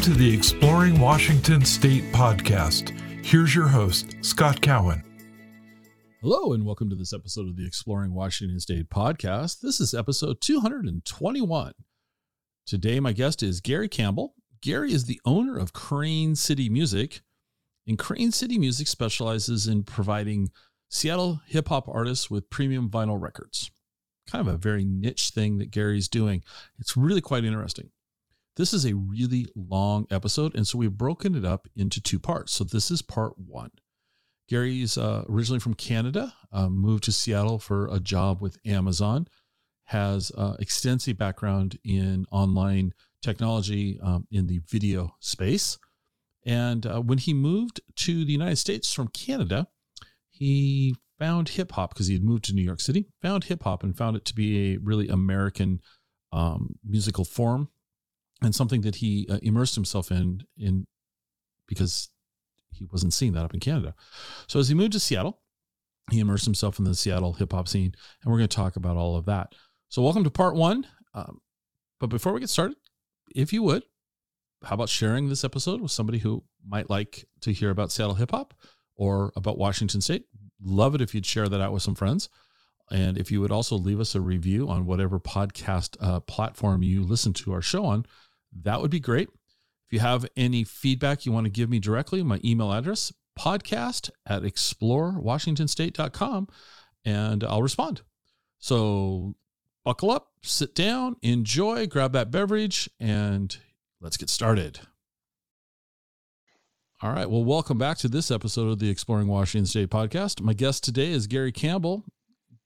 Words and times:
Welcome 0.00 0.14
to 0.14 0.18
the 0.18 0.34
Exploring 0.34 0.98
Washington 0.98 1.62
State 1.62 2.04
podcast. 2.10 2.98
Here's 3.22 3.54
your 3.54 3.68
host, 3.68 4.16
Scott 4.22 4.62
Cowan. 4.62 5.04
Hello, 6.22 6.54
and 6.54 6.64
welcome 6.64 6.88
to 6.88 6.96
this 6.96 7.12
episode 7.12 7.46
of 7.48 7.58
the 7.58 7.66
Exploring 7.66 8.14
Washington 8.14 8.58
State 8.60 8.88
podcast. 8.88 9.60
This 9.60 9.78
is 9.78 9.92
episode 9.92 10.40
221. 10.40 11.74
Today, 12.66 12.98
my 12.98 13.12
guest 13.12 13.42
is 13.42 13.60
Gary 13.60 13.90
Campbell. 13.90 14.32
Gary 14.62 14.90
is 14.90 15.04
the 15.04 15.20
owner 15.26 15.58
of 15.58 15.74
Crane 15.74 16.34
City 16.34 16.70
Music, 16.70 17.20
and 17.86 17.98
Crane 17.98 18.32
City 18.32 18.58
Music 18.58 18.86
specializes 18.86 19.66
in 19.66 19.82
providing 19.82 20.48
Seattle 20.88 21.42
hip 21.46 21.68
hop 21.68 21.86
artists 21.88 22.30
with 22.30 22.48
premium 22.48 22.88
vinyl 22.88 23.20
records. 23.20 23.70
Kind 24.26 24.48
of 24.48 24.54
a 24.54 24.56
very 24.56 24.86
niche 24.86 25.28
thing 25.34 25.58
that 25.58 25.70
Gary's 25.70 26.08
doing. 26.08 26.42
It's 26.78 26.96
really 26.96 27.20
quite 27.20 27.44
interesting. 27.44 27.90
This 28.56 28.72
is 28.72 28.84
a 28.84 28.94
really 28.94 29.46
long 29.54 30.06
episode, 30.10 30.54
and 30.54 30.66
so 30.66 30.78
we've 30.78 30.96
broken 30.96 31.34
it 31.34 31.44
up 31.44 31.68
into 31.76 32.00
two 32.00 32.18
parts. 32.18 32.52
So 32.52 32.64
this 32.64 32.90
is 32.90 33.00
part 33.00 33.38
one. 33.38 33.70
Gary's 34.48 34.98
uh, 34.98 35.24
originally 35.28 35.60
from 35.60 35.74
Canada, 35.74 36.34
uh, 36.52 36.68
moved 36.68 37.04
to 37.04 37.12
Seattle 37.12 37.60
for 37.60 37.86
a 37.86 38.00
job 38.00 38.42
with 38.42 38.58
Amazon, 38.66 39.28
has 39.84 40.32
uh, 40.36 40.56
extensive 40.58 41.16
background 41.16 41.78
in 41.84 42.26
online 42.32 42.92
technology 43.22 44.00
um, 44.02 44.26
in 44.32 44.48
the 44.48 44.60
video 44.66 45.14
space. 45.20 45.78
And 46.44 46.84
uh, 46.84 47.00
when 47.00 47.18
he 47.18 47.32
moved 47.32 47.80
to 47.96 48.24
the 48.24 48.32
United 48.32 48.56
States 48.56 48.92
from 48.92 49.08
Canada, 49.08 49.68
he 50.28 50.96
found 51.18 51.50
hip 51.50 51.72
hop 51.72 51.94
because 51.94 52.08
he 52.08 52.14
had 52.14 52.24
moved 52.24 52.44
to 52.44 52.54
New 52.54 52.62
York 52.62 52.80
City, 52.80 53.06
found 53.22 53.44
hip 53.44 53.62
hop 53.62 53.84
and 53.84 53.96
found 53.96 54.16
it 54.16 54.24
to 54.24 54.34
be 54.34 54.74
a 54.74 54.78
really 54.78 55.06
American 55.08 55.80
um, 56.32 56.76
musical 56.84 57.24
form 57.24 57.68
and 58.42 58.54
something 58.54 58.80
that 58.82 58.96
he 58.96 59.26
uh, 59.30 59.38
immersed 59.42 59.74
himself 59.74 60.10
in 60.10 60.44
in 60.56 60.86
because 61.66 62.10
he 62.72 62.84
wasn't 62.86 63.12
seeing 63.12 63.32
that 63.32 63.44
up 63.44 63.54
in 63.54 63.60
Canada. 63.60 63.94
So 64.46 64.58
as 64.58 64.68
he 64.68 64.74
moved 64.74 64.92
to 64.92 65.00
Seattle, 65.00 65.40
he 66.10 66.20
immersed 66.20 66.44
himself 66.44 66.78
in 66.78 66.84
the 66.84 66.94
Seattle 66.94 67.34
hip 67.34 67.52
hop 67.52 67.68
scene, 67.68 67.94
and 68.22 68.30
we're 68.30 68.38
going 68.38 68.48
to 68.48 68.56
talk 68.56 68.76
about 68.76 68.96
all 68.96 69.16
of 69.16 69.26
that. 69.26 69.54
So 69.88 70.02
welcome 70.02 70.24
to 70.24 70.30
part 70.30 70.54
one. 70.54 70.86
Um, 71.14 71.40
but 71.98 72.08
before 72.08 72.32
we 72.32 72.40
get 72.40 72.48
started, 72.48 72.76
if 73.34 73.52
you 73.52 73.62
would, 73.62 73.84
how 74.64 74.74
about 74.74 74.88
sharing 74.88 75.28
this 75.28 75.44
episode 75.44 75.80
with 75.80 75.90
somebody 75.90 76.18
who 76.18 76.44
might 76.66 76.90
like 76.90 77.24
to 77.42 77.52
hear 77.52 77.70
about 77.70 77.92
Seattle 77.92 78.14
hip 78.14 78.30
hop 78.30 78.54
or 78.96 79.32
about 79.36 79.58
Washington 79.58 80.00
State? 80.00 80.24
Love 80.62 80.94
it 80.94 81.00
if 81.00 81.14
you'd 81.14 81.26
share 81.26 81.48
that 81.48 81.60
out 81.60 81.72
with 81.72 81.82
some 81.82 81.94
friends. 81.94 82.28
And 82.90 83.16
if 83.16 83.30
you 83.30 83.40
would 83.40 83.52
also 83.52 83.76
leave 83.76 84.00
us 84.00 84.14
a 84.14 84.20
review 84.20 84.68
on 84.68 84.84
whatever 84.84 85.20
podcast 85.20 85.96
uh, 86.00 86.20
platform 86.20 86.82
you 86.82 87.02
listen 87.02 87.32
to 87.34 87.52
our 87.52 87.62
show 87.62 87.84
on, 87.84 88.04
that 88.62 88.80
would 88.80 88.90
be 88.90 89.00
great. 89.00 89.28
If 89.28 89.92
you 89.92 90.00
have 90.00 90.26
any 90.36 90.64
feedback 90.64 91.26
you 91.26 91.32
want 91.32 91.46
to 91.46 91.50
give 91.50 91.68
me 91.68 91.80
directly, 91.80 92.22
my 92.22 92.40
email 92.44 92.72
address, 92.72 93.12
podcast 93.38 94.10
at 94.26 94.42
explorewashingtonstate.com, 94.42 96.48
and 97.04 97.44
I'll 97.44 97.62
respond. 97.62 98.02
So 98.58 99.34
buckle 99.84 100.10
up, 100.10 100.28
sit 100.42 100.74
down, 100.74 101.16
enjoy, 101.22 101.86
grab 101.86 102.12
that 102.12 102.30
beverage, 102.30 102.90
and 103.00 103.56
let's 104.00 104.16
get 104.16 104.28
started. 104.28 104.80
All 107.02 107.12
right. 107.12 107.30
Well, 107.30 107.42
welcome 107.42 107.78
back 107.78 107.96
to 107.98 108.08
this 108.08 108.30
episode 108.30 108.68
of 108.68 108.78
the 108.78 108.90
Exploring 108.90 109.26
Washington 109.26 109.64
State 109.64 109.88
podcast. 109.88 110.42
My 110.42 110.52
guest 110.52 110.84
today 110.84 111.10
is 111.10 111.26
Gary 111.26 111.50
Campbell. 111.50 112.04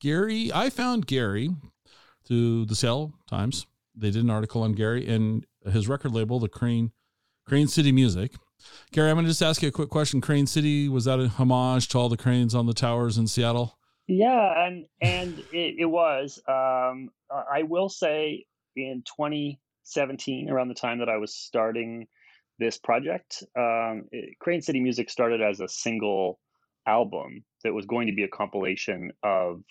Gary, 0.00 0.50
I 0.52 0.70
found 0.70 1.06
Gary 1.06 1.50
through 2.26 2.66
the 2.66 2.74
Seattle 2.74 3.14
Times. 3.28 3.66
They 3.94 4.10
did 4.10 4.24
an 4.24 4.30
article 4.30 4.62
on 4.62 4.72
Gary 4.72 5.06
and 5.06 5.46
his 5.70 5.88
record 5.88 6.12
label, 6.12 6.38
the 6.38 6.48
Crane 6.48 6.92
Crane 7.46 7.68
City 7.68 7.92
Music. 7.92 8.32
Gary, 8.92 9.10
I'm 9.10 9.16
going 9.16 9.26
to 9.26 9.30
just 9.30 9.42
ask 9.42 9.62
you 9.62 9.68
a 9.68 9.72
quick 9.72 9.90
question. 9.90 10.20
Crane 10.20 10.46
City 10.46 10.88
was 10.88 11.04
that 11.04 11.20
a 11.20 11.28
homage 11.28 11.88
to 11.88 11.98
all 11.98 12.08
the 12.08 12.16
cranes 12.16 12.54
on 12.54 12.66
the 12.66 12.72
towers 12.72 13.18
in 13.18 13.26
Seattle? 13.26 13.78
Yeah, 14.06 14.66
and 14.66 14.86
and 15.00 15.38
it, 15.52 15.76
it 15.78 15.86
was. 15.86 16.40
Um, 16.48 17.10
I 17.30 17.62
will 17.62 17.88
say 17.88 18.46
in 18.76 19.02
2017, 19.06 20.50
around 20.50 20.68
the 20.68 20.74
time 20.74 20.98
that 20.98 21.08
I 21.08 21.16
was 21.16 21.34
starting 21.34 22.06
this 22.58 22.78
project, 22.78 23.42
um, 23.56 24.04
it, 24.12 24.38
Crane 24.40 24.62
City 24.62 24.80
Music 24.80 25.10
started 25.10 25.40
as 25.40 25.60
a 25.60 25.68
single 25.68 26.38
album 26.86 27.44
that 27.62 27.72
was 27.72 27.86
going 27.86 28.06
to 28.06 28.14
be 28.14 28.24
a 28.24 28.28
compilation 28.28 29.10
of 29.22 29.62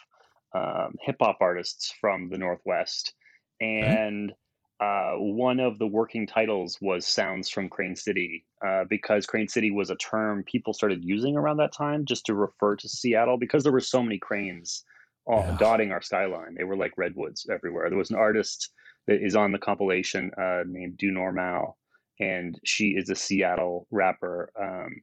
um, 0.56 0.96
hip 1.02 1.18
hop 1.20 1.38
artists 1.42 1.94
from 2.00 2.30
the 2.30 2.38
Northwest, 2.38 3.14
and 3.62 4.34
uh, 4.84 5.14
one 5.18 5.60
of 5.60 5.80
the 5.80 5.88
working 5.88 6.28
titles 6.28 6.78
was 6.82 7.08
Sounds 7.08 7.48
from 7.48 7.70
Crane 7.70 7.96
City 7.96 8.46
uh, 8.66 8.84
because 8.90 9.26
Crane 9.26 9.48
City 9.48 9.72
was 9.72 9.90
a 9.90 9.96
term 9.96 10.44
people 10.44 10.74
started 10.74 11.04
using 11.04 11.38
around 11.38 11.58
that 11.58 11.72
time 11.72 12.06
just 12.06 12.26
to 12.26 12.34
refer 12.34 12.76
to 12.76 12.90
Seattle 12.90 13.38
because 13.38 13.64
there 13.64 13.72
were 13.72 13.80
so 13.80 14.04
many 14.04 14.18
cranes 14.18 14.84
all 15.26 15.46
yeah. 15.48 15.58
dotting 15.58 15.92
our 15.92 16.02
skyline. 16.02 16.56
They 16.56 16.66
were 16.66 16.76
like 16.76 16.98
redwoods 16.98 17.48
everywhere. 17.50 17.90
There 17.90 17.98
was 17.98 18.10
an 18.10 18.18
artist 18.18 18.72
that 19.08 19.26
is 19.26 19.38
on 19.38 19.54
the 19.54 19.58
compilation 19.58 20.32
uh, 20.38 20.64
named 20.68 20.98
DoNormaal, 20.98 21.76
and 22.20 22.60
she 22.66 22.90
is 22.90 23.10
a 23.10 23.16
Seattle 23.16 23.88
rapper. 23.90 24.52
Um, 24.60 25.02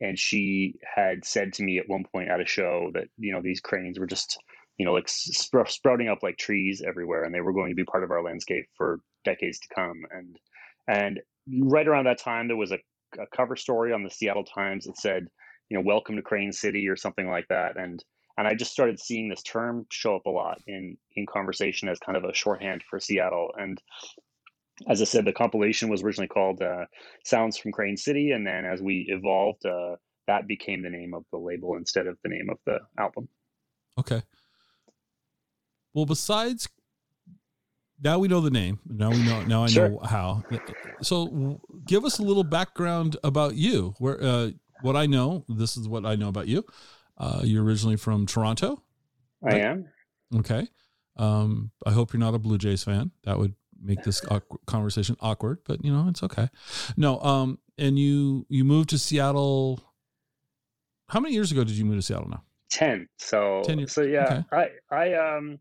and 0.00 0.18
she 0.18 0.80
had 0.96 1.24
said 1.24 1.52
to 1.54 1.62
me 1.62 1.78
at 1.78 1.88
one 1.88 2.04
point 2.10 2.28
at 2.28 2.40
a 2.40 2.46
show 2.46 2.90
that 2.94 3.06
you 3.18 3.32
know 3.32 3.40
these 3.40 3.60
cranes 3.60 4.00
were 4.00 4.06
just 4.06 4.36
you 4.78 4.86
know, 4.86 4.94
like 4.94 5.08
sp- 5.08 5.68
sprouting 5.68 6.08
up 6.08 6.22
like 6.22 6.38
trees 6.38 6.82
everywhere, 6.84 7.24
and 7.24 7.34
they 7.34 7.40
were 7.40 7.52
going 7.52 7.70
to 7.70 7.76
be 7.76 7.84
part 7.84 8.02
of 8.02 8.10
our 8.10 8.22
landscape 8.22 8.66
for 8.76 8.98
decades 9.24 9.58
to 9.60 9.74
come. 9.74 10.02
And 10.10 10.38
and 10.88 11.20
right 11.60 11.86
around 11.86 12.04
that 12.04 12.18
time, 12.18 12.48
there 12.48 12.56
was 12.56 12.72
a, 12.72 12.78
a 13.20 13.26
cover 13.34 13.56
story 13.56 13.92
on 13.92 14.02
the 14.02 14.10
Seattle 14.10 14.44
Times 14.44 14.86
that 14.86 14.98
said, 14.98 15.26
you 15.68 15.76
know, 15.76 15.84
"Welcome 15.84 16.16
to 16.16 16.22
Crane 16.22 16.52
City" 16.52 16.88
or 16.88 16.96
something 16.96 17.28
like 17.28 17.48
that. 17.48 17.76
And 17.76 18.02
and 18.38 18.46
I 18.46 18.54
just 18.54 18.72
started 18.72 18.98
seeing 18.98 19.28
this 19.28 19.42
term 19.42 19.86
show 19.90 20.16
up 20.16 20.26
a 20.26 20.30
lot 20.30 20.60
in 20.66 20.96
in 21.14 21.26
conversation 21.26 21.88
as 21.88 21.98
kind 21.98 22.16
of 22.16 22.24
a 22.24 22.34
shorthand 22.34 22.82
for 22.88 23.00
Seattle. 23.00 23.50
And 23.58 23.80
as 24.88 25.00
I 25.00 25.04
said, 25.04 25.24
the 25.24 25.32
compilation 25.32 25.88
was 25.88 26.02
originally 26.02 26.28
called 26.28 26.62
uh, 26.62 26.86
"Sounds 27.24 27.56
from 27.56 27.72
Crane 27.72 27.96
City," 27.96 28.30
and 28.30 28.46
then 28.46 28.64
as 28.64 28.80
we 28.80 29.06
evolved, 29.08 29.64
uh, 29.66 29.96
that 30.26 30.46
became 30.46 30.82
the 30.82 30.90
name 30.90 31.14
of 31.14 31.24
the 31.30 31.38
label 31.38 31.76
instead 31.76 32.06
of 32.06 32.16
the 32.22 32.28
name 32.28 32.48
of 32.50 32.58
the 32.66 32.78
album. 32.98 33.28
Okay. 33.98 34.22
Well, 35.94 36.06
besides 36.06 36.68
now 38.02 38.18
we 38.18 38.28
know 38.28 38.40
the 38.40 38.50
name. 38.50 38.80
Now 38.86 39.10
we 39.10 39.22
know. 39.22 39.42
Now 39.42 39.64
I 39.64 39.68
sure. 39.68 39.90
know 39.90 39.98
how. 39.98 40.42
So, 41.02 41.60
give 41.86 42.04
us 42.04 42.18
a 42.18 42.22
little 42.22 42.44
background 42.44 43.16
about 43.22 43.54
you. 43.54 43.94
Where 43.98 44.22
uh, 44.22 44.50
what 44.82 44.96
I 44.96 45.06
know. 45.06 45.44
This 45.48 45.76
is 45.76 45.88
what 45.88 46.04
I 46.04 46.16
know 46.16 46.28
about 46.28 46.48
you. 46.48 46.64
Uh, 47.16 47.40
you're 47.44 47.64
originally 47.64 47.96
from 47.96 48.26
Toronto. 48.26 48.82
I 49.48 49.58
am. 49.58 49.88
Okay. 50.36 50.66
Um, 51.16 51.70
I 51.86 51.92
hope 51.92 52.12
you're 52.12 52.20
not 52.20 52.34
a 52.34 52.38
Blue 52.38 52.58
Jays 52.58 52.84
fan. 52.84 53.10
That 53.24 53.38
would 53.38 53.54
make 53.80 54.02
this 54.02 54.20
conversation 54.66 55.16
awkward, 55.20 55.58
but 55.64 55.84
you 55.84 55.92
know 55.92 56.08
it's 56.08 56.22
okay. 56.22 56.48
No. 56.96 57.20
Um, 57.20 57.58
and 57.78 57.98
you 57.98 58.46
you 58.48 58.64
moved 58.64 58.90
to 58.90 58.98
Seattle. 58.98 59.80
How 61.08 61.20
many 61.20 61.34
years 61.34 61.52
ago 61.52 61.64
did 61.64 61.76
you 61.76 61.84
move 61.84 61.96
to 61.96 62.02
Seattle? 62.02 62.28
Now. 62.28 62.42
Ten. 62.70 63.08
So. 63.18 63.62
Ten 63.64 63.78
years. 63.78 63.92
So 63.92 64.02
yeah, 64.02 64.42
okay. 64.52 64.70
I 64.90 64.96
I 64.96 65.14
um 65.14 65.58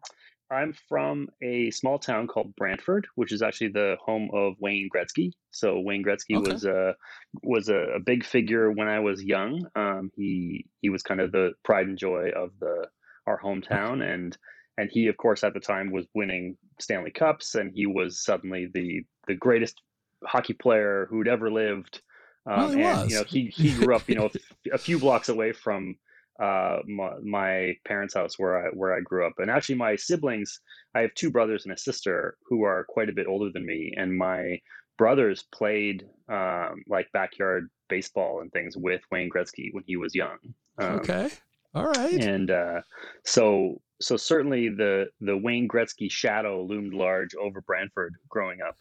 I'm 0.51 0.73
from 0.89 1.29
a 1.41 1.71
small 1.71 1.97
town 1.97 2.27
called 2.27 2.55
Brantford, 2.55 3.07
which 3.15 3.31
is 3.31 3.41
actually 3.41 3.69
the 3.69 3.95
home 4.03 4.29
of 4.33 4.55
Wayne 4.59 4.89
Gretzky. 4.93 5.31
So 5.51 5.79
Wayne 5.79 6.03
Gretzky 6.03 6.37
okay. 6.37 6.51
was 6.51 6.65
a 6.65 6.95
was 7.41 7.69
a, 7.69 7.95
a, 7.95 7.99
big 7.99 8.25
figure 8.25 8.69
when 8.69 8.87
I 8.87 8.99
was 8.99 9.23
young. 9.23 9.65
Um, 9.75 10.11
he 10.15 10.65
he 10.81 10.89
was 10.89 11.03
kind 11.03 11.21
of 11.21 11.31
the 11.31 11.53
pride 11.63 11.87
and 11.87 11.97
joy 11.97 12.31
of 12.35 12.51
the 12.59 12.87
our 13.27 13.39
hometown, 13.39 14.03
and 14.03 14.37
and 14.77 14.89
he 14.91 15.07
of 15.07 15.17
course 15.17 15.43
at 15.43 15.53
the 15.53 15.59
time 15.59 15.91
was 15.91 16.05
winning 16.13 16.57
Stanley 16.79 17.11
Cups, 17.11 17.55
and 17.55 17.71
he 17.73 17.85
was 17.85 18.23
suddenly 18.23 18.69
the 18.73 19.05
the 19.27 19.35
greatest 19.35 19.81
hockey 20.25 20.53
player 20.53 21.07
who'd 21.09 21.27
ever 21.27 21.49
lived. 21.49 22.01
Um, 22.45 22.57
well, 22.57 22.71
and 22.71 22.81
was. 22.81 23.11
you 23.11 23.17
know 23.17 23.23
he 23.23 23.45
he 23.45 23.73
grew 23.79 23.95
up 23.95 24.09
you 24.09 24.15
know 24.15 24.29
a 24.73 24.77
few 24.77 24.99
blocks 24.99 25.29
away 25.29 25.53
from 25.53 25.95
uh, 26.41 26.79
my, 26.87 27.11
my, 27.23 27.73
parents' 27.85 28.15
house 28.15 28.39
where 28.39 28.65
I 28.65 28.69
where 28.69 28.95
I 28.95 28.99
grew 29.01 29.27
up. 29.27 29.33
And 29.37 29.51
actually, 29.51 29.75
my 29.75 29.95
siblings, 29.95 30.59
I 30.95 31.01
have 31.01 31.13
two 31.13 31.29
brothers 31.29 31.65
and 31.65 31.73
a 31.73 31.77
sister 31.77 32.35
who 32.47 32.63
are 32.63 32.85
quite 32.89 33.09
a 33.09 33.13
bit 33.13 33.27
older 33.27 33.51
than 33.53 33.65
me, 33.65 33.93
and 33.95 34.17
my 34.17 34.59
brothers 34.97 35.43
played 35.53 36.03
um, 36.29 36.83
like 36.87 37.11
backyard 37.13 37.69
baseball 37.89 38.41
and 38.41 38.51
things 38.51 38.75
with 38.75 39.01
Wayne 39.11 39.29
Gretzky 39.29 39.69
when 39.71 39.83
he 39.85 39.97
was 39.97 40.15
young. 40.15 40.37
Um, 40.79 40.93
okay, 40.95 41.29
all 41.75 41.85
right. 41.85 42.19
And 42.19 42.49
uh, 42.49 42.81
so 43.23 43.79
so 44.01 44.17
certainly 44.17 44.69
the 44.69 45.09
the 45.19 45.37
Wayne 45.37 45.67
Gretzky 45.67 46.09
shadow 46.09 46.63
loomed 46.63 46.95
large 46.95 47.35
over 47.35 47.61
Brantford 47.61 48.15
growing 48.29 48.59
up. 48.61 48.77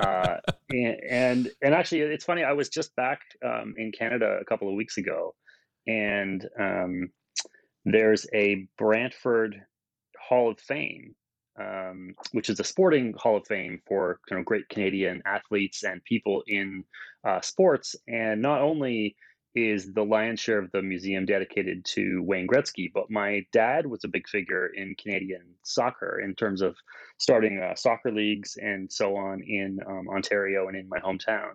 Uh, 0.00 0.38
and, 0.70 0.96
and, 1.08 1.50
and 1.62 1.72
actually, 1.72 2.00
it's 2.00 2.24
funny. 2.24 2.42
I 2.42 2.52
was 2.52 2.68
just 2.68 2.96
back 2.96 3.20
um, 3.44 3.74
in 3.76 3.92
Canada 3.92 4.38
a 4.40 4.44
couple 4.44 4.68
of 4.68 4.74
weeks 4.74 4.98
ago 4.98 5.34
and 5.86 6.46
um, 6.58 7.10
there's 7.84 8.26
a 8.34 8.66
Brantford 8.76 9.60
Hall 10.18 10.50
of 10.50 10.58
Fame 10.58 11.14
um, 11.58 12.14
which 12.32 12.50
is 12.50 12.60
a 12.60 12.64
sporting 12.64 13.14
hall 13.16 13.36
of 13.36 13.46
fame 13.46 13.80
for 13.86 14.20
great 14.44 14.68
Canadian 14.68 15.22
athletes 15.24 15.84
and 15.84 16.04
people 16.04 16.42
in 16.46 16.84
uh, 17.24 17.40
sports. 17.40 17.96
And 18.06 18.42
not 18.42 18.60
only 18.60 19.16
is 19.54 19.92
the 19.94 20.04
lion's 20.04 20.40
share 20.40 20.58
of 20.58 20.70
the 20.72 20.82
museum 20.82 21.24
dedicated 21.24 21.82
to 21.86 22.22
Wayne 22.22 22.46
Gretzky, 22.46 22.92
but 22.92 23.10
my 23.10 23.46
dad 23.52 23.86
was 23.86 24.04
a 24.04 24.08
big 24.08 24.28
figure 24.28 24.66
in 24.66 24.94
Canadian 24.96 25.54
soccer 25.62 26.20
in 26.20 26.34
terms 26.34 26.60
of 26.60 26.76
starting 27.18 27.62
uh, 27.62 27.74
soccer 27.74 28.12
leagues 28.12 28.58
and 28.60 28.92
so 28.92 29.16
on 29.16 29.40
in 29.40 29.78
um, 29.86 30.08
Ontario 30.10 30.68
and 30.68 30.76
in 30.76 30.88
my 30.88 30.98
hometown. 30.98 31.52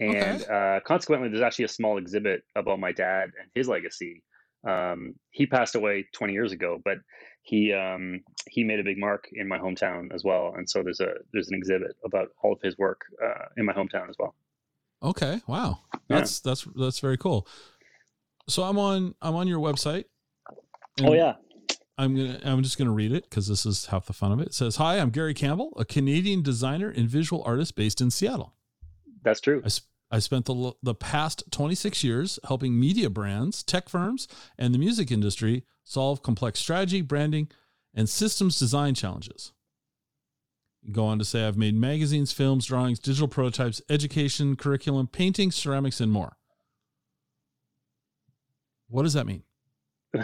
And 0.00 0.42
okay. 0.42 0.44
uh, 0.76 0.80
consequently, 0.80 1.28
there's 1.28 1.42
actually 1.42 1.64
a 1.64 1.68
small 1.68 1.98
exhibit 1.98 2.42
about 2.54 2.78
my 2.78 2.92
dad 2.92 3.30
and 3.40 3.50
his 3.54 3.68
legacy. 3.68 4.22
Um, 4.66 5.14
he 5.30 5.46
passed 5.46 5.74
away 5.74 6.06
20 6.12 6.32
years 6.32 6.52
ago, 6.52 6.80
but 6.84 6.98
he 7.42 7.72
um, 7.72 8.20
he 8.46 8.62
made 8.64 8.78
a 8.78 8.84
big 8.84 8.98
mark 8.98 9.28
in 9.32 9.48
my 9.48 9.58
hometown 9.58 10.12
as 10.14 10.22
well. 10.24 10.54
And 10.56 10.68
so 10.68 10.82
there's 10.82 11.00
a 11.00 11.14
there's 11.32 11.48
an 11.48 11.54
exhibit 11.54 11.96
about 12.04 12.28
all 12.42 12.52
of 12.52 12.60
his 12.62 12.76
work 12.78 13.00
uh, 13.24 13.46
in 13.56 13.64
my 13.64 13.72
hometown 13.72 14.08
as 14.08 14.16
well. 14.18 14.34
Okay. 15.02 15.40
Wow. 15.46 15.80
That's 16.08 16.42
yeah. 16.44 16.50
that's 16.50 16.66
that's 16.76 16.98
very 17.00 17.16
cool. 17.16 17.46
So 18.48 18.62
I'm 18.62 18.78
on 18.78 19.14
I'm 19.22 19.34
on 19.34 19.48
your 19.48 19.60
website. 19.60 20.04
Oh 21.02 21.12
yeah. 21.12 21.34
I'm 21.96 22.14
gonna 22.16 22.40
I'm 22.44 22.62
just 22.62 22.78
gonna 22.78 22.92
read 22.92 23.12
it 23.12 23.24
because 23.24 23.48
this 23.48 23.66
is 23.66 23.86
half 23.86 24.06
the 24.06 24.12
fun 24.12 24.32
of 24.32 24.40
it. 24.40 24.48
It 24.48 24.54
says, 24.54 24.76
"Hi, 24.76 24.98
I'm 24.98 25.10
Gary 25.10 25.34
Campbell, 25.34 25.72
a 25.76 25.84
Canadian 25.84 26.42
designer 26.42 26.88
and 26.90 27.08
visual 27.08 27.42
artist 27.44 27.74
based 27.74 28.00
in 28.00 28.10
Seattle." 28.10 28.54
That's 29.22 29.40
true. 29.40 29.62
I, 29.64 29.68
I 30.10 30.18
spent 30.20 30.46
the 30.46 30.72
the 30.82 30.94
past 30.94 31.44
26 31.50 32.02
years 32.02 32.38
helping 32.46 32.78
media 32.78 33.10
brands, 33.10 33.62
tech 33.62 33.88
firms, 33.88 34.26
and 34.56 34.74
the 34.74 34.78
music 34.78 35.10
industry 35.10 35.64
solve 35.84 36.22
complex 36.22 36.60
strategy, 36.60 37.02
branding, 37.02 37.48
and 37.94 38.08
systems 38.08 38.58
design 38.58 38.94
challenges 38.94 39.52
go 40.92 41.04
on 41.04 41.18
to 41.18 41.24
say, 41.24 41.46
I've 41.46 41.56
made 41.56 41.74
magazines, 41.74 42.32
films, 42.32 42.66
drawings, 42.66 42.98
digital 42.98 43.28
prototypes, 43.28 43.82
education, 43.88 44.56
curriculum, 44.56 45.06
painting, 45.06 45.50
ceramics, 45.50 46.00
and 46.00 46.10
more. 46.10 46.36
What 48.88 49.02
does 49.02 49.12
that 49.12 49.26
mean? 49.26 49.42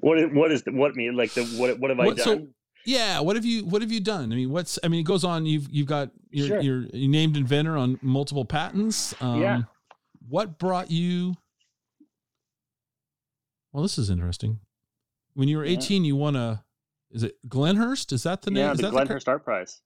what 0.00 0.32
what 0.32 0.52
is 0.52 0.62
the, 0.62 0.70
what 0.72 0.94
mean 0.94 1.16
like 1.16 1.32
the 1.32 1.44
what 1.44 1.78
what 1.80 1.90
have 1.90 1.98
I 1.98 2.06
what, 2.06 2.16
done? 2.16 2.24
So, 2.24 2.46
yeah, 2.84 3.20
what 3.20 3.36
have 3.36 3.44
you 3.44 3.64
what 3.64 3.82
have 3.82 3.92
you 3.92 4.00
done? 4.00 4.32
I 4.32 4.36
mean, 4.36 4.50
what's 4.50 4.78
I 4.82 4.88
mean, 4.88 5.00
it 5.00 5.06
goes 5.06 5.24
on. 5.24 5.46
You've 5.46 5.68
you've 5.70 5.86
got 5.86 6.10
you're, 6.30 6.46
sure. 6.46 6.60
you're, 6.60 6.86
you're 6.92 7.10
named 7.10 7.36
inventor 7.36 7.76
on 7.76 7.98
multiple 8.02 8.44
patents. 8.44 9.14
Um, 9.20 9.40
yeah. 9.40 9.62
What 10.28 10.58
brought 10.58 10.90
you? 10.90 11.34
Well, 13.72 13.82
this 13.82 13.98
is 13.98 14.10
interesting. 14.10 14.60
When 15.34 15.48
you 15.48 15.56
were 15.56 15.64
18, 15.64 16.02
yeah. 16.02 16.08
you 16.08 16.16
won 16.16 16.36
a 16.36 16.64
is 17.10 17.22
it 17.22 17.36
Glenhyrst? 17.48 18.12
Is 18.12 18.22
that 18.24 18.42
the 18.42 18.50
name? 18.50 18.64
Yeah, 18.64 18.74
the 18.74 18.82
Glenhyrst. 18.84 19.28
Art 19.28 19.44
Prize. 19.44 19.80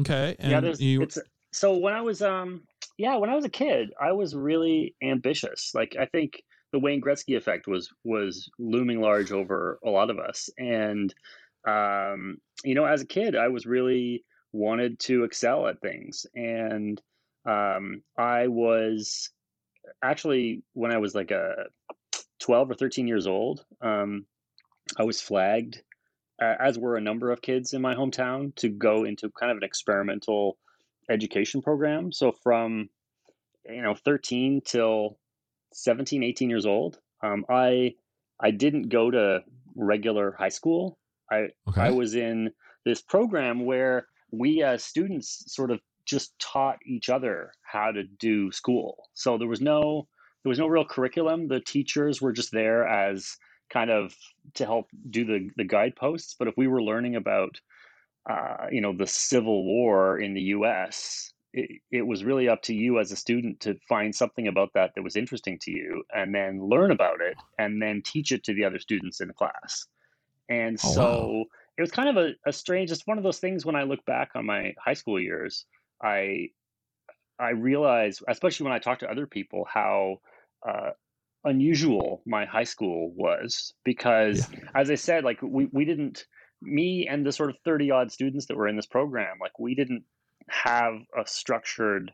Okay. 0.00 0.36
And 0.38 0.52
yeah, 0.52 0.60
there's 0.60 0.80
you... 0.80 1.02
it's 1.02 1.18
so 1.52 1.76
when 1.76 1.94
I 1.94 2.02
was 2.02 2.22
um 2.22 2.62
yeah 2.98 3.16
when 3.16 3.30
I 3.30 3.34
was 3.34 3.44
a 3.44 3.50
kid 3.50 3.90
I 4.00 4.12
was 4.12 4.34
really 4.34 4.94
ambitious. 5.02 5.72
Like 5.74 5.96
I 5.98 6.06
think 6.06 6.42
the 6.72 6.78
Wayne 6.78 7.00
Gretzky 7.00 7.36
effect 7.36 7.66
was 7.66 7.90
was 8.04 8.50
looming 8.58 9.00
large 9.00 9.32
over 9.32 9.78
a 9.84 9.90
lot 9.90 10.10
of 10.10 10.18
us, 10.18 10.50
and 10.58 11.14
um 11.66 12.38
you 12.64 12.74
know 12.74 12.84
as 12.84 13.02
a 13.02 13.06
kid 13.06 13.36
I 13.36 13.48
was 13.48 13.66
really 13.66 14.24
wanted 14.52 14.98
to 15.00 15.24
excel 15.24 15.66
at 15.66 15.80
things, 15.80 16.26
and 16.34 17.00
um 17.48 18.02
I 18.16 18.48
was 18.48 19.30
actually 20.02 20.62
when 20.72 20.92
I 20.92 20.98
was 20.98 21.14
like 21.14 21.30
a 21.30 21.66
12 22.40 22.70
or 22.70 22.74
13 22.74 23.08
years 23.08 23.26
old 23.26 23.64
um 23.80 24.26
I 24.98 25.04
was 25.04 25.20
flagged 25.20 25.82
uh, 26.40 26.54
as 26.60 26.78
were 26.78 26.96
a 26.96 27.00
number 27.00 27.30
of 27.30 27.42
kids 27.42 27.72
in 27.72 27.82
my 27.82 27.94
hometown, 27.94 28.54
to 28.56 28.68
go 28.68 29.04
into 29.04 29.30
kind 29.30 29.50
of 29.50 29.58
an 29.58 29.64
experimental 29.64 30.58
education 31.10 31.62
program. 31.62 32.12
So 32.12 32.32
from 32.32 32.88
you 33.68 33.82
know 33.82 33.94
13 33.94 34.62
till 34.64 35.18
17, 35.72 36.22
18 36.22 36.50
years 36.50 36.66
old, 36.66 36.98
um, 37.22 37.44
I 37.48 37.94
I 38.40 38.50
didn't 38.50 38.88
go 38.88 39.10
to 39.10 39.40
regular 39.74 40.34
high 40.38 40.50
school. 40.50 40.98
I 41.30 41.48
okay. 41.68 41.82
I 41.82 41.90
was 41.90 42.14
in 42.14 42.50
this 42.84 43.00
program 43.00 43.64
where 43.64 44.06
we 44.30 44.62
as 44.62 44.84
students 44.84 45.44
sort 45.48 45.70
of 45.70 45.80
just 46.04 46.38
taught 46.38 46.78
each 46.86 47.08
other 47.08 47.52
how 47.62 47.90
to 47.90 48.04
do 48.04 48.52
school. 48.52 49.08
So 49.14 49.38
there 49.38 49.48
was 49.48 49.60
no 49.60 50.08
there 50.42 50.50
was 50.50 50.58
no 50.58 50.68
real 50.68 50.84
curriculum. 50.84 51.48
The 51.48 51.60
teachers 51.60 52.22
were 52.22 52.32
just 52.32 52.52
there 52.52 52.86
as 52.86 53.36
kind 53.68 53.90
of 53.90 54.14
to 54.54 54.64
help 54.64 54.86
do 55.10 55.24
the 55.24 55.50
the 55.56 55.64
guideposts. 55.64 56.36
But 56.38 56.48
if 56.48 56.54
we 56.56 56.68
were 56.68 56.82
learning 56.82 57.16
about, 57.16 57.60
uh, 58.30 58.66
you 58.70 58.80
know, 58.80 58.94
the 58.96 59.08
Civil 59.08 59.64
War 59.64 60.18
in 60.18 60.34
the 60.34 60.42
U.S., 60.42 61.32
it, 61.52 61.80
it 61.90 62.02
was 62.06 62.22
really 62.24 62.48
up 62.48 62.62
to 62.62 62.74
you 62.74 63.00
as 63.00 63.10
a 63.10 63.16
student 63.16 63.60
to 63.60 63.74
find 63.88 64.14
something 64.14 64.46
about 64.46 64.70
that 64.74 64.92
that 64.94 65.02
was 65.02 65.16
interesting 65.16 65.58
to 65.62 65.72
you, 65.72 66.04
and 66.14 66.32
then 66.32 66.62
learn 66.62 66.92
about 66.92 67.20
it, 67.20 67.36
and 67.58 67.82
then 67.82 68.02
teach 68.04 68.30
it 68.30 68.44
to 68.44 68.54
the 68.54 68.64
other 68.64 68.78
students 68.78 69.20
in 69.20 69.28
the 69.28 69.34
class. 69.34 69.86
And 70.48 70.78
oh, 70.82 70.92
so 70.92 71.26
wow. 71.28 71.44
it 71.78 71.80
was 71.80 71.90
kind 71.90 72.08
of 72.08 72.16
a, 72.16 72.32
a 72.46 72.52
strange. 72.52 72.90
It's 72.90 73.06
one 73.06 73.18
of 73.18 73.24
those 73.24 73.38
things 73.38 73.64
when 73.64 73.76
I 73.76 73.82
look 73.82 74.04
back 74.04 74.30
on 74.34 74.46
my 74.46 74.74
high 74.78 74.94
school 74.94 75.20
years, 75.20 75.66
I 76.02 76.50
I 77.38 77.50
realize, 77.50 78.22
especially 78.28 78.64
when 78.64 78.72
I 78.72 78.78
talk 78.78 79.00
to 79.00 79.10
other 79.10 79.26
people, 79.26 79.66
how 79.70 80.20
uh, 80.66 80.90
unusual 81.46 82.22
my 82.26 82.44
high 82.44 82.64
school 82.64 83.12
was 83.14 83.72
because 83.84 84.50
yeah. 84.52 84.58
as 84.74 84.90
i 84.90 84.96
said 84.96 85.22
like 85.22 85.40
we, 85.42 85.68
we 85.72 85.84
didn't 85.84 86.26
me 86.60 87.06
and 87.08 87.24
the 87.24 87.30
sort 87.30 87.50
of 87.50 87.56
30 87.64 87.90
odd 87.92 88.10
students 88.10 88.46
that 88.46 88.56
were 88.56 88.66
in 88.66 88.74
this 88.74 88.86
program 88.86 89.36
like 89.40 89.56
we 89.58 89.74
didn't 89.74 90.02
have 90.48 90.94
a 91.16 91.26
structured 91.26 92.12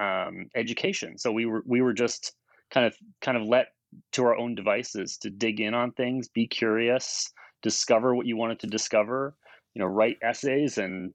um, 0.00 0.48
education 0.54 1.18
so 1.18 1.32
we 1.32 1.44
were 1.44 1.62
we 1.66 1.82
were 1.82 1.92
just 1.92 2.34
kind 2.70 2.86
of 2.86 2.94
kind 3.20 3.36
of 3.36 3.42
let 3.42 3.68
to 4.12 4.22
our 4.24 4.36
own 4.36 4.54
devices 4.54 5.18
to 5.18 5.30
dig 5.30 5.60
in 5.60 5.74
on 5.74 5.90
things 5.90 6.28
be 6.28 6.46
curious 6.46 7.32
discover 7.62 8.14
what 8.14 8.26
you 8.26 8.36
wanted 8.36 8.60
to 8.60 8.66
discover 8.66 9.34
you 9.74 9.80
know 9.80 9.86
write 9.86 10.18
essays 10.22 10.78
and 10.78 11.12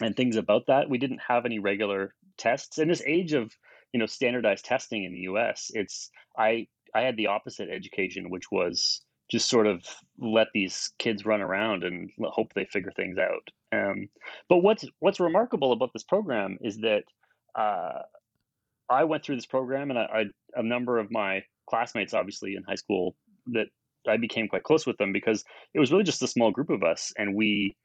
and 0.00 0.16
things 0.16 0.36
about 0.36 0.66
that 0.66 0.90
we 0.90 0.98
didn't 0.98 1.20
have 1.26 1.44
any 1.44 1.58
regular 1.58 2.14
tests 2.36 2.78
in 2.78 2.88
this 2.88 3.02
age 3.06 3.32
of 3.32 3.52
you 3.92 4.00
know 4.00 4.06
standardized 4.06 4.64
testing 4.64 5.04
in 5.04 5.12
the 5.12 5.20
us 5.20 5.70
it's 5.74 6.10
i 6.38 6.66
I 6.94 7.02
had 7.02 7.16
the 7.16 7.26
opposite 7.26 7.68
education, 7.68 8.30
which 8.30 8.50
was 8.50 9.02
just 9.30 9.48
sort 9.48 9.66
of 9.66 9.82
let 10.18 10.48
these 10.54 10.92
kids 10.98 11.26
run 11.26 11.40
around 11.40 11.82
and 11.82 12.10
hope 12.22 12.52
they 12.54 12.66
figure 12.66 12.92
things 12.94 13.18
out. 13.18 13.50
Um, 13.72 14.08
but 14.48 14.58
what's 14.58 14.84
what's 15.00 15.18
remarkable 15.18 15.72
about 15.72 15.92
this 15.92 16.04
program 16.04 16.58
is 16.60 16.78
that 16.78 17.02
uh, 17.56 18.02
I 18.88 19.04
went 19.04 19.24
through 19.24 19.36
this 19.36 19.46
program, 19.46 19.90
and 19.90 19.98
I, 19.98 20.02
I, 20.02 20.24
a 20.54 20.62
number 20.62 20.98
of 20.98 21.10
my 21.10 21.42
classmates, 21.68 22.14
obviously 22.14 22.54
in 22.54 22.62
high 22.62 22.74
school, 22.76 23.16
that 23.48 23.66
I 24.08 24.16
became 24.16 24.48
quite 24.48 24.64
close 24.64 24.86
with 24.86 24.96
them 24.98 25.12
because 25.12 25.44
it 25.74 25.80
was 25.80 25.90
really 25.92 26.04
just 26.04 26.22
a 26.22 26.28
small 26.28 26.50
group 26.50 26.70
of 26.70 26.82
us, 26.82 27.12
and 27.18 27.34
we, 27.34 27.76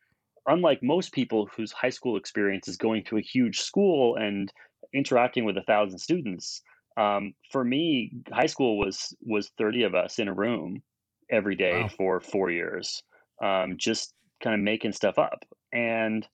unlike 0.47 0.79
most 0.83 1.11
people 1.11 1.49
whose 1.55 1.71
high 1.71 1.89
school 1.89 2.17
experience 2.17 2.67
is 2.67 2.77
going 2.77 3.03
to 3.05 3.17
a 3.17 3.21
huge 3.21 3.59
school 3.59 4.15
and 4.15 4.51
interacting 4.93 5.45
with 5.45 5.57
a 5.57 5.63
thousand 5.63 5.99
students, 5.99 6.61
um, 6.97 7.33
for 7.51 7.63
me, 7.63 8.11
high 8.31 8.47
school 8.47 8.77
was 8.77 9.15
was 9.21 9.51
thirty 9.57 9.83
of 9.83 9.95
us 9.95 10.19
in 10.19 10.27
a 10.27 10.33
room 10.33 10.81
every 11.29 11.55
day 11.55 11.81
wow. 11.81 11.89
for 11.89 12.19
four 12.19 12.49
years, 12.49 13.03
um, 13.43 13.75
just 13.77 14.13
kind 14.43 14.53
of 14.53 14.61
making 14.61 14.93
stuff 14.93 15.19
up. 15.19 15.45
And 15.71 16.27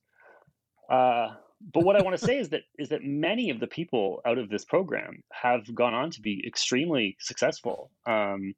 uh, 0.89 1.29
but 1.73 1.83
what 1.83 1.95
I 1.95 2.03
want 2.03 2.17
to 2.17 2.25
say 2.25 2.37
is 2.37 2.49
that 2.49 2.61
is 2.77 2.89
that 2.89 3.03
many 3.03 3.49
of 3.49 3.59
the 3.59 3.67
people 3.67 4.21
out 4.25 4.37
of 4.37 4.49
this 4.49 4.65
program 4.65 5.23
have 5.31 5.73
gone 5.73 5.93
on 5.93 6.11
to 6.11 6.21
be 6.21 6.43
extremely 6.45 7.17
successful. 7.19 7.91
Um, 8.05 8.53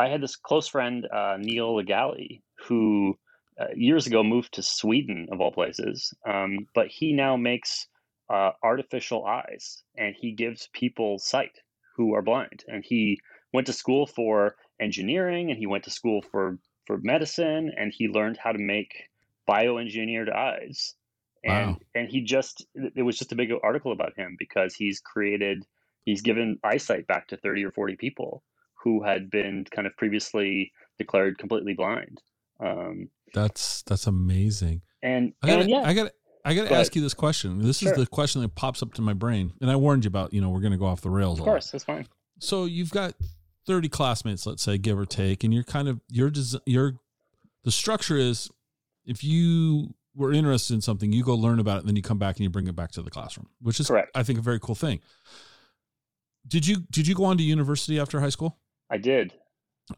I 0.00 0.08
had 0.08 0.22
this 0.22 0.36
close 0.36 0.66
friend, 0.66 1.06
uh, 1.12 1.36
Neil 1.38 1.76
Legali, 1.76 2.42
who 2.66 3.18
uh, 3.60 3.66
years 3.74 4.06
ago 4.06 4.22
moved 4.22 4.54
to 4.54 4.62
Sweden, 4.62 5.28
of 5.30 5.42
all 5.42 5.52
places, 5.52 6.14
um, 6.26 6.60
but 6.74 6.86
he 6.86 7.12
now 7.12 7.36
makes 7.36 7.86
uh, 8.30 8.52
artificial 8.62 9.26
eyes 9.26 9.82
and 9.98 10.14
he 10.18 10.32
gives 10.32 10.70
people 10.72 11.18
sight 11.18 11.58
who 11.96 12.14
are 12.14 12.22
blind. 12.22 12.64
And 12.66 12.82
he 12.82 13.18
went 13.52 13.66
to 13.66 13.74
school 13.74 14.06
for 14.06 14.56
engineering 14.80 15.50
and 15.50 15.58
he 15.58 15.66
went 15.66 15.84
to 15.84 15.90
school 15.90 16.22
for, 16.22 16.58
for 16.86 16.98
medicine 17.02 17.70
and 17.76 17.92
he 17.94 18.08
learned 18.08 18.38
how 18.38 18.52
to 18.52 18.58
make 18.58 19.10
bioengineered 19.46 20.34
eyes. 20.34 20.94
And, 21.44 21.72
wow. 21.72 21.78
and 21.94 22.08
he 22.08 22.22
just, 22.22 22.64
it 22.74 23.02
was 23.02 23.18
just 23.18 23.32
a 23.32 23.36
big 23.36 23.50
article 23.62 23.92
about 23.92 24.16
him 24.16 24.36
because 24.38 24.74
he's 24.74 24.98
created, 25.00 25.66
he's 26.06 26.22
given 26.22 26.58
eyesight 26.64 27.06
back 27.06 27.28
to 27.28 27.36
30 27.36 27.66
or 27.66 27.72
40 27.72 27.96
people 27.96 28.42
who 28.82 29.02
had 29.02 29.30
been 29.30 29.66
kind 29.70 29.86
of 29.86 29.96
previously 29.96 30.72
declared 30.98 31.38
completely 31.38 31.74
blind. 31.74 32.20
Um, 32.58 33.08
that's, 33.34 33.82
that's 33.82 34.06
amazing. 34.06 34.82
And, 35.02 35.32
I 35.42 35.46
gotta, 35.46 35.60
and 35.60 35.70
yeah, 35.70 35.82
I 35.82 35.94
got 35.94 36.12
I 36.44 36.54
got 36.54 36.68
to 36.68 36.74
ask 36.74 36.96
you 36.96 37.02
this 37.02 37.14
question. 37.14 37.58
This 37.58 37.78
sure. 37.78 37.92
is 37.92 37.98
the 37.98 38.06
question 38.06 38.40
that 38.42 38.54
pops 38.54 38.82
up 38.82 38.94
to 38.94 39.02
my 39.02 39.12
brain, 39.12 39.52
and 39.60 39.70
I 39.70 39.76
warned 39.76 40.04
you 40.04 40.08
about. 40.08 40.32
You 40.32 40.40
know, 40.40 40.50
we're 40.50 40.60
going 40.60 40.72
to 40.72 40.78
go 40.78 40.86
off 40.86 41.00
the 41.00 41.10
rails. 41.10 41.38
Of 41.38 41.44
course, 41.44 41.70
that's 41.70 41.84
fine. 41.84 42.06
So 42.38 42.64
you've 42.64 42.90
got 42.90 43.14
thirty 43.66 43.88
classmates, 43.88 44.46
let's 44.46 44.62
say, 44.62 44.78
give 44.78 44.98
or 44.98 45.06
take, 45.06 45.44
and 45.44 45.52
you're 45.52 45.64
kind 45.64 45.88
of 45.88 46.00
your 46.08 46.30
your 46.64 46.94
the 47.64 47.70
structure 47.70 48.16
is 48.16 48.48
if 49.04 49.22
you 49.22 49.94
were 50.14 50.32
interested 50.32 50.74
in 50.74 50.80
something, 50.80 51.12
you 51.12 51.22
go 51.22 51.34
learn 51.34 51.58
about 51.60 51.76
it, 51.76 51.80
and 51.80 51.88
then 51.88 51.96
you 51.96 52.02
come 52.02 52.18
back 52.18 52.36
and 52.36 52.44
you 52.44 52.50
bring 52.50 52.66
it 52.66 52.76
back 52.76 52.90
to 52.92 53.02
the 53.02 53.10
classroom, 53.10 53.48
which 53.60 53.78
is, 53.78 53.88
Correct. 53.88 54.10
I 54.14 54.22
think, 54.22 54.38
a 54.38 54.42
very 54.42 54.60
cool 54.60 54.74
thing. 54.74 55.00
Did 56.48 56.66
you 56.66 56.84
did 56.90 57.06
you 57.06 57.14
go 57.14 57.24
on 57.26 57.36
to 57.36 57.42
university 57.42 58.00
after 58.00 58.20
high 58.20 58.30
school? 58.30 58.58
I 58.90 58.98
did. 58.98 59.32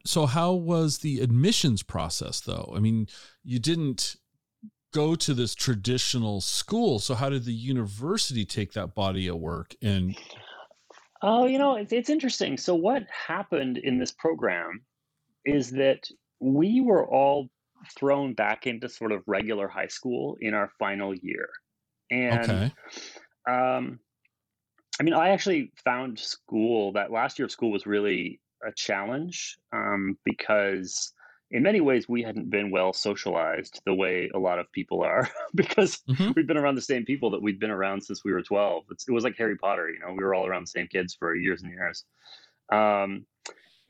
So 0.05 0.27
how 0.27 0.53
was 0.53 0.99
the 0.99 1.21
admissions 1.21 1.83
process 1.83 2.41
though? 2.41 2.73
I 2.75 2.81
mean, 2.81 3.09
you 3.45 3.59
didn't 3.59 4.17
go 4.93 5.15
to 5.15 5.35
this 5.35 5.55
traditional 5.55 6.41
school. 6.41 6.99
So 6.99 7.15
how 7.15 7.31
did 7.31 7.45
the 7.45 7.53
university 7.53 8.45
take 8.45 8.73
that 8.73 8.95
body 8.95 9.27
of 9.29 9.37
work 9.37 9.75
and 9.83 10.17
Oh, 11.25 11.47
you 11.47 11.59
know, 11.59 11.77
it's, 11.77 11.93
it's 11.93 12.11
interesting. 12.11 12.57
So 12.59 12.75
what 12.75 13.05
happened 13.09 13.79
in 13.79 13.99
this 13.99 14.11
program 14.11 14.83
is 15.45 15.71
that 15.71 16.09
we 16.41 16.81
were 16.81 17.09
all 17.09 17.49
thrown 17.97 18.35
back 18.35 18.67
into 18.67 18.89
sort 18.89 19.13
of 19.13 19.23
regular 19.27 19.69
high 19.69 19.87
school 19.87 20.37
in 20.41 20.53
our 20.53 20.71
final 20.81 21.15
year. 21.15 21.49
And 22.11 22.51
okay. 22.51 22.73
um, 23.49 24.01
I 25.01 25.05
mean, 25.05 25.15
I 25.15 25.31
actually 25.31 25.73
found 25.85 26.19
school 26.19 26.93
that 26.93 27.13
last 27.13 27.39
year 27.39 27.47
of 27.47 27.53
school 27.53 27.71
was 27.71 27.87
really 27.87 28.41
a 28.64 28.73
challenge 28.73 29.59
um, 29.73 30.16
because 30.25 31.12
in 31.50 31.62
many 31.62 31.81
ways 31.81 32.09
we 32.09 32.23
hadn't 32.23 32.49
been 32.50 32.71
well 32.71 32.92
socialized 32.92 33.81
the 33.85 33.95
way 33.95 34.31
a 34.35 34.38
lot 34.38 34.59
of 34.59 34.71
people 34.73 35.02
are 35.02 35.28
because 35.54 36.00
Mhm. 36.09 36.35
we've 36.35 36.47
been 36.47 36.57
around 36.57 36.76
the 36.76 36.81
same 36.83 37.04
people 37.04 37.31
that 37.31 37.42
we'd 37.42 37.61
been 37.61 37.71
around 37.71 38.02
since 38.02 38.25
we 38.25 38.33
were 38.33 38.42
12 38.42 38.85
it's, 38.90 39.07
it 39.09 39.12
was 39.12 39.25
like 39.25 39.37
harry 39.37 39.57
potter 39.57 39.88
you 39.90 39.99
know 40.00 40.12
we 40.12 40.25
were 40.25 40.35
all 40.35 40.47
around 40.47 40.62
the 40.62 40.69
same 40.78 40.88
kids 40.88 41.14
for 41.14 41.35
years 41.35 41.62
and 41.62 41.73
years 41.73 42.04
um, 42.71 43.26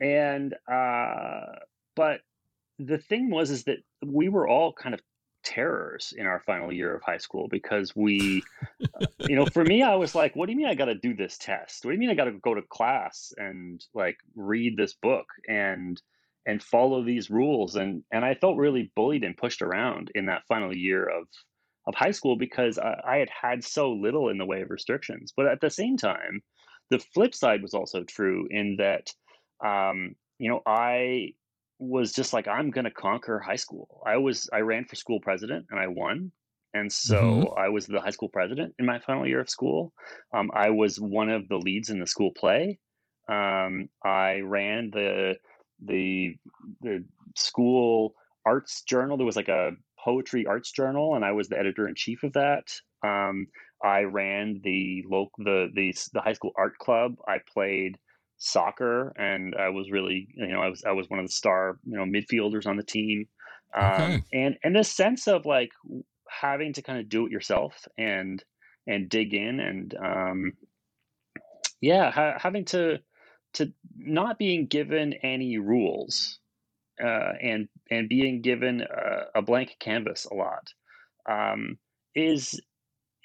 and 0.01 0.55
uh, 0.69 1.59
but 1.95 2.21
the 2.79 2.97
thing 2.97 3.29
was 3.29 3.49
is 3.51 3.63
that 3.65 3.77
we 4.05 4.27
were 4.27 4.47
all 4.47 4.73
kind 4.73 4.93
of 4.93 5.01
terrors 5.43 6.13
in 6.17 6.25
our 6.25 6.41
final 6.45 6.71
year 6.71 6.95
of 6.95 7.01
high 7.03 7.17
school 7.17 7.47
because 7.49 7.95
we 7.95 8.43
you 9.19 9.35
know 9.35 9.45
for 9.45 9.63
me 9.63 9.83
i 9.83 9.95
was 9.95 10.15
like 10.15 10.35
what 10.35 10.45
do 10.45 10.51
you 10.51 10.57
mean 10.57 10.67
i 10.67 10.75
got 10.75 10.85
to 10.85 10.95
do 10.95 11.15
this 11.15 11.37
test? 11.37 11.83
What 11.83 11.91
do 11.91 11.95
you 11.95 11.99
mean 11.99 12.09
i 12.09 12.15
got 12.15 12.25
to 12.25 12.31
go 12.31 12.53
to 12.53 12.61
class 12.61 13.33
and 13.37 13.83
like 13.93 14.17
read 14.35 14.77
this 14.77 14.93
book 14.93 15.25
and 15.47 16.01
and 16.45 16.61
follow 16.61 17.03
these 17.03 17.29
rules? 17.29 17.75
And 17.75 18.03
and 18.11 18.25
i 18.25 18.35
felt 18.35 18.57
really 18.57 18.91
bullied 18.95 19.23
and 19.23 19.37
pushed 19.37 19.61
around 19.61 20.11
in 20.15 20.27
that 20.27 20.45
final 20.47 20.75
year 20.75 21.05
of 21.05 21.27
of 21.85 21.95
high 21.95 22.11
school 22.11 22.37
because 22.37 22.79
I, 22.79 22.95
I 23.05 23.17
had 23.17 23.29
had 23.29 23.63
so 23.63 23.91
little 23.91 24.29
in 24.29 24.37
the 24.37 24.45
way 24.45 24.61
of 24.61 24.69
restrictions. 24.69 25.33
But 25.35 25.47
at 25.47 25.59
the 25.59 25.69
same 25.69 25.97
time 25.97 26.41
the 26.89 26.99
flip 26.99 27.33
side 27.33 27.61
was 27.61 27.73
also 27.73 28.03
true 28.03 28.47
in 28.49 28.77
that 28.77 29.11
um, 29.65 30.15
you 30.39 30.49
know 30.49 30.61
i 30.65 31.33
was 31.79 32.13
just 32.13 32.33
like 32.33 32.47
i'm 32.47 32.69
going 32.71 32.85
to 32.85 32.91
conquer 32.91 33.39
high 33.39 33.55
school. 33.55 34.01
I 34.05 34.17
was 34.17 34.49
i 34.53 34.59
ran 34.59 34.85
for 34.85 34.95
school 34.95 35.19
president 35.21 35.65
and 35.69 35.79
i 35.79 35.87
won 35.87 36.31
and 36.73 36.91
so 36.91 37.47
Mhm. 37.47 37.53
i 37.57 37.69
was 37.69 37.87
the 37.87 37.99
high 38.01 38.11
school 38.11 38.29
president 38.29 38.75
in 38.79 38.85
my 38.85 38.99
final 38.99 39.27
year 39.27 39.41
of 39.41 39.49
school. 39.49 39.93
Um, 40.33 40.51
i 40.53 40.69
was 40.69 40.99
one 40.99 41.29
of 41.29 41.47
the 41.49 41.57
leads 41.57 41.89
in 41.89 41.99
the 41.99 42.07
school 42.07 42.31
play. 42.37 42.79
Um, 43.29 43.89
i 44.03 44.39
ran 44.41 44.91
the 44.91 45.37
the 45.83 46.35
the 46.81 47.05
school 47.35 48.13
arts 48.45 48.83
journal. 48.83 49.17
There 49.17 49.25
was 49.25 49.35
like 49.35 49.47
a 49.49 49.71
poetry 49.99 50.45
arts 50.45 50.71
journal 50.71 51.15
and 51.15 51.23
i 51.23 51.31
was 51.31 51.47
the 51.47 51.57
editor 51.57 51.87
in 51.87 51.95
chief 51.95 52.23
of 52.23 52.33
that. 52.33 52.73
Um, 53.03 53.47
i 53.83 54.01
ran 54.03 54.61
the 54.63 55.03
local 55.09 55.43
the, 55.43 55.69
the 55.73 55.93
the 56.13 56.21
high 56.21 56.33
school 56.33 56.51
art 56.57 56.77
club. 56.77 57.15
I 57.27 57.39
played 57.53 57.97
soccer 58.43 59.13
and 59.17 59.55
i 59.55 59.69
was 59.69 59.89
really 59.91 60.27
you 60.35 60.47
know 60.47 60.61
i 60.61 60.67
was 60.67 60.83
i 60.85 60.91
was 60.91 61.09
one 61.09 61.19
of 61.19 61.25
the 61.25 61.31
star 61.31 61.79
you 61.85 61.95
know 61.97 62.03
midfielders 62.03 62.67
on 62.67 62.75
the 62.77 62.83
team 62.83 63.25
um, 63.75 64.17
Okay. 64.17 64.23
and 64.33 64.57
and 64.63 64.75
this 64.75 64.91
sense 64.91 65.27
of 65.27 65.45
like 65.45 65.71
having 66.29 66.73
to 66.73 66.81
kind 66.81 66.99
of 66.99 67.09
do 67.09 67.25
it 67.25 67.31
yourself 67.31 67.87
and 67.97 68.43
and 68.87 69.09
dig 69.09 69.33
in 69.33 69.59
and 69.59 69.95
um, 69.95 70.53
yeah 71.81 72.11
ha- 72.11 72.37
having 72.37 72.65
to 72.65 72.99
to 73.53 73.71
not 73.95 74.37
being 74.37 74.65
given 74.67 75.13
any 75.23 75.57
rules 75.57 76.39
uh, 77.03 77.33
and 77.41 77.69
and 77.89 78.09
being 78.09 78.41
given 78.41 78.81
a, 78.81 79.39
a 79.39 79.41
blank 79.41 79.75
canvas 79.79 80.25
a 80.25 80.33
lot 80.35 80.73
um, 81.29 81.77
is 82.13 82.59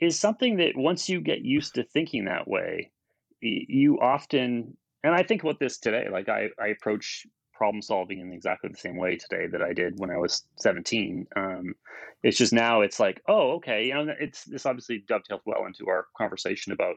is 0.01 0.19
something 0.19 0.59
that 0.59 0.77
once 0.77 1.09
you 1.09 1.21
get 1.21 1.41
used 1.41 1.75
to 1.75 1.83
thinking 1.83 2.27
that 2.27 2.47
way 2.47 2.93
you 3.41 4.01
often 4.01 4.77
and 5.09 5.17
i 5.17 5.23
think 5.23 5.43
about 5.43 5.59
this 5.59 5.79
today 5.79 6.07
like 6.13 6.29
i, 6.29 6.49
I 6.61 6.69
approach 6.69 7.27
problem 7.55 7.83
solving 7.83 8.21
in 8.21 8.33
exactly 8.33 8.71
the 8.71 8.79
same 8.79 8.97
way 8.97 9.17
today 9.17 9.47
that 9.51 9.63
i 9.63 9.73
did 9.73 9.95
when 9.99 10.11
i 10.11 10.17
was 10.17 10.45
17 10.57 11.27
um, 11.35 11.75
it's 12.23 12.39
just 12.39 12.53
now 12.53 12.83
it's 12.83 13.01
like 13.01 13.21
oh 13.27 13.53
okay 13.53 13.87
you 13.87 13.95
know 13.95 14.15
it's 14.21 14.45
this 14.45 14.67
obviously 14.67 15.05
dovetails 15.09 15.41
well 15.47 15.67
into 15.67 15.89
our 15.89 16.07
conversation 16.17 16.73
about 16.73 16.97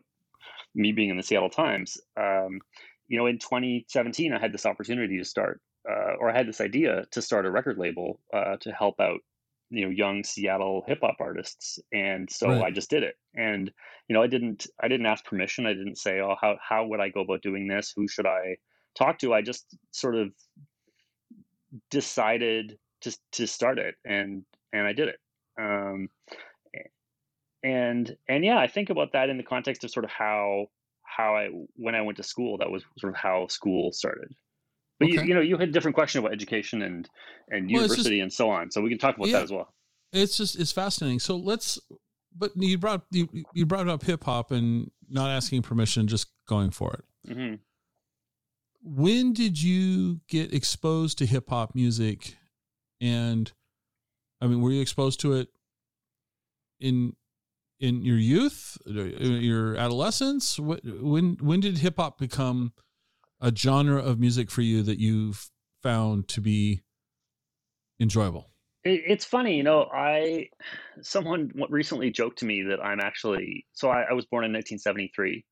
me 0.75 0.91
being 0.91 1.09
in 1.09 1.17
the 1.17 1.23
seattle 1.23 1.49
times 1.49 1.97
um, 2.17 2.59
you 3.07 3.17
know 3.17 3.25
in 3.25 3.39
2017 3.39 4.33
i 4.33 4.39
had 4.39 4.53
this 4.53 4.65
opportunity 4.65 5.17
to 5.17 5.25
start 5.25 5.61
uh, 5.89 6.13
or 6.19 6.29
i 6.29 6.37
had 6.37 6.47
this 6.47 6.61
idea 6.61 7.05
to 7.11 7.21
start 7.21 7.45
a 7.45 7.51
record 7.51 7.77
label 7.77 8.19
uh, 8.33 8.57
to 8.57 8.71
help 8.71 8.99
out 8.99 9.19
you 9.71 9.85
know 9.85 9.89
young 9.89 10.23
seattle 10.23 10.83
hip 10.87 10.99
hop 11.01 11.15
artists 11.19 11.79
and 11.93 12.29
so 12.29 12.49
Right. 12.49 12.63
i 12.65 12.71
just 12.71 12.89
did 12.89 13.03
it. 13.03 13.15
And 13.35 13.71
you 14.07 14.13
know 14.13 14.21
i 14.21 14.27
didn't 14.27 14.67
i 14.83 14.87
didn't 14.87 15.05
ask 15.07 15.25
permission. 15.25 15.65
I 15.65 15.73
didn't 15.73 15.97
say 15.97 16.19
oh 16.19 16.35
how, 16.39 16.57
how 16.61 16.85
would 16.85 16.99
i 16.99 17.09
go 17.09 17.21
about 17.21 17.41
doing 17.41 17.67
this? 17.67 17.93
Who 17.95 18.07
should 18.07 18.27
i 18.27 18.57
talk 18.95 19.17
to? 19.19 19.33
I 19.33 19.41
just 19.41 19.65
sort 19.91 20.15
of 20.15 20.29
decided 21.89 22.77
to 23.01 23.17
to 23.31 23.47
start 23.47 23.79
it 23.79 23.95
and 24.05 24.43
and 24.73 24.85
i 24.85 24.93
did 24.93 25.07
it. 25.07 25.19
Um 25.59 26.09
and 27.63 28.15
and 28.27 28.43
yeah 28.43 28.57
i 28.57 28.67
think 28.67 28.89
about 28.89 29.13
that 29.13 29.29
in 29.29 29.37
the 29.37 29.43
context 29.43 29.83
of 29.83 29.91
sort 29.91 30.03
of 30.03 30.09
how 30.11 30.65
how 31.03 31.35
i 31.35 31.47
when 31.75 31.93
i 31.95 32.01
went 32.01 32.17
to 32.17 32.23
school 32.23 32.57
that 32.57 32.71
was 32.71 32.83
sort 32.97 33.13
of 33.13 33.17
how 33.17 33.45
school 33.47 33.91
started 33.91 34.33
but 35.01 35.09
you, 35.09 35.19
Okay. 35.19 35.27
you 35.27 35.33
know 35.35 35.41
you 35.41 35.57
had 35.57 35.69
a 35.69 35.71
different 35.71 35.95
question 35.95 36.19
about 36.19 36.31
education 36.33 36.81
and 36.81 37.09
and 37.49 37.69
Well, 37.69 37.83
it's 37.83 37.95
just- 37.95 38.07
university 38.07 38.19
and 38.21 38.31
so 38.31 38.49
on 38.49 38.71
so 38.71 38.81
we 38.81 38.89
can 38.89 38.97
talk 38.97 39.15
about 39.17 39.27
Yeah. 39.27 39.37
that 39.39 39.43
as 39.43 39.51
well 39.51 39.73
It's 40.13 40.35
just 40.37 40.59
it's 40.59 40.71
fascinating. 40.71 41.19
So 41.19 41.35
let's 41.37 41.79
but 42.35 42.51
you 42.55 42.77
brought 42.77 43.03
you 43.11 43.27
you 43.53 43.65
brought 43.65 43.87
up 43.89 44.03
hip 44.03 44.23
hop 44.23 44.51
and 44.51 44.91
not 45.09 45.29
asking 45.29 45.61
permission, 45.63 46.07
just 46.07 46.27
going 46.47 46.71
for 46.71 46.89
it. 46.99 47.33
hmm 47.33 47.55
when 48.83 49.31
did 49.33 49.61
you 49.61 50.21
get 50.27 50.53
exposed 50.53 51.17
to 51.19 51.25
hip 51.25 51.49
hop 51.49 51.75
music 51.75 52.35
and 52.99 53.51
i 54.41 54.47
mean 54.47 54.59
were 54.61 54.71
you 54.71 54.81
exposed 54.81 55.19
to 55.19 55.33
it 55.33 55.49
in 56.79 57.15
in 57.79 58.01
your 58.03 58.17
youth 58.17 58.77
your 58.85 59.75
adolescence 59.77 60.57
when 60.59 61.37
when 61.41 61.59
did 61.59 61.77
hip 61.77 61.97
hop 61.97 62.17
become 62.17 62.73
a 63.41 63.53
genre 63.55 64.01
of 64.01 64.19
music 64.19 64.49
for 64.51 64.61
you 64.61 64.83
that 64.83 64.99
you've 64.99 65.49
found 65.81 66.27
to 66.29 66.41
be 66.41 66.83
enjoyable 67.99 68.51
it's 68.83 69.25
funny, 69.25 69.57
you 69.57 69.63
know. 69.63 69.87
I 69.93 70.49
someone 71.01 71.51
recently 71.69 72.09
joked 72.09 72.39
to 72.39 72.45
me 72.45 72.63
that 72.63 72.83
I'm 72.83 72.99
actually 72.99 73.65
so 73.73 73.89
I, 73.89 74.07
I 74.09 74.13
was 74.13 74.25
born 74.25 74.43
in 74.43 74.51
1973, 74.53 75.45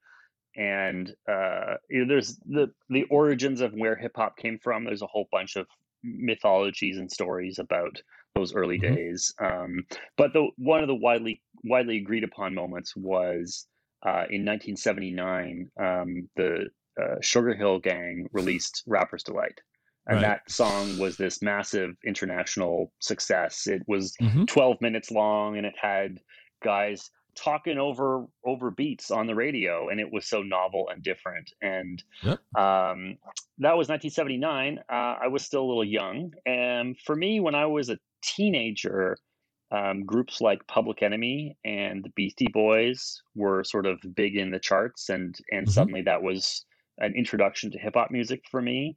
and 0.56 1.14
uh, 1.28 1.76
you 1.90 2.00
know, 2.00 2.08
there's 2.08 2.38
the 2.48 2.72
the 2.90 3.04
origins 3.04 3.62
of 3.62 3.74
where 3.74 3.96
hip 3.96 4.14
hop 4.16 4.38
came 4.38 4.58
from. 4.58 4.84
There's 4.84 5.04
a 5.04 5.08
whole 5.08 5.28
bunch 5.32 5.56
of 5.58 5.68
mythologies 6.04 6.98
and 6.98 7.12
stories 7.12 7.60
about 7.60 8.02
those 8.36 8.54
early 8.56 8.80
Mhm. 8.80 8.96
days. 8.96 9.34
Um, 9.40 9.86
but 10.18 10.34
the 10.34 10.48
one 10.58 10.82
of 10.82 10.88
the 10.88 10.96
widely 10.96 11.42
widely 11.64 11.98
agreed 11.98 12.24
upon 12.24 12.56
moments 12.56 12.96
was 12.96 13.68
uh, 14.04 14.26
in 14.30 14.44
1979. 14.44 15.70
Um, 15.80 16.30
the 16.36 16.70
uh, 17.00 17.16
Sugar 17.22 17.54
Hill 17.56 17.80
Gang 17.80 18.28
released 18.34 18.84
"Rapper's 18.88 19.24
Delight." 19.24 19.60
And 20.08 20.16
Right. 20.18 20.22
that 20.22 20.50
song 20.52 20.98
was 20.98 21.18
this 21.18 21.42
massive 21.42 21.96
international 22.04 22.92
success. 23.00 23.68
It 23.68 23.84
was 23.88 24.16
Mhm. 24.22 24.48
12 24.48 24.82
minutes 24.82 25.12
long 25.12 25.58
and 25.58 25.66
it 25.66 25.76
had 25.80 26.20
guys 26.64 27.12
talking 27.36 27.78
over 27.78 28.26
over 28.44 28.72
beats 28.72 29.12
on 29.12 29.28
the 29.28 29.36
radio 29.36 29.88
and 29.88 30.00
it 30.00 30.12
was 30.12 30.28
so 30.28 30.42
novel 30.42 30.90
and 30.90 31.04
different 31.04 31.54
and 31.62 32.04
Yep. 32.24 32.40
um, 32.58 33.18
that 33.60 33.78
was 33.78 33.88
1979 33.88 34.80
uh, 34.90 35.16
i 35.22 35.28
was 35.28 35.46
still 35.46 35.64
a 35.64 35.70
little 35.70 35.86
young 35.86 36.34
and 36.46 36.98
for 37.06 37.16
me 37.16 37.40
when 37.40 37.56
i 37.56 37.66
was 37.66 37.90
a 37.90 37.98
teenager 38.24 39.16
um, 39.72 40.04
groups 40.06 40.42
like 40.42 40.66
public 40.68 41.04
enemy 41.04 41.56
and 41.64 42.04
the 42.04 42.10
beastie 42.16 42.48
boys 42.52 43.22
were 43.36 43.64
sort 43.64 43.86
of 43.86 44.00
big 44.16 44.36
in 44.36 44.50
the 44.52 44.60
charts 44.60 45.08
and 45.10 45.38
and 45.52 45.68
Mhm. 45.68 45.72
suddenly 45.72 46.02
that 46.02 46.24
was 46.24 46.66
an 47.00 47.14
introduction 47.16 47.72
to 47.72 47.80
hip 47.80 47.94
hop 47.96 48.12
music 48.12 48.44
for 48.50 48.62
me. 48.62 48.96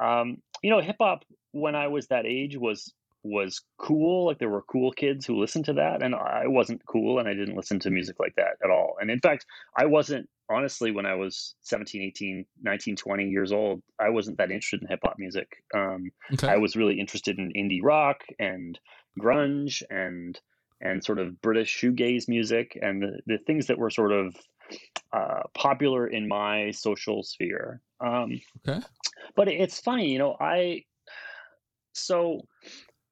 Um, 0.00 0.38
you 0.64 0.70
know 0.70 0.80
hip 0.80 0.96
hop 0.98 1.24
when 1.52 1.76
i 1.76 1.86
was 1.86 2.08
that 2.08 2.26
age 2.26 2.56
was 2.56 2.92
was 3.22 3.62
cool 3.78 4.26
like 4.26 4.38
there 4.38 4.48
were 4.48 4.62
cool 4.62 4.90
kids 4.90 5.24
who 5.24 5.38
listened 5.38 5.66
to 5.66 5.74
that 5.74 6.02
and 6.02 6.14
i 6.14 6.46
wasn't 6.46 6.84
cool 6.86 7.18
and 7.18 7.28
i 7.28 7.34
didn't 7.34 7.56
listen 7.56 7.78
to 7.78 7.90
music 7.90 8.16
like 8.18 8.34
that 8.36 8.56
at 8.64 8.70
all. 8.70 8.96
And 9.00 9.10
in 9.10 9.20
fact 9.20 9.46
i 9.76 9.84
wasn't 9.84 10.28
honestly 10.50 10.90
when 10.90 11.06
i 11.06 11.14
was 11.14 11.54
17 11.62 12.02
18 12.02 12.44
19 12.62 12.96
20 12.96 13.28
years 13.28 13.52
old 13.52 13.82
i 14.00 14.08
wasn't 14.08 14.38
that 14.38 14.50
interested 14.50 14.82
in 14.82 14.88
hip 14.88 15.00
hop 15.02 15.16
music. 15.18 15.48
Um, 15.74 16.10
okay. 16.32 16.48
I 16.48 16.56
was 16.56 16.76
really 16.76 16.98
interested 16.98 17.38
in 17.38 17.52
indie 17.52 17.82
rock 17.82 18.24
and 18.38 18.78
grunge 19.20 19.82
and 19.90 20.38
and 20.80 21.04
sort 21.04 21.18
of 21.18 21.40
British 21.40 21.80
shoegaze 21.80 22.28
music 22.28 22.78
and 22.80 23.02
the, 23.02 23.20
the 23.26 23.38
things 23.46 23.68
that 23.68 23.78
were 23.78 23.90
sort 23.90 24.12
of 24.12 24.34
uh, 25.14 25.42
popular 25.54 26.08
in 26.08 26.26
my 26.26 26.72
social 26.72 27.22
sphere. 27.22 27.80
Um, 28.00 28.40
Okay. 28.66 28.84
but 29.36 29.48
it's 29.48 29.80
funny, 29.80 30.10
you 30.10 30.18
know, 30.18 30.36
I 30.40 30.84
so 31.92 32.40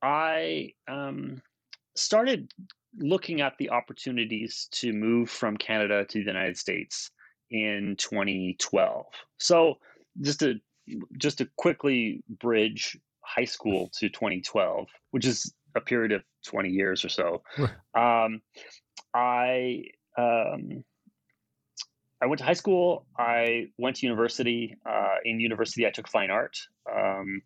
I 0.03 0.73
um, 0.89 1.41
started 1.95 2.51
looking 2.99 3.41
at 3.41 3.57
the 3.59 3.71
opportunities 3.71 4.69
to 4.73 4.93
move 4.93 5.31
from 5.31 5.57
Canada 5.57 6.05
to 6.05 6.19
the 6.19 6.25
United 6.25 6.59
States 6.59 7.11
in 7.51 7.95
2012. 7.99 9.07
So 9.39 9.77
just 10.21 10.41
to 10.41 10.59
just 11.19 11.39
to 11.39 11.49
quickly 11.57 12.25
bridge 12.41 12.99
high 13.21 13.45
school 13.45 13.91
to 13.99 14.09
2012, 14.09 14.89
which 15.13 15.25
is 15.25 15.55
a 15.77 15.81
period 15.81 16.11
of 16.11 16.23
20 16.47 16.69
years 16.69 17.05
or 17.05 17.09
so. 17.09 17.43
Um, 17.95 18.43
I 19.15 19.85
um, 20.19 20.85
I 22.23 22.27
went 22.27 22.39
to 22.39 22.45
high 22.45 22.53
school. 22.53 23.05
I 23.19 23.67
went 23.79 23.97
to 23.97 24.07
university. 24.07 24.77
Uh, 24.87 25.17
in 25.25 25.41
university, 25.41 25.87
I 25.87 25.91
took 25.91 26.09
fine 26.09 26.31
art, 26.31 26.57
um, 26.91 27.43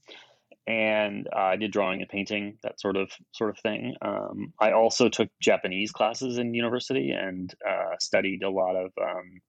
and 0.66 1.28
uh, 1.34 1.38
I 1.52 1.56
did 1.56 1.72
drawing 1.72 2.02
and 2.02 2.10
painting, 2.10 2.58
that 2.62 2.78
sort 2.78 2.96
of 2.96 3.10
sort 3.32 3.50
of 3.50 3.58
thing. 3.58 3.94
Um, 4.02 4.52
I 4.60 4.72
also 4.72 5.08
took 5.08 5.30
Japanese 5.40 5.92
classes 5.92 6.36
in 6.36 6.52
university 6.52 7.10
and 7.10 7.52
uh, 7.66 7.96
studied 8.00 8.42
a 8.42 8.50
lot 8.50 8.76
of 8.76 8.92
um, 9.00 9.40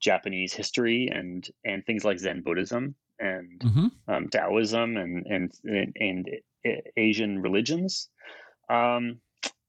Japanese 0.00 0.52
history 0.52 1.08
and 1.12 1.48
and 1.64 1.86
things 1.86 2.04
like 2.04 2.18
Zen 2.18 2.42
Buddhism 2.42 2.96
and 3.20 3.62
hmm 3.62 3.86
um, 4.08 4.28
Taoism 4.28 4.96
and 4.96 5.26
and 5.26 5.52
and, 5.64 5.96
and 6.00 6.28
Asian 6.96 7.40
religions. 7.40 8.08
Um, 8.68 9.20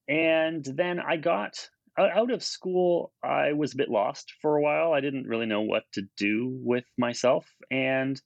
and 0.07 0.65
then 0.65 0.99
I 0.99 1.17
got 1.17 1.69
out 1.97 2.31
of 2.31 2.43
school. 2.43 3.13
I 3.23 3.53
was 3.53 3.73
a 3.73 3.77
bit 3.77 3.89
lost 3.89 4.33
for 4.41 4.57
a 4.57 4.61
while. 4.61 4.93
I 4.93 5.01
didn't 5.01 5.27
really 5.27 5.45
know 5.45 5.61
what 5.61 5.83
to 5.93 6.03
do 6.17 6.57
with 6.63 6.85
myself, 6.97 7.47
and 7.71 8.19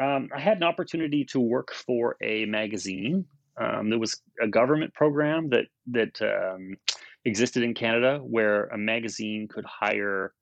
um, 0.00 0.28
I 0.34 0.40
had 0.40 0.56
an 0.56 0.64
opportunity 0.64 1.24
to 1.26 1.40
work 1.40 1.72
for 1.72 2.16
a 2.22 2.44
magazine. 2.46 3.26
Um, 3.60 3.88
there 3.90 4.00
was 4.00 4.20
a 4.42 4.48
government 4.48 4.94
program 4.94 5.50
that 5.50 5.66
that 5.92 6.20
um, 6.22 6.76
existed 7.24 7.62
in 7.62 7.74
Canada 7.74 8.18
where 8.18 8.64
a 8.66 8.78
magazine 8.78 9.48
could 9.48 9.64
hire 9.64 10.34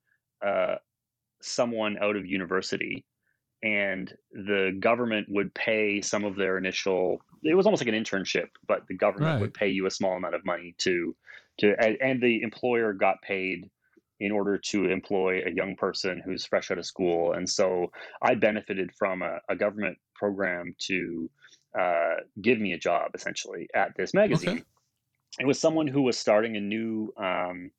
uh, 0.45 0.75
someone 1.41 1.97
out 2.01 2.15
of 2.15 2.25
university 2.25 3.05
and 3.61 4.13
the 4.31 4.75
government 4.79 5.27
would 5.29 5.53
pay 5.53 6.01
some 6.01 6.25
of 6.25 6.35
their 6.35 6.57
initial 6.57 7.19
it 7.43 7.53
was 7.55 7.65
almost 7.65 7.81
like 7.85 7.93
an 7.93 8.01
internship 8.03 8.47
but 8.67 8.81
the 8.87 8.95
government 8.95 9.33
Right. 9.33 9.41
would 9.41 9.53
pay 9.53 9.69
you 9.69 9.85
a 9.85 9.91
small 9.91 10.13
amount 10.17 10.35
of 10.35 10.45
money 10.45 10.75
to 10.79 11.15
to 11.59 11.75
and, 11.79 12.21
the 12.21 12.41
employer 12.41 12.93
got 12.93 13.21
paid 13.21 13.69
in 14.19 14.31
order 14.31 14.57
to 14.57 14.89
employ 14.89 15.41
a 15.45 15.51
young 15.51 15.75
person 15.75 16.21
who's 16.23 16.45
fresh 16.45 16.71
out 16.71 16.77
of 16.77 16.85
school. 16.85 17.33
And 17.33 17.49
so 17.49 17.91
i 18.21 18.35
benefited 18.35 18.91
from 18.97 19.21
a, 19.21 19.39
a 19.49 19.55
government 19.55 19.97
program 20.15 20.75
to 20.87 21.29
uh, 21.79 22.15
give 22.41 22.59
me 22.59 22.73
a 22.73 22.77
job 22.77 23.11
essentially 23.15 23.67
at 23.75 23.95
this 23.97 24.13
magazine. 24.13 24.49
Okay. 24.49 24.63
it 25.39 25.45
was 25.45 25.59
someone 25.59 25.87
who 25.87 26.03
was 26.03 26.17
starting 26.17 26.55
a 26.55 26.61
new 26.61 27.11
um, 27.17 27.71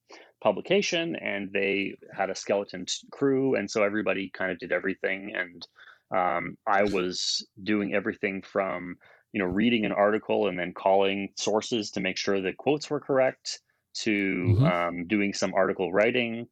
publication 0.43 1.17
and 1.17 1.51
they 1.53 1.97
had 2.13 2.31
a 2.31 2.35
skeleton 2.35 2.85
crew 3.11 3.55
and 3.55 3.71
so 3.71 3.83
everybody 3.83 4.31
kind 4.35 4.51
of 4.51 4.59
did 4.59 4.73
everything. 4.73 5.33
And 5.35 5.67
um, 6.15 6.57
i 6.67 6.83
was 6.83 7.47
doing 7.63 7.95
everything 7.95 8.43
from 8.43 8.97
you 9.33 9.41
know 9.41 9.47
reading 9.47 9.85
an 9.85 9.93
article 9.93 10.49
and 10.49 10.59
then 10.59 10.73
calling 10.73 11.29
sources 11.37 11.91
to 11.91 12.01
make 12.01 12.17
sure 12.17 12.41
the 12.41 12.53
quotes 12.53 12.89
were 12.89 13.01
correct 13.01 13.61
to 13.95 14.59
Mhm. 14.61 14.73
um, 14.73 15.07
doing 15.07 15.33
some 15.33 15.55
article 15.55 15.93
writing 15.93 16.47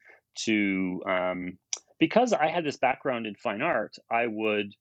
to 0.45 1.01
um, 1.07 1.57
because 1.99 2.33
i 2.33 2.47
had 2.47 2.63
this 2.65 2.77
background 2.77 3.25
in 3.27 3.35
fine 3.35 3.61
art 3.61 3.95
i 4.09 4.25
would 4.27 4.73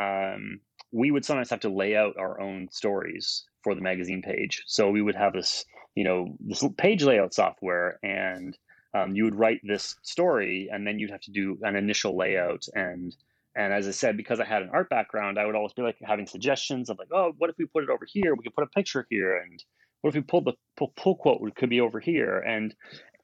um, 0.00 0.60
we 0.92 1.10
would 1.10 1.24
sometimes 1.24 1.50
have 1.50 1.60
to 1.60 1.68
lay 1.68 1.96
out 1.96 2.16
our 2.18 2.40
own 2.40 2.68
stories 2.70 3.44
for 3.62 3.74
the 3.74 3.80
magazine 3.80 4.22
page. 4.22 4.62
So 4.66 4.90
we 4.90 5.02
would 5.02 5.14
have 5.16 5.32
this 5.32 5.64
you 5.94 6.04
know 6.04 6.36
this 6.40 6.62
page 6.76 7.02
layout 7.02 7.32
software 7.34 7.98
and 8.02 8.56
um, 8.94 9.14
you 9.16 9.24
would 9.24 9.34
write 9.34 9.60
this 9.62 9.96
story 10.02 10.68
and 10.72 10.86
then 10.86 10.98
you'd 10.98 11.10
have 11.10 11.20
to 11.22 11.30
do 11.30 11.58
an 11.62 11.76
initial 11.76 12.16
layout. 12.16 12.64
And 12.74 13.14
and 13.56 13.72
as 13.72 13.88
i 13.88 13.90
said 13.90 14.16
because 14.16 14.38
i 14.38 14.44
had 14.44 14.62
an 14.62 14.70
art 14.72 14.90
background 14.90 15.38
i 15.38 15.46
would 15.46 15.54
always 15.54 15.72
be 15.72 15.80
like 15.82 15.96
having 16.02 16.26
suggestions 16.26 16.90
of 16.90 16.98
like 16.98 17.08
oh 17.10 17.32
what 17.38 17.48
if 17.48 17.56
we 17.58 17.64
put 17.66 17.84
it 17.84 17.90
over 17.90 18.06
here? 18.06 18.34
We 18.34 18.42
could 18.44 18.54
put 18.54 18.64
a 18.64 18.68
picture 18.78 19.06
here. 19.10 19.38
And 19.38 19.62
what 20.00 20.10
if 20.10 20.14
we 20.14 20.20
pulled 20.20 20.44
the 20.44 20.52
pull, 20.76 20.92
pull 20.96 21.16
quote 21.16 21.40
it 21.42 21.56
could 21.56 21.70
be 21.70 21.80
over 21.80 22.00
here 22.00 22.38
and 22.38 22.74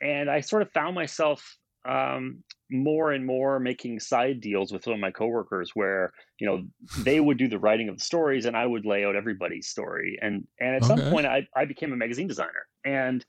and 0.01 0.31
i 0.31 0.41
sort 0.41 0.63
of 0.63 0.71
found 0.73 0.95
myself 0.95 1.57
um, 1.85 2.45
more 2.71 3.13
and 3.13 3.27
more 3.27 3.59
making 3.59 4.01
side 4.01 4.41
deals 4.41 4.73
with 4.73 4.85
some 4.85 4.93
of 4.93 5.01
my 5.01 5.11
coworkers 5.11 5.73
where 5.75 6.13
you 6.39 6.47
know 6.47 6.63
they 7.03 7.21
would 7.21 7.39
do 7.39 7.49
the 7.49 7.59
writing 7.59 7.89
of 7.89 7.99
the 7.99 8.05
stories 8.05 8.47
and 8.47 8.57
I 8.57 8.67
would 8.67 8.87
lay 8.87 9.05
out 9.05 9.17
everybody's 9.17 9.69
story. 9.69 10.19
And 10.23 10.47
and 10.61 10.77
at 10.77 10.85
some 10.85 11.01
point 11.11 11.27
I, 11.27 11.47
I 11.57 11.65
became 11.65 11.93
a 11.93 11.97
magazine 11.97 12.29
designer. 12.29 12.67
And 12.85 13.25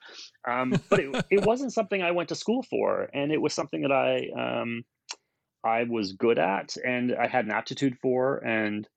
um, 0.47 0.75
but 0.89 0.99
it, 0.99 1.25
it 1.29 1.45
wasn't 1.45 1.73
something 1.73 2.01
I 2.01 2.12
went 2.12 2.29
to 2.29 2.36
school 2.36 2.63
for, 2.69 3.10
and 3.13 3.32
it 3.32 3.41
was 3.41 3.53
something 3.53 3.82
that 3.82 3.91
I 3.91 4.29
um, 4.39 4.84
I 5.63 5.84
was 5.84 6.13
good 6.13 6.38
at 6.38 6.75
and 6.86 7.15
I 7.15 7.27
had 7.27 7.45
an 7.45 7.51
aptitude 7.51 7.97
for. 8.01 8.38
And 8.38 8.88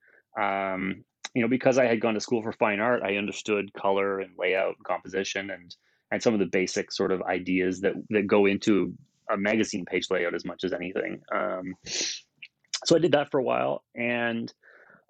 um, 0.41 1.05
you 1.37 1.42
know, 1.42 1.49
because 1.49 1.77
I 1.77 1.85
had 1.85 2.01
gone 2.01 2.14
to 2.14 2.20
school 2.20 2.42
for 2.42 2.51
fine 2.51 2.81
art, 2.81 3.03
I 3.03 3.16
understood 3.16 3.70
color 3.75 4.20
and 4.20 4.31
layout 4.38 4.77
and 4.77 4.85
composition 4.87 5.51
and 5.51 5.77
and 6.11 6.22
some 6.22 6.33
of 6.33 6.40
the 6.40 6.46
basic 6.46 6.90
sort 6.90 7.12
of 7.12 7.20
ideas 7.22 7.83
that 7.83 7.92
that 8.09 8.27
go 8.27 8.46
into 8.46 8.94
a 9.31 9.37
magazine 9.37 9.85
page 9.85 10.07
layout 10.11 10.35
as 10.35 10.46
much 10.46 10.64
as 10.64 10.72
anything. 10.72 11.20
Um, 11.35 11.75
so 12.87 12.96
I 12.96 13.01
did 13.01 13.12
that 13.12 13.31
for 13.31 13.38
a 13.38 13.42
while, 13.42 13.85
and 13.94 14.51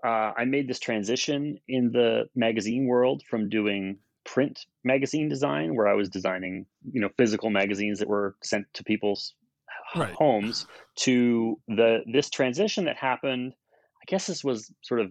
uh, 0.05 0.33
I 0.37 0.47
made 0.47 0.69
this 0.69 0.81
transition 0.81 1.61
in 1.69 1.93
the 1.93 2.29
magazine 2.35 2.87
world 2.89 3.23
from 3.31 3.49
doing 3.49 3.99
print 4.25 4.67
magazine 4.83 5.29
design, 5.29 5.77
where 5.77 5.87
I 5.87 5.95
was 5.95 6.09
designing, 6.09 6.67
you 6.91 7.01
know, 7.01 7.11
physical 7.17 7.51
magazines 7.51 8.01
that 8.01 8.09
were 8.09 8.35
sent 8.43 8.67
to 8.75 8.83
people's 8.83 9.33
Right. 9.95 10.13
homes, 10.15 10.67
to 10.97 11.61
the 11.69 12.01
this 12.13 12.31
transition 12.31 12.87
that 12.87 12.97
happened. 12.97 13.53
I 14.03 14.05
guess 14.09 14.27
this 14.27 14.43
was 14.43 14.73
sort 14.83 15.01
of 15.01 15.11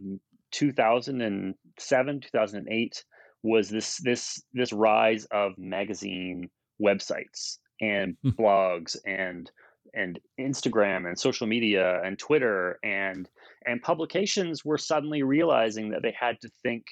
2007, 0.55 2.21
2008 2.21 3.03
was 3.43 3.69
this 3.69 3.97
this 3.97 4.41
this 4.53 4.73
rise 4.73 5.25
of 5.25 5.51
magazine 5.57 6.49
websites 6.81 7.57
and 7.81 8.15
Hmm. 8.23 8.29
blogs 8.29 8.95
and 9.05 9.51
and 9.93 10.19
Instagram 10.39 11.07
and 11.07 11.17
social 11.19 11.47
media 11.47 12.01
and 12.03 12.17
Twitter 12.17 12.79
and 12.83 13.29
and 13.65 13.81
publications 13.81 14.63
were 14.65 14.77
suddenly 14.77 15.23
realizing 15.23 15.89
that 15.89 16.01
they 16.01 16.15
had 16.17 16.39
to 16.41 16.49
think 16.63 16.85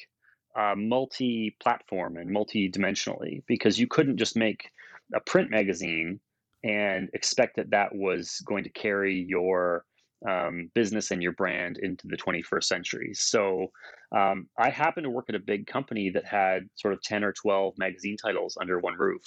uh, 0.56 0.76
multi-platform 0.78 2.18
and 2.18 2.30
multi-dimensionally 2.30 3.44
because 3.48 3.80
you 3.80 3.88
couldn't 3.88 4.18
just 4.18 4.36
make 4.36 4.70
a 5.16 5.20
print 5.20 5.50
magazine 5.50 6.20
and 6.64 7.10
expect 7.14 7.56
that 7.56 7.72
that 7.72 7.96
was 7.96 8.42
going 8.46 8.64
to 8.64 8.70
carry 8.70 9.26
your 9.28 9.86
um, 10.28 10.70
business 10.74 11.12
and 11.12 11.22
your 11.22 11.34
brand 11.34 11.78
into 11.78 12.08
the 12.08 12.18
21st 12.18 12.64
century. 12.64 13.12
So 13.14 13.72
um, 14.16 14.48
I 14.58 14.70
happened 14.70 15.06
to 15.06 15.10
work 15.10 15.26
at 15.30 15.36
a 15.36 15.40
big 15.40 15.68
company 15.68 16.10
that 16.12 16.26
had 16.26 16.70
sort 16.76 16.94
of 16.94 17.02
10 17.02 17.24
or 17.24 17.34
12 17.34 17.74
magazine 17.78 18.18
titles 18.18 18.58
under 18.60 18.80
one 18.80 18.96
roof. 18.98 19.24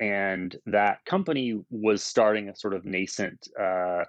And 0.00 0.54
that 0.66 1.04
company 1.04 1.60
was 1.70 2.02
starting 2.02 2.48
a 2.48 2.56
sort 2.56 2.74
of 2.74 2.84
nascent 2.84 3.48
uh, 3.60 4.04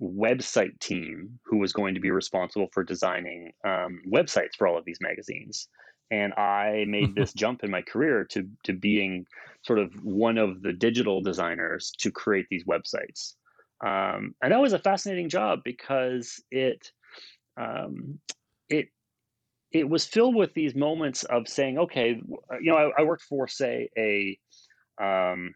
website 0.00 0.78
team 0.80 1.38
who 1.44 1.58
was 1.58 1.72
going 1.72 1.94
to 1.94 2.00
be 2.00 2.10
responsible 2.10 2.68
for 2.72 2.84
designing 2.84 3.52
um, 3.64 4.00
websites 4.10 4.54
for 4.56 4.66
all 4.66 4.78
of 4.78 4.84
these 4.84 4.98
magazines. 5.00 5.68
And 6.10 6.32
I 6.34 6.84
made 6.86 7.14
this 7.16 7.32
jump 7.32 7.64
in 7.64 7.70
my 7.70 7.82
career 7.82 8.24
to 8.30 8.48
to 8.64 8.72
being 8.72 9.26
sort 9.62 9.78
of 9.78 9.92
one 10.04 10.38
of 10.38 10.62
the 10.62 10.72
digital 10.72 11.20
designers 11.20 11.92
to 11.98 12.10
create 12.10 12.46
these 12.50 12.64
websites. 12.64 13.34
Um, 13.84 14.34
and 14.42 14.52
that 14.52 14.60
was 14.60 14.72
a 14.72 14.78
fascinating 14.78 15.28
job 15.28 15.60
because 15.64 16.42
it 16.50 16.90
um, 17.56 18.18
it 18.68 18.88
it 19.72 19.88
was 19.88 20.06
filled 20.06 20.36
with 20.36 20.54
these 20.54 20.74
moments 20.74 21.24
of 21.24 21.48
saying, 21.48 21.78
okay, 21.78 22.10
you 22.10 22.70
know, 22.72 22.76
I, 22.76 23.00
I 23.00 23.04
worked 23.04 23.22
for 23.24 23.48
say 23.48 23.90
a 23.98 24.38
um, 25.02 25.54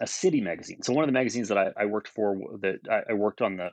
a 0.00 0.06
city 0.06 0.40
magazine. 0.40 0.82
So 0.82 0.92
one 0.92 1.04
of 1.04 1.08
the 1.08 1.12
magazines 1.12 1.48
that 1.48 1.58
I, 1.58 1.70
I 1.76 1.86
worked 1.86 2.08
for 2.08 2.36
that 2.60 2.80
I, 2.90 3.12
I 3.12 3.14
worked 3.14 3.42
on 3.42 3.56
the 3.56 3.70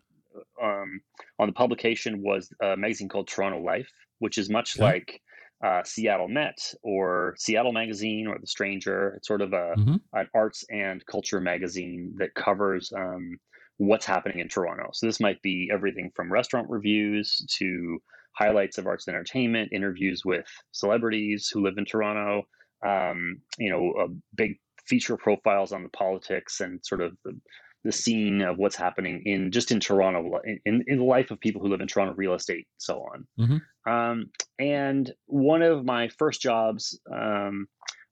um, 0.61 1.01
on 1.39 1.47
the 1.47 1.53
publication 1.53 2.21
was 2.21 2.51
a 2.61 2.77
magazine 2.77 3.09
called 3.09 3.27
Toronto 3.27 3.59
Life, 3.59 3.91
which 4.19 4.37
is 4.37 4.49
much 4.49 4.79
like 4.79 5.21
uh, 5.63 5.83
Seattle 5.83 6.27
Met 6.29 6.73
or 6.83 7.35
Seattle 7.37 7.73
Magazine 7.73 8.27
or 8.27 8.39
The 8.39 8.47
Stranger. 8.47 9.13
It's 9.17 9.27
sort 9.27 9.41
of 9.41 9.53
a 9.53 9.77
Mhm. 9.77 10.01
an 10.13 10.27
arts 10.33 10.65
and 10.69 11.05
culture 11.05 11.39
magazine 11.39 12.15
that 12.17 12.33
covers 12.33 12.91
um, 12.93 13.39
what's 13.81 14.05
happening 14.05 14.37
in 14.37 14.47
Toronto. 14.47 14.91
So 14.93 15.07
this 15.07 15.19
might 15.19 15.41
be 15.41 15.71
everything 15.73 16.11
from 16.15 16.31
restaurant 16.31 16.69
reviews 16.69 17.43
to 17.57 17.97
highlights 18.37 18.77
of 18.77 18.85
arts 18.85 19.07
and 19.07 19.15
entertainment, 19.15 19.73
interviews 19.73 20.21
with 20.23 20.45
celebrities 20.71 21.49
who 21.51 21.63
live 21.63 21.79
in 21.79 21.85
Toronto, 21.85 22.43
um, 22.85 23.41
you 23.57 23.71
know, 23.71 23.91
uh, 23.99 24.07
big 24.35 24.59
feature 24.85 25.17
profiles 25.17 25.71
on 25.71 25.81
the 25.81 25.89
politics 25.89 26.61
and 26.61 26.79
sort 26.83 27.01
of 27.01 27.17
the, 27.25 27.35
the 27.83 27.91
scene 27.91 28.41
of 28.41 28.59
what's 28.59 28.75
happening 28.75 29.23
in 29.25 29.51
just 29.51 29.71
in 29.71 29.79
Toronto, 29.79 30.39
in, 30.65 30.83
in 30.85 30.99
the 30.99 31.03
life 31.03 31.31
of 31.31 31.39
people 31.39 31.59
who 31.59 31.67
live 31.67 31.81
in 31.81 31.87
Toronto, 31.87 32.13
real 32.15 32.35
estate, 32.35 32.67
so 32.77 32.99
on. 32.99 33.27
Mm-hmm. 33.39 33.91
Um, 33.91 34.29
and 34.59 35.11
one 35.25 35.63
of 35.63 35.85
my 35.85 36.07
first 36.19 36.39
jobs 36.39 36.99
um, 37.11 37.65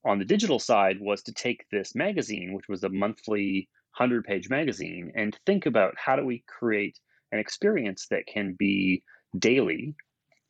on 0.03 0.17
the 0.17 0.25
digital 0.25 0.57
side 0.57 0.97
was 0.99 1.21
to 1.23 1.31
take 1.31 1.63
this 1.71 1.93
magazine, 1.93 2.53
which 2.53 2.67
was 2.67 2.83
a 2.83 2.89
monthly 2.89 3.69
100 3.99 4.23
page 4.23 4.49
magazine, 4.49 5.11
and 5.15 5.37
think 5.45 5.65
about 5.65 5.93
how 5.97 6.15
do 6.15 6.25
we 6.25 6.43
create 6.47 6.99
an 7.31 7.39
experience 7.39 8.07
that 8.09 8.25
can 8.25 8.55
be 8.57 9.03
daily 9.37 9.95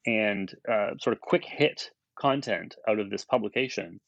and 0.06 0.54
uh, 0.72 0.92
sort 1.00 1.16
of 1.16 1.22
quick 1.22 1.44
hit 1.46 1.90
content 2.20 2.76
out 2.88 3.00
of 3.00 3.10
this 3.10 3.26
publication. 3.26 4.00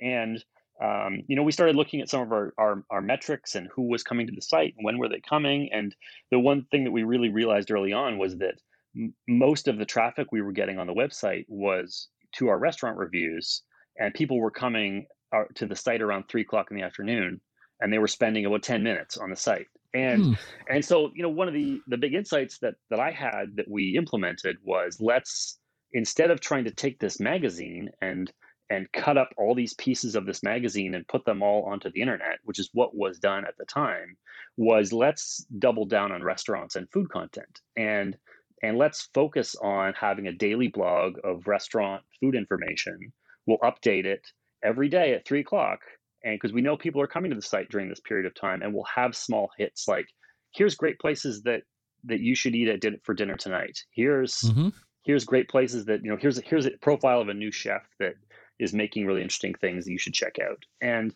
And 0.00 0.42
um, 0.82 1.22
you 1.28 1.36
know, 1.36 1.42
we 1.42 1.52
started 1.52 1.76
looking 1.76 2.00
at 2.00 2.08
some 2.08 2.22
of 2.22 2.32
our, 2.32 2.52
our, 2.58 2.84
our 2.90 3.00
metrics 3.00 3.54
and 3.54 3.68
who 3.74 3.82
was 3.82 4.02
coming 4.02 4.26
to 4.26 4.32
the 4.34 4.42
site 4.42 4.74
and 4.76 4.84
when 4.84 4.98
were 4.98 5.08
they 5.08 5.20
coming. 5.20 5.70
And 5.72 5.94
the 6.30 6.38
one 6.38 6.66
thing 6.70 6.84
that 6.84 6.90
we 6.90 7.04
really 7.04 7.28
realized 7.28 7.70
early 7.70 7.92
on 7.92 8.18
was 8.18 8.36
that 8.38 8.54
m- 8.96 9.14
most 9.28 9.68
of 9.68 9.78
the 9.78 9.84
traffic 9.84 10.32
we 10.32 10.42
were 10.42 10.52
getting 10.52 10.78
on 10.78 10.88
the 10.88 10.94
website 10.94 11.44
was 11.48 12.08
to 12.36 12.48
our 12.48 12.58
restaurant 12.58 12.98
reviews, 12.98 13.62
and 13.96 14.12
people 14.12 14.40
were 14.40 14.50
coming 14.50 15.06
uh, 15.32 15.44
to 15.54 15.66
the 15.66 15.76
site 15.76 16.02
around 16.02 16.24
three 16.28 16.42
o'clock 16.42 16.72
in 16.72 16.76
the 16.76 16.82
afternoon, 16.82 17.40
and 17.80 17.92
they 17.92 17.98
were 17.98 18.08
spending 18.08 18.46
about 18.46 18.62
ten 18.62 18.82
minutes 18.82 19.16
on 19.16 19.30
the 19.30 19.36
site. 19.36 19.66
And 19.92 20.24
hmm. 20.24 20.32
and 20.68 20.84
so 20.84 21.10
you 21.14 21.22
know, 21.22 21.28
one 21.28 21.48
of 21.48 21.54
the 21.54 21.80
the 21.86 21.96
big 21.96 22.14
insights 22.14 22.58
that 22.58 22.74
that 22.90 23.00
I 23.00 23.10
had 23.10 23.56
that 23.56 23.68
we 23.68 23.96
implemented 23.96 24.56
was 24.62 25.00
let's 25.00 25.58
instead 25.92 26.30
of 26.30 26.40
trying 26.40 26.64
to 26.64 26.70
take 26.70 26.98
this 26.98 27.20
magazine 27.20 27.90
and 28.00 28.32
and 28.70 28.90
cut 28.92 29.18
up 29.18 29.28
all 29.36 29.54
these 29.54 29.74
pieces 29.74 30.16
of 30.16 30.26
this 30.26 30.42
magazine 30.42 30.94
and 30.94 31.06
put 31.06 31.24
them 31.26 31.42
all 31.42 31.64
onto 31.64 31.90
the 31.90 32.00
internet, 32.00 32.38
which 32.44 32.58
is 32.58 32.70
what 32.72 32.96
was 32.96 33.18
done 33.18 33.44
at 33.46 33.56
the 33.58 33.66
time, 33.66 34.16
was 34.56 34.92
let's 34.92 35.46
double 35.58 35.84
down 35.84 36.12
on 36.12 36.22
restaurants 36.22 36.74
and 36.74 36.90
food 36.90 37.08
content 37.10 37.60
and 37.76 38.16
and 38.62 38.78
let's 38.78 39.10
focus 39.12 39.54
on 39.62 39.92
having 39.92 40.26
a 40.26 40.32
daily 40.32 40.68
blog 40.68 41.18
of 41.22 41.46
restaurant 41.46 42.02
food 42.20 42.34
information. 42.34 43.12
We'll 43.46 43.58
update 43.58 44.06
it 44.06 44.26
every 44.62 44.88
day 44.88 45.12
at 45.12 45.26
three 45.26 45.40
o'clock, 45.40 45.80
and 46.24 46.34
because 46.34 46.52
we 46.52 46.62
know 46.62 46.76
people 46.76 47.00
are 47.00 47.06
coming 47.06 47.30
to 47.30 47.36
the 47.36 47.42
site 47.42 47.68
during 47.68 47.88
this 47.88 48.00
period 48.00 48.26
of 48.26 48.34
time, 48.34 48.62
and 48.62 48.74
we'll 48.74 48.86
have 48.94 49.14
small 49.14 49.50
hits 49.58 49.86
like, 49.86 50.06
"Here's 50.52 50.74
great 50.74 50.98
places 50.98 51.42
that 51.42 51.62
that 52.06 52.20
you 52.20 52.34
should 52.34 52.54
eat 52.54 52.68
at 52.68 52.80
dinner 52.80 52.98
for 53.02 53.14
dinner 53.14 53.36
tonight. 53.36 53.78
Here's 53.90 54.34
mm-hmm. 54.42 54.68
here's 55.04 55.24
great 55.24 55.48
places 55.48 55.84
that 55.86 56.02
you 56.04 56.10
know. 56.10 56.16
Here's 56.16 56.40
here's 56.44 56.66
a 56.66 56.72
profile 56.82 57.20
of 57.20 57.28
a 57.28 57.34
new 57.34 57.50
chef 57.50 57.82
that 57.98 58.14
is 58.58 58.72
making 58.72 59.06
really 59.06 59.22
interesting 59.22 59.54
things 59.54 59.84
that 59.84 59.90
you 59.90 59.98
should 59.98 60.14
check 60.14 60.36
out. 60.38 60.62
And 60.80 61.14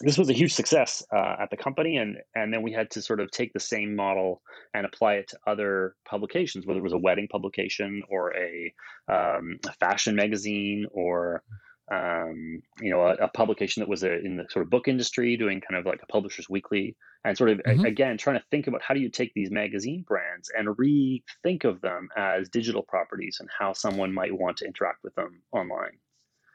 this 0.00 0.18
was 0.18 0.30
a 0.30 0.34
huge 0.34 0.52
success 0.52 1.04
uh, 1.14 1.36
at 1.40 1.50
the 1.50 1.56
company, 1.56 1.96
and 1.96 2.16
and 2.34 2.52
then 2.52 2.62
we 2.62 2.72
had 2.72 2.90
to 2.92 3.02
sort 3.02 3.20
of 3.20 3.30
take 3.30 3.52
the 3.52 3.60
same 3.60 3.94
model 3.94 4.42
and 4.74 4.86
apply 4.86 5.14
it 5.14 5.28
to 5.28 5.38
other 5.46 5.94
publications, 6.08 6.66
whether 6.66 6.80
it 6.80 6.84
was 6.84 6.92
a 6.92 6.98
wedding 6.98 7.28
publication 7.30 8.02
or 8.08 8.34
a, 8.34 8.72
um, 9.08 9.58
a 9.66 9.72
fashion 9.74 10.16
magazine 10.16 10.86
or 10.92 11.42
um, 11.90 12.62
you 12.80 12.90
know 12.90 13.02
a, 13.02 13.14
a, 13.14 13.28
publication 13.28 13.80
that 13.80 13.88
was 13.88 14.04
a, 14.04 14.18
in 14.24 14.36
the 14.36 14.46
sort 14.50 14.64
of 14.64 14.70
book 14.70 14.86
industry, 14.86 15.36
doing 15.36 15.60
kind 15.60 15.78
of 15.78 15.86
like 15.86 16.00
a 16.02 16.06
publisher's 16.06 16.48
weekly, 16.48 16.96
and 17.24 17.36
sort 17.36 17.50
of 17.50 17.58
mm-hmm. 17.58 17.84
a, 17.84 17.88
again 17.88 18.16
trying 18.16 18.38
to 18.38 18.44
think 18.50 18.68
about 18.68 18.80
how 18.82 18.94
do 18.94 19.00
you 19.00 19.10
take 19.10 19.32
these 19.34 19.50
magazine 19.50 20.04
brands 20.06 20.50
and 20.56 20.68
rethink 20.68 21.64
of 21.64 21.80
them 21.80 22.08
as 22.16 22.48
digital 22.48 22.82
properties 22.82 23.38
and 23.40 23.48
how 23.56 23.72
someone 23.72 24.12
might 24.12 24.32
want 24.32 24.56
to 24.58 24.64
interact 24.64 24.98
with 25.02 25.14
them 25.16 25.42
online. 25.52 25.98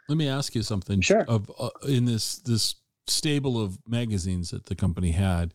Let 0.08 0.18
me 0.18 0.30
ask 0.30 0.56
you 0.56 0.64
something. 0.64 1.02
Sure. 1.02 1.26
Of 1.28 1.52
uh, 1.60 1.70
in 1.88 2.06
this 2.06 2.38
this 2.38 2.76
stable 3.08 3.62
of 3.62 3.78
magazines 3.88 4.52
that 4.52 4.68
the 4.68 4.76
company 4.76 5.12
had, 5.12 5.54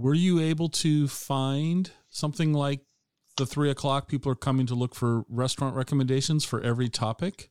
were 0.00 0.14
you 0.14 0.40
able 0.40 0.68
to 0.70 1.06
find 1.06 1.92
something 2.10 2.52
like 2.52 2.80
the 3.36 3.46
three 3.46 3.70
o'clock? 3.70 4.08
People 4.08 4.32
are 4.32 4.36
coming 4.36 4.66
to 4.66 4.74
look 4.74 4.94
for 4.94 5.24
restaurant 5.28 5.76
recommendations 5.76 6.44
for 6.44 6.60
every 6.60 6.88
topic. 6.88 7.50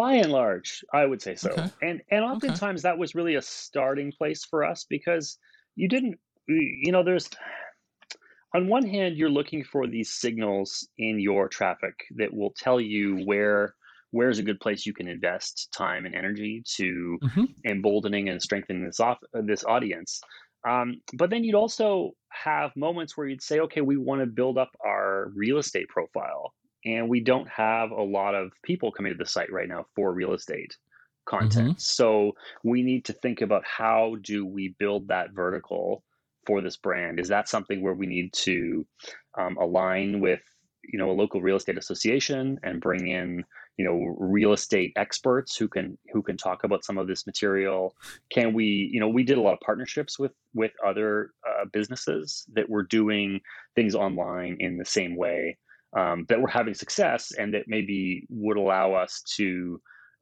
By 0.00 0.14
and 0.14 0.32
large, 0.32 0.82
I 0.94 1.04
would 1.04 1.20
say 1.20 1.34
so. 1.34 1.50
Okay. 1.50 1.68
And 1.82 2.00
and 2.10 2.24
oftentimes 2.24 2.84
okay. 2.84 2.90
that 2.90 2.98
was 2.98 3.14
really 3.14 3.34
a 3.34 3.42
starting 3.42 4.12
place 4.12 4.46
for 4.46 4.64
us 4.64 4.86
because 4.88 5.36
you 5.76 5.88
didn't, 5.88 6.18
you 6.48 6.90
know, 6.90 7.04
there's 7.04 7.28
on 8.54 8.66
one 8.66 8.86
hand 8.86 9.18
you're 9.18 9.28
looking 9.28 9.62
for 9.62 9.86
these 9.86 10.10
signals 10.10 10.88
in 10.96 11.20
your 11.20 11.48
traffic 11.48 11.92
that 12.16 12.32
will 12.32 12.54
tell 12.56 12.80
you 12.80 13.18
where 13.26 13.74
where's 14.10 14.38
a 14.38 14.42
good 14.42 14.58
place 14.58 14.86
you 14.86 14.94
can 14.94 15.06
invest 15.06 15.68
time 15.76 16.06
and 16.06 16.14
energy 16.14 16.62
to 16.76 17.18
mm-hmm. 17.22 17.44
emboldening 17.66 18.30
and 18.30 18.40
strengthening 18.40 18.86
this 18.86 19.00
off 19.00 19.18
this 19.34 19.64
audience. 19.64 20.22
Um, 20.66 21.02
but 21.12 21.28
then 21.28 21.44
you'd 21.44 21.54
also 21.54 22.12
have 22.30 22.70
moments 22.74 23.18
where 23.18 23.26
you'd 23.26 23.42
say, 23.42 23.60
okay, 23.60 23.82
we 23.82 23.98
want 23.98 24.22
to 24.22 24.26
build 24.26 24.56
up 24.56 24.70
our 24.82 25.30
real 25.34 25.58
estate 25.58 25.88
profile, 25.88 26.54
and 26.84 27.08
we 27.08 27.20
don't 27.20 27.48
have 27.48 27.90
a 27.90 28.02
lot 28.02 28.34
of 28.34 28.52
people 28.62 28.92
coming 28.92 29.12
to 29.12 29.18
the 29.18 29.26
site 29.26 29.52
right 29.52 29.68
now 29.68 29.86
for 29.94 30.12
real 30.12 30.32
estate 30.32 30.76
content. 31.26 31.70
Mm-hmm. 31.70 31.78
So 31.78 32.32
we 32.64 32.82
need 32.82 33.04
to 33.06 33.12
think 33.12 33.40
about 33.40 33.62
how 33.64 34.16
do 34.22 34.46
we 34.46 34.74
build 34.78 35.08
that 35.08 35.32
vertical 35.32 36.02
for 36.46 36.60
this 36.60 36.76
brand? 36.76 37.20
Is 37.20 37.28
that 37.28 37.48
something 37.48 37.82
where 37.82 37.94
we 37.94 38.06
need 38.06 38.32
to 38.32 38.86
um, 39.38 39.56
align 39.58 40.20
with 40.20 40.40
you 40.84 40.98
know 40.98 41.10
a 41.10 41.12
local 41.12 41.40
real 41.40 41.56
estate 41.56 41.78
association 41.78 42.58
and 42.62 42.80
bring 42.80 43.08
in 43.08 43.44
you 43.76 43.84
know 43.84 44.14
real 44.18 44.52
estate 44.52 44.92
experts 44.96 45.56
who 45.56 45.68
can 45.68 45.96
who 46.12 46.22
can 46.22 46.36
talk 46.36 46.64
about 46.64 46.84
some 46.84 46.98
of 46.98 47.06
this 47.06 47.26
material 47.26 47.94
can 48.30 48.54
we 48.54 48.88
you 48.92 48.98
know 48.98 49.08
we 49.08 49.22
did 49.22 49.38
a 49.38 49.40
lot 49.40 49.52
of 49.52 49.60
partnerships 49.60 50.18
with 50.18 50.32
with 50.54 50.72
other 50.84 51.30
uh, 51.46 51.64
businesses 51.72 52.46
that 52.54 52.68
were 52.68 52.82
doing 52.82 53.40
things 53.74 53.94
online 53.94 54.56
in 54.58 54.78
the 54.78 54.84
same 54.84 55.16
way 55.16 55.56
um, 55.96 56.24
that 56.28 56.40
were 56.40 56.48
having 56.48 56.74
success 56.74 57.32
and 57.32 57.54
that 57.54 57.64
maybe 57.66 58.26
would 58.28 58.56
allow 58.56 58.94
us 58.94 59.22
to 59.36 59.80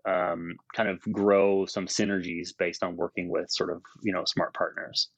um, 0.08 0.54
kind 0.74 0.88
of 0.88 1.00
grow 1.12 1.66
some 1.66 1.86
synergies 1.86 2.50
based 2.58 2.82
on 2.82 2.96
working 2.96 3.28
with 3.28 3.50
sort 3.50 3.70
of 3.70 3.82
you 4.02 4.12
know 4.12 4.24
smart 4.24 4.54
partners 4.54 5.08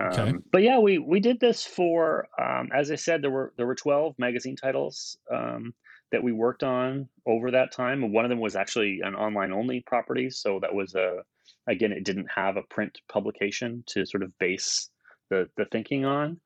okay. 0.00 0.22
Um, 0.22 0.42
but 0.52 0.62
yeah 0.62 0.78
we 0.78 0.98
we 0.98 1.20
did 1.20 1.40
this 1.40 1.64
for 1.64 2.26
um, 2.40 2.70
as 2.74 2.90
i 2.90 2.94
said 2.94 3.22
there 3.22 3.30
were 3.30 3.52
there 3.56 3.66
were 3.66 3.74
12 3.74 4.14
magazine 4.18 4.56
titles 4.56 5.18
um, 5.32 5.74
that 6.14 6.22
we 6.22 6.32
worked 6.32 6.62
on 6.62 7.08
over 7.26 7.50
that 7.50 7.72
time. 7.72 8.12
One 8.12 8.24
of 8.24 8.28
them 8.28 8.38
was 8.38 8.54
actually 8.54 9.00
an 9.02 9.16
online 9.16 9.52
only 9.52 9.80
property. 9.80 10.30
So 10.30 10.60
that 10.60 10.72
was 10.72 10.94
a, 10.94 11.22
again, 11.66 11.90
it 11.90 12.04
didn't 12.04 12.28
have 12.32 12.56
a 12.56 12.62
print 12.70 12.96
publication 13.12 13.82
to 13.88 14.06
sort 14.06 14.22
of 14.22 14.36
base 14.38 14.90
the, 15.28 15.48
the 15.56 15.64
thinking 15.72 16.04
on. 16.04 16.40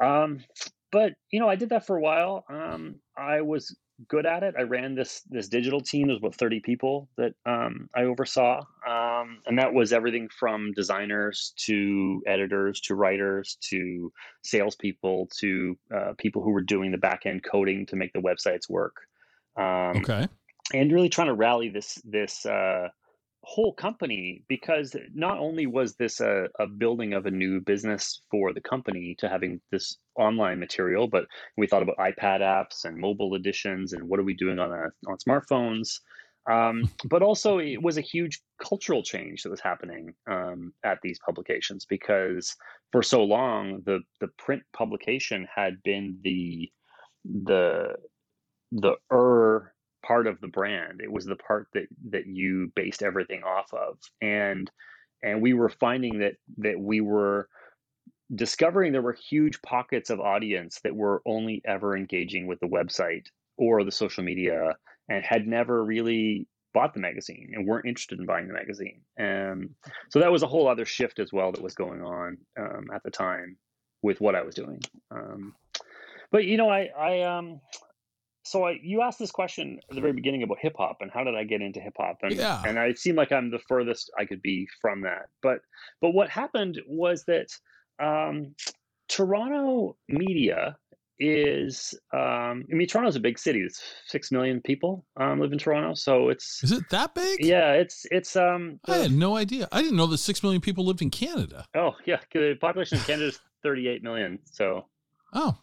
Um, 0.00 0.38
but, 0.92 1.12
you 1.30 1.40
know, 1.40 1.48
I 1.48 1.56
did 1.56 1.70
that 1.70 1.86
for 1.86 1.96
a 1.96 2.00
while. 2.00 2.44
Um, 2.48 2.96
I 3.16 3.40
was 3.40 3.74
good 4.08 4.26
at 4.26 4.42
it. 4.42 4.54
I 4.58 4.62
ran 4.62 4.94
this 4.94 5.22
this 5.28 5.48
digital 5.48 5.80
team. 5.80 6.08
There's 6.08 6.18
about 6.18 6.34
30 6.34 6.60
people 6.60 7.08
that 7.16 7.32
um, 7.46 7.88
I 7.94 8.02
oversaw, 8.02 8.60
um, 8.86 9.38
and 9.46 9.58
that 9.58 9.72
was 9.72 9.92
everything 9.92 10.28
from 10.28 10.72
designers 10.72 11.54
to 11.66 12.22
editors 12.26 12.80
to 12.82 12.94
writers 12.94 13.56
to 13.70 14.12
salespeople 14.42 15.28
to 15.40 15.78
uh, 15.94 16.12
people 16.18 16.42
who 16.42 16.50
were 16.50 16.62
doing 16.62 16.92
the 16.92 16.98
back 16.98 17.26
end 17.26 17.42
coding 17.42 17.86
to 17.86 17.96
make 17.96 18.12
the 18.12 18.20
websites 18.20 18.68
work. 18.68 18.96
Um, 19.56 19.98
okay. 19.98 20.28
And 20.74 20.92
really 20.92 21.08
trying 21.08 21.28
to 21.28 21.34
rally 21.34 21.68
this 21.68 22.00
this 22.04 22.44
uh, 22.44 22.88
whole 23.46 23.72
company 23.72 24.42
because 24.48 24.96
not 25.14 25.38
only 25.38 25.66
was 25.66 25.94
this 25.94 26.20
a, 26.20 26.48
a 26.58 26.66
building 26.66 27.12
of 27.12 27.26
a 27.26 27.30
new 27.30 27.60
business 27.60 28.22
for 28.28 28.52
the 28.52 28.60
company 28.60 29.14
to 29.20 29.28
having 29.28 29.60
this 29.70 29.98
online 30.16 30.58
material, 30.58 31.06
but 31.06 31.26
we 31.56 31.68
thought 31.68 31.82
about 31.82 31.96
iPad 31.98 32.40
apps 32.40 32.84
and 32.84 32.96
mobile 32.96 33.36
editions 33.36 33.92
and 33.92 34.02
what 34.08 34.18
are 34.18 34.24
we 34.24 34.34
doing 34.34 34.58
on 34.58 34.72
a, 34.72 34.86
on 35.08 35.16
smartphones. 35.18 36.00
Um, 36.50 36.90
but 37.08 37.22
also, 37.22 37.58
it 37.58 37.80
was 37.80 37.98
a 37.98 38.02
huge 38.02 38.40
cultural 38.60 39.04
change 39.04 39.44
that 39.44 39.50
was 39.50 39.60
happening 39.60 40.12
um, 40.28 40.72
at 40.84 40.98
these 41.04 41.20
publications 41.24 41.86
because 41.88 42.52
for 42.90 43.00
so 43.00 43.22
long 43.22 43.80
the 43.86 44.00
the 44.20 44.28
print 44.38 44.62
publication 44.72 45.46
had 45.54 45.80
been 45.84 46.18
the 46.22 46.68
the 47.24 47.94
the 48.72 48.96
er 49.12 49.72
part 50.06 50.26
of 50.26 50.40
the 50.40 50.48
brand. 50.48 51.00
It 51.02 51.10
was 51.10 51.24
the 51.24 51.36
part 51.36 51.68
that 51.74 51.86
that 52.10 52.26
you 52.26 52.72
based 52.74 53.02
everything 53.02 53.42
off 53.42 53.72
of. 53.72 53.98
And 54.20 54.70
and 55.22 55.42
we 55.42 55.54
were 55.54 55.68
finding 55.68 56.20
that 56.20 56.34
that 56.58 56.78
we 56.78 57.00
were 57.00 57.48
discovering 58.34 58.92
there 58.92 59.02
were 59.02 59.16
huge 59.28 59.62
pockets 59.62 60.10
of 60.10 60.20
audience 60.20 60.80
that 60.82 60.94
were 60.94 61.22
only 61.26 61.62
ever 61.64 61.96
engaging 61.96 62.46
with 62.46 62.58
the 62.60 62.66
website 62.66 63.26
or 63.56 63.84
the 63.84 63.92
social 63.92 64.24
media 64.24 64.76
and 65.08 65.24
had 65.24 65.46
never 65.46 65.84
really 65.84 66.48
bought 66.74 66.92
the 66.92 67.00
magazine 67.00 67.52
and 67.54 67.66
weren't 67.66 67.86
interested 67.86 68.18
in 68.18 68.26
buying 68.26 68.48
the 68.48 68.52
magazine. 68.52 69.00
And 69.16 69.70
so 70.10 70.18
that 70.18 70.32
was 70.32 70.42
a 70.42 70.46
whole 70.46 70.68
other 70.68 70.84
shift 70.84 71.20
as 71.20 71.32
well 71.32 71.52
that 71.52 71.62
was 71.62 71.74
going 71.74 72.02
on 72.02 72.36
um, 72.58 72.88
at 72.94 73.02
the 73.04 73.10
time 73.10 73.56
with 74.02 74.20
what 74.20 74.34
I 74.34 74.42
was 74.42 74.54
doing. 74.54 74.80
Um, 75.10 75.54
but 76.30 76.44
you 76.44 76.56
know, 76.56 76.68
I, 76.68 76.90
I 76.98 77.22
um, 77.22 77.60
so 78.46 78.64
I, 78.66 78.78
you 78.82 79.02
asked 79.02 79.18
this 79.18 79.30
question 79.30 79.78
at 79.88 79.94
the 79.94 80.00
very 80.00 80.12
beginning 80.12 80.42
about 80.42 80.58
hip 80.60 80.74
hop 80.78 80.98
and 81.00 81.10
how 81.10 81.24
did 81.24 81.34
I 81.34 81.44
get 81.44 81.60
into 81.62 81.80
hip 81.80 81.94
hop? 81.98 82.18
And, 82.22 82.32
Yeah. 82.32 82.62
and 82.64 82.78
I 82.78 82.94
seem 82.94 83.16
like 83.16 83.32
I'm 83.32 83.50
the 83.50 83.58
furthest 83.58 84.10
I 84.18 84.24
could 84.24 84.42
be 84.42 84.68
from 84.80 85.02
that. 85.02 85.26
But 85.42 85.58
but 86.00 86.10
what 86.10 86.28
happened 86.30 86.80
was 86.86 87.24
that 87.24 87.48
um, 87.98 88.54
Toronto 89.08 89.96
media 90.08 90.76
is 91.18 91.94
um, 92.12 92.64
I 92.70 92.74
mean 92.74 92.86
Toronto's 92.86 93.16
a 93.16 93.20
big 93.20 93.38
city. 93.38 93.60
It's 93.60 93.82
six 94.06 94.30
million 94.30 94.60
people 94.60 95.06
um, 95.16 95.40
live 95.40 95.52
in 95.52 95.58
Toronto, 95.58 95.94
so 95.94 96.28
it's 96.28 96.62
Is 96.62 96.72
it 96.72 96.84
that 96.90 97.14
big? 97.14 97.42
yeah, 97.44 97.72
it's 97.72 98.06
it's 98.10 98.36
um 98.36 98.80
I 98.86 98.96
had 98.96 99.12
no 99.12 99.36
idea. 99.36 99.66
I 99.72 99.80
didn't 99.80 99.96
know 99.96 100.06
that 100.08 100.18
six 100.18 100.42
million 100.42 100.60
people 100.60 100.84
lived 100.84 101.00
in 101.02 101.10
Canada. 101.10 101.66
oh 101.74 101.94
yeah 102.04 102.18
the 102.32 102.54
population 102.60 102.98
of 102.98 103.06
Canada 103.06 103.28
is 103.28 103.40
thirty 103.62 103.88
eight 103.88 104.02
million. 104.02 104.38
So 104.52 104.86
Oh. 105.32 105.56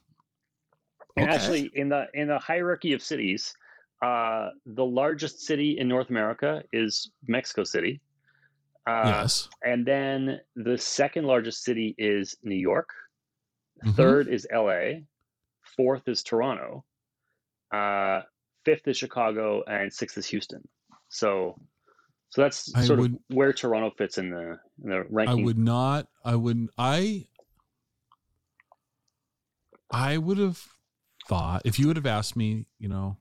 And 1.16 1.30
Okay. 1.30 1.36
actually, 1.36 1.72
in 1.76 1.90
the 1.90 2.08
in 2.14 2.28
the 2.28 2.40
hierarchy 2.40 2.94
of 2.94 3.02
cities, 3.02 3.54
uh, 4.02 4.50
the 4.66 4.86
largest 4.86 5.42
city 5.42 5.78
in 5.78 5.88
North 5.88 6.10
America 6.10 6.64
is 6.74 7.12
Mexico 7.28 7.64
City, 7.64 8.02
uh, 8.88 9.04
yes. 9.06 9.48
and 9.64 9.86
then 9.86 10.42
the 10.56 10.78
second 10.78 11.26
largest 11.26 11.64
city 11.64 11.94
is 11.98 12.36
New 12.44 12.56
York. 12.56 12.90
Mhm. 13.86 13.96
Third 13.96 14.28
is 14.28 14.48
L.A. 14.50 15.06
Fourth 15.78 16.08
is 16.08 16.24
Toronto. 16.24 16.84
Uh, 17.72 18.22
fifth 18.66 18.88
is 18.88 18.98
Chicago, 18.98 19.64
and 19.68 19.92
sixth 19.94 20.18
is 20.18 20.26
Houston. 20.28 20.68
So, 21.10 21.60
so 22.30 22.42
that's 22.42 22.74
I 22.76 22.84
sort 22.86 23.00
would- 23.00 23.14
of 23.14 23.20
where 23.28 23.54
Toronto 23.54 23.92
fits 23.92 24.18
in 24.18 24.32
the 24.32 24.60
in 24.84 24.90
the 24.90 25.04
ranking. 25.10 25.42
I 25.42 25.44
would 25.46 25.60
not. 25.60 26.08
I 26.26 26.36
would. 26.36 26.70
I. 26.78 27.28
I 29.92 30.18
would 30.18 30.40
have 30.40 30.60
thought 31.28 31.62
if 31.66 31.80
you 31.80 31.88
would 31.88 31.96
have 31.96 32.06
asked 32.06 32.36
me, 32.36 32.66
you 32.80 32.90
know, 32.90 33.18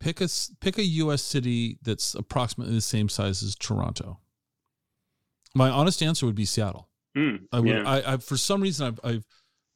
pick 0.00 0.20
a 0.20 0.28
pick 0.60 0.78
a 0.78 0.82
U.S. 0.84 1.22
city 1.22 1.78
that's 1.82 2.14
approximately 2.14 2.74
the 2.74 2.80
same 2.80 3.08
size 3.08 3.42
as 3.42 3.54
Toronto. 3.54 4.18
My 5.54 5.68
honest 5.68 6.02
answer 6.02 6.26
would 6.26 6.34
be 6.34 6.44
Seattle. 6.44 6.88
Mm, 7.16 7.40
I 7.52 7.60
would. 7.60 7.68
yeah. 7.68 7.82
I, 7.88 8.14
I 8.14 8.16
for 8.16 8.36
some 8.36 8.60
reason 8.60 8.86
I've 8.86 9.00
I've 9.04 9.26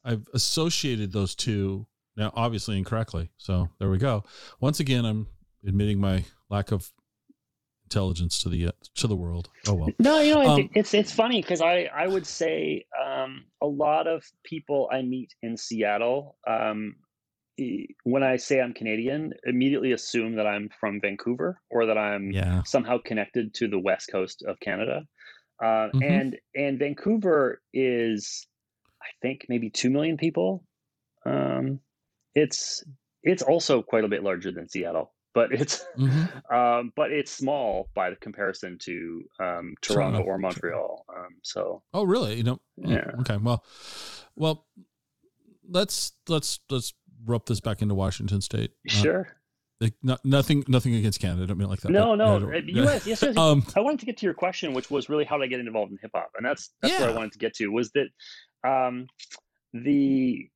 I've 0.03 0.27
associated 0.33 1.11
those 1.11 1.35
two 1.35 1.87
now, 2.15 2.31
obviously 2.35 2.77
incorrectly. 2.77 3.29
So 3.37 3.69
there 3.79 3.89
we 3.89 3.99
go. 3.99 4.23
Once 4.59 4.79
again, 4.79 5.05
I'm 5.05 5.27
admitting 5.65 5.99
my 5.99 6.25
lack 6.49 6.71
of 6.71 6.91
intelligence 7.87 8.41
to 8.43 8.49
the 8.49 8.67
uh, 8.67 8.71
to 8.95 9.07
the 9.07 9.15
world. 9.15 9.49
Oh 9.67 9.75
well. 9.75 9.89
No, 9.99 10.19
you 10.19 10.33
know, 10.35 10.41
Um, 10.41 10.69
it's 10.75 10.93
it's 10.93 11.13
funny 11.13 11.41
because 11.41 11.61
I 11.61 11.89
I 12.03 12.05
would 12.07 12.27
say 12.27 12.85
um, 13.05 13.45
a 13.61 13.67
lot 13.67 14.07
of 14.07 14.23
people 14.43 14.89
I 14.91 15.01
meet 15.01 15.33
in 15.41 15.55
Seattle, 15.55 16.37
um, 16.45 16.95
when 18.03 18.23
I 18.23 18.35
say 18.37 18.59
I'm 18.59 18.73
Canadian, 18.73 19.33
immediately 19.45 19.93
assume 19.93 20.35
that 20.35 20.45
I'm 20.45 20.69
from 20.79 20.99
Vancouver 21.01 21.61
or 21.69 21.85
that 21.87 21.97
I'm 21.97 22.31
Yeah. 22.31 22.61
somehow 22.63 22.97
connected 22.99 23.53
to 23.55 23.67
the 23.67 23.79
west 23.79 24.09
coast 24.11 24.43
of 24.45 24.59
Canada. 24.59 25.07
Uh, 25.59 25.89
Mhm. 25.93 26.03
And 26.03 26.39
and 26.55 26.77
Vancouver 26.79 27.61
is, 27.73 28.45
I 29.01 29.09
think, 29.21 29.45
maybe 29.49 29.69
two 29.69 29.89
million 29.89 30.17
people. 30.17 30.65
Um, 31.25 31.79
it's 32.35 32.83
it's 33.23 33.41
also 33.41 33.81
quite 33.81 34.03
a 34.03 34.07
bit 34.07 34.23
larger 34.23 34.51
than 34.51 34.67
Seattle, 34.69 35.13
but 35.37 35.51
it's 35.51 35.85
Mhm. 35.97 36.51
um, 36.57 36.91
but 36.95 37.11
it's 37.11 37.31
small 37.31 37.89
by 37.93 38.09
the 38.09 38.15
comparison 38.15 38.77
to 38.79 39.23
um, 39.39 39.75
Toronto 39.81 40.17
Toronto. 40.17 40.23
or 40.23 40.37
Montreal. 40.39 41.05
Um, 41.15 41.33
so 41.43 41.83
Oh, 41.93 42.03
really? 42.03 42.33
You 42.35 42.43
know? 42.43 42.59
mm, 42.79 42.89
Yeah. 42.95 43.11
Okay. 43.21 43.37
Well, 43.37 43.63
well, 44.35 44.65
let's 45.69 46.13
let's 46.27 46.59
let's 46.69 46.93
rope 47.25 47.45
this 47.45 47.59
back 47.59 47.81
into 47.81 47.95
Washington 47.95 48.41
State. 48.41 48.71
Uh, 48.89 48.93
sure. 49.03 49.27
like, 49.79 49.93
no- 50.01 50.17
nothing 50.23 50.63
nothing 50.67 50.95
against 50.95 51.19
Canada. 51.19 51.43
I 51.43 51.45
don't 51.45 51.57
mean 51.59 51.67
it 51.67 51.69
like 51.69 51.81
that. 51.81 51.91
No, 51.91 52.15
no. 52.15 52.39
don't- 52.39 52.53
uh, 52.55 52.81
U.S. 52.81 53.05
Yes, 53.05 53.21
yes, 53.21 53.37
Um. 53.43 53.63
I 53.75 53.79
wanted 53.81 53.99
to 53.99 54.05
get 54.07 54.17
to 54.17 54.25
your 54.25 54.33
question, 54.33 54.73
which 54.73 54.89
was 54.89 55.07
really 55.09 55.25
how 55.25 55.37
did 55.37 55.43
I 55.43 55.47
get 55.47 55.59
involved 55.59 55.91
in 55.91 55.99
hip 56.01 56.11
hop, 56.15 56.31
and 56.37 56.43
that's 56.45 56.71
that's 56.81 56.99
where 56.99 57.09
I 57.09 57.13
wanted 57.13 57.33
to 57.33 57.39
get 57.45 57.53
to 57.57 57.67
was 57.67 57.91
that 57.91 58.07
um, 58.63 59.05
the 59.73 60.49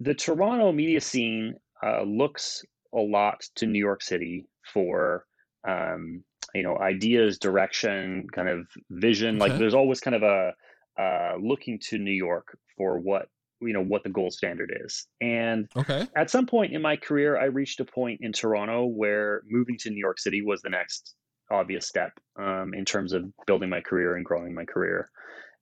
the 0.00 0.14
Toronto 0.14 0.70
media 0.72 1.00
scene 1.00 1.54
uh, 1.82 2.02
looks 2.02 2.62
a 2.94 3.00
lot 3.00 3.40
to 3.56 3.66
New 3.66 3.78
York 3.78 4.02
City 4.02 4.46
for 4.72 5.24
um, 5.66 6.24
you 6.54 6.62
know 6.62 6.78
ideas, 6.78 7.38
direction, 7.38 8.26
kind 8.32 8.48
of 8.48 8.66
vision. 8.90 9.38
Like 9.38 9.58
there's 9.58 9.74
always 9.74 10.00
kind 10.00 10.16
of 10.16 10.22
a 10.22 10.52
uh, 11.00 11.36
looking 11.40 11.78
to 11.88 11.98
New 11.98 12.12
York 12.12 12.56
for 12.76 12.98
what 12.98 13.28
you 13.60 13.72
know 13.72 13.82
what 13.84 14.02
the 14.02 14.10
gold 14.10 14.32
standard 14.32 14.72
is, 14.84 15.06
and 15.20 15.68
Okay. 15.76 16.06
at 16.16 16.30
some 16.30 16.46
point 16.46 16.72
in 16.72 16.80
my 16.82 16.96
career, 16.96 17.38
I 17.38 17.44
reached 17.44 17.80
a 17.80 17.84
point 17.84 18.20
in 18.22 18.32
Toronto 18.32 18.86
where 18.86 19.42
moving 19.48 19.76
to 19.80 19.90
New 19.90 20.00
York 20.00 20.18
City 20.18 20.42
was 20.42 20.62
the 20.62 20.70
next 20.70 21.14
obvious 21.50 21.86
step 21.86 22.12
um, 22.38 22.72
in 22.74 22.84
terms 22.84 23.12
of 23.12 23.24
building 23.46 23.68
my 23.68 23.80
career 23.80 24.16
and 24.16 24.24
growing 24.24 24.54
my 24.54 24.64
career. 24.64 25.10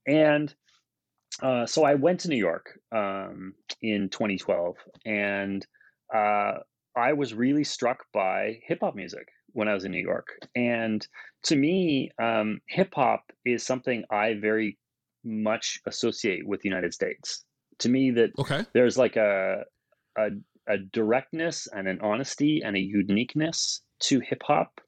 And 0.06 0.54
uh, 1.42 1.66
so 1.66 1.84
I 1.84 1.94
went 1.94 2.20
to 2.20 2.28
New 2.28 2.36
York 2.36 2.78
um, 2.92 3.54
in 3.82 4.08
2012, 4.10 4.76
and 5.04 5.66
uh, 6.14 6.58
I 6.96 7.12
was 7.12 7.34
really 7.34 7.64
struck 7.64 8.04
by 8.12 8.60
hip 8.66 8.78
hop 8.80 8.94
music 8.94 9.28
when 9.52 9.68
I 9.68 9.74
was 9.74 9.84
in 9.84 9.92
New 9.92 10.02
York. 10.02 10.26
And 10.54 11.06
to 11.44 11.56
me, 11.56 12.10
um, 12.20 12.60
hip 12.68 12.92
hop 12.94 13.22
is 13.44 13.64
something 13.64 14.04
I 14.10 14.34
very 14.34 14.78
much 15.24 15.80
associate 15.86 16.46
with 16.46 16.60
the 16.60 16.68
United 16.68 16.94
States. 16.94 17.44
To 17.80 17.88
me, 17.88 18.10
that 18.12 18.30
Okay. 18.38 18.64
there's 18.74 18.98
like 18.98 19.16
a, 19.16 19.64
a 20.16 20.28
a 20.68 20.78
directness 20.92 21.66
and 21.74 21.88
an 21.88 21.98
honesty 22.02 22.60
and 22.62 22.76
a 22.76 22.80
uniqueness 22.80 23.82
to 24.00 24.20
hip 24.20 24.42
hop 24.44 24.80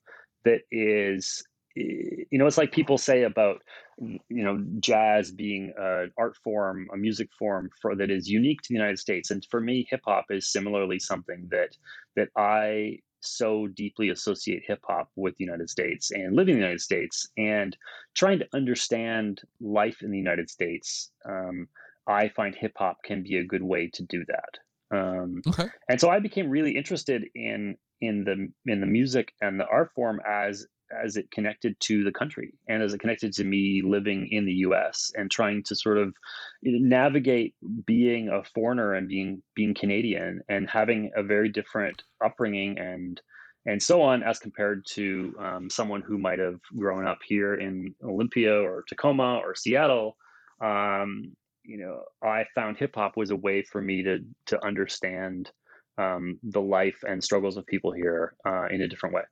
that 0.44 0.60
is 0.70 1.42
eh, 1.78 2.24
you 2.30 2.38
know 2.38 2.46
it's 2.46 2.58
like 2.58 2.70
people 2.72 2.98
say 2.98 3.22
about 3.22 3.62
you 4.00 4.20
know 4.44 4.64
jazz 4.80 5.30
being 5.30 5.72
an 5.78 6.10
art 6.18 6.36
form 6.42 6.88
a 6.92 6.96
music 6.96 7.28
form 7.38 7.70
for 7.80 7.94
that 7.94 8.10
is 8.10 8.28
unique 8.28 8.60
to 8.62 8.68
the 8.70 8.74
United 8.74 8.98
States 8.98 9.30
and 9.30 9.46
for 9.50 9.60
me 9.60 9.86
hip 9.90 10.00
hop 10.04 10.26
is 10.30 10.50
similarly 10.50 10.98
something 10.98 11.46
that 11.50 11.76
that 12.16 12.28
I 12.36 12.98
so 13.22 13.66
deeply 13.68 14.08
associate 14.08 14.62
hip 14.66 14.80
hop 14.84 15.10
with 15.16 15.36
the 15.36 15.44
United 15.44 15.68
States 15.68 16.10
and 16.10 16.34
living 16.34 16.54
in 16.54 16.60
the 16.60 16.66
United 16.66 16.80
States 16.80 17.28
and 17.36 17.76
trying 18.14 18.38
to 18.38 18.48
understand 18.54 19.42
life 19.60 20.02
in 20.02 20.10
the 20.10 20.18
United 20.18 20.48
States 20.48 21.12
um, 21.28 21.68
I 22.06 22.28
find 22.30 22.54
hip 22.54 22.72
hop 22.76 23.02
can 23.04 23.22
be 23.22 23.36
a 23.36 23.44
good 23.44 23.62
way 23.62 23.88
to 23.94 24.02
do 24.04 24.24
that. 24.26 24.96
Um, 24.96 25.42
Okay. 25.46 25.68
and 25.88 26.00
so 26.00 26.08
I 26.10 26.18
became 26.18 26.48
really 26.48 26.76
interested 26.76 27.24
in 27.34 27.76
in 28.00 28.24
the 28.24 28.48
in 28.72 28.80
the 28.80 28.86
music 28.86 29.34
and 29.42 29.60
the 29.60 29.66
art 29.66 29.92
form 29.94 30.20
as 30.26 30.66
as 30.92 31.16
it 31.16 31.31
connected 31.31 31.79
to 31.81 32.05
the 32.05 32.12
country 32.12 32.55
and 32.68 32.83
as 32.83 32.94
it 32.94 33.00
connected 33.00 33.33
to 33.33 33.44
me 33.44 33.83
living 33.85 34.29
in 34.31 34.44
the 34.44 34.53
U.S. 34.53 35.12
and 35.16 35.31
trying 35.31 35.62
to 35.64 35.74
sort 35.74 35.98
of 35.98 36.14
navigate 36.62 37.55
being 37.87 38.29
a 38.29 38.42
foreigner 38.42 38.94
and 38.94 39.09
being 39.09 39.42
being 39.55 39.74
Canadian 39.74 40.40
and 40.48 40.68
having 40.68 41.11
a 41.16 41.22
very 41.22 41.48
different 41.48 42.03
upbringing 42.24 42.79
and 42.79 43.20
and 43.66 43.83
so 43.83 44.00
on 44.00 44.22
as 44.22 44.38
compared 44.38 44.87
to 44.87 45.35
um, 45.38 45.68
someone 45.68 46.00
who 46.00 46.16
might 46.16 46.38
have 46.38 46.61
grown 46.79 47.07
up 47.07 47.18
here 47.26 47.55
in 47.55 47.94
Olympia 48.03 48.55
or 48.55 48.85
Tacoma 48.88 49.40
or 49.44 49.55
Seattle. 49.55 50.16
Um, 50.62 51.37
you 51.62 51.76
know, 51.76 52.05
I 52.22 52.46
found 52.55 52.79
hip 52.79 52.94
hop 52.94 53.16
was 53.16 53.31
a 53.31 53.37
way 53.37 53.62
for 53.62 53.83
me 53.83 54.03
to 54.03 54.20
to 54.46 54.64
understand 54.64 55.50
um, 55.98 56.38
the 56.42 56.61
life 56.61 56.98
and 57.07 57.22
struggles 57.22 57.57
of 57.57 57.66
people 57.66 57.92
here 57.92 58.35
uh, 58.46 58.66
in 58.70 58.83
a 58.83 58.88
different 58.88 59.14
way. 59.14 59.22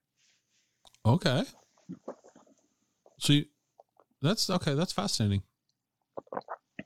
Okay. 1.08 1.42
So 3.18 3.32
you, 3.32 3.44
that's 4.20 4.50
okay. 4.50 4.74
That's 4.74 4.92
fascinating. 4.92 5.42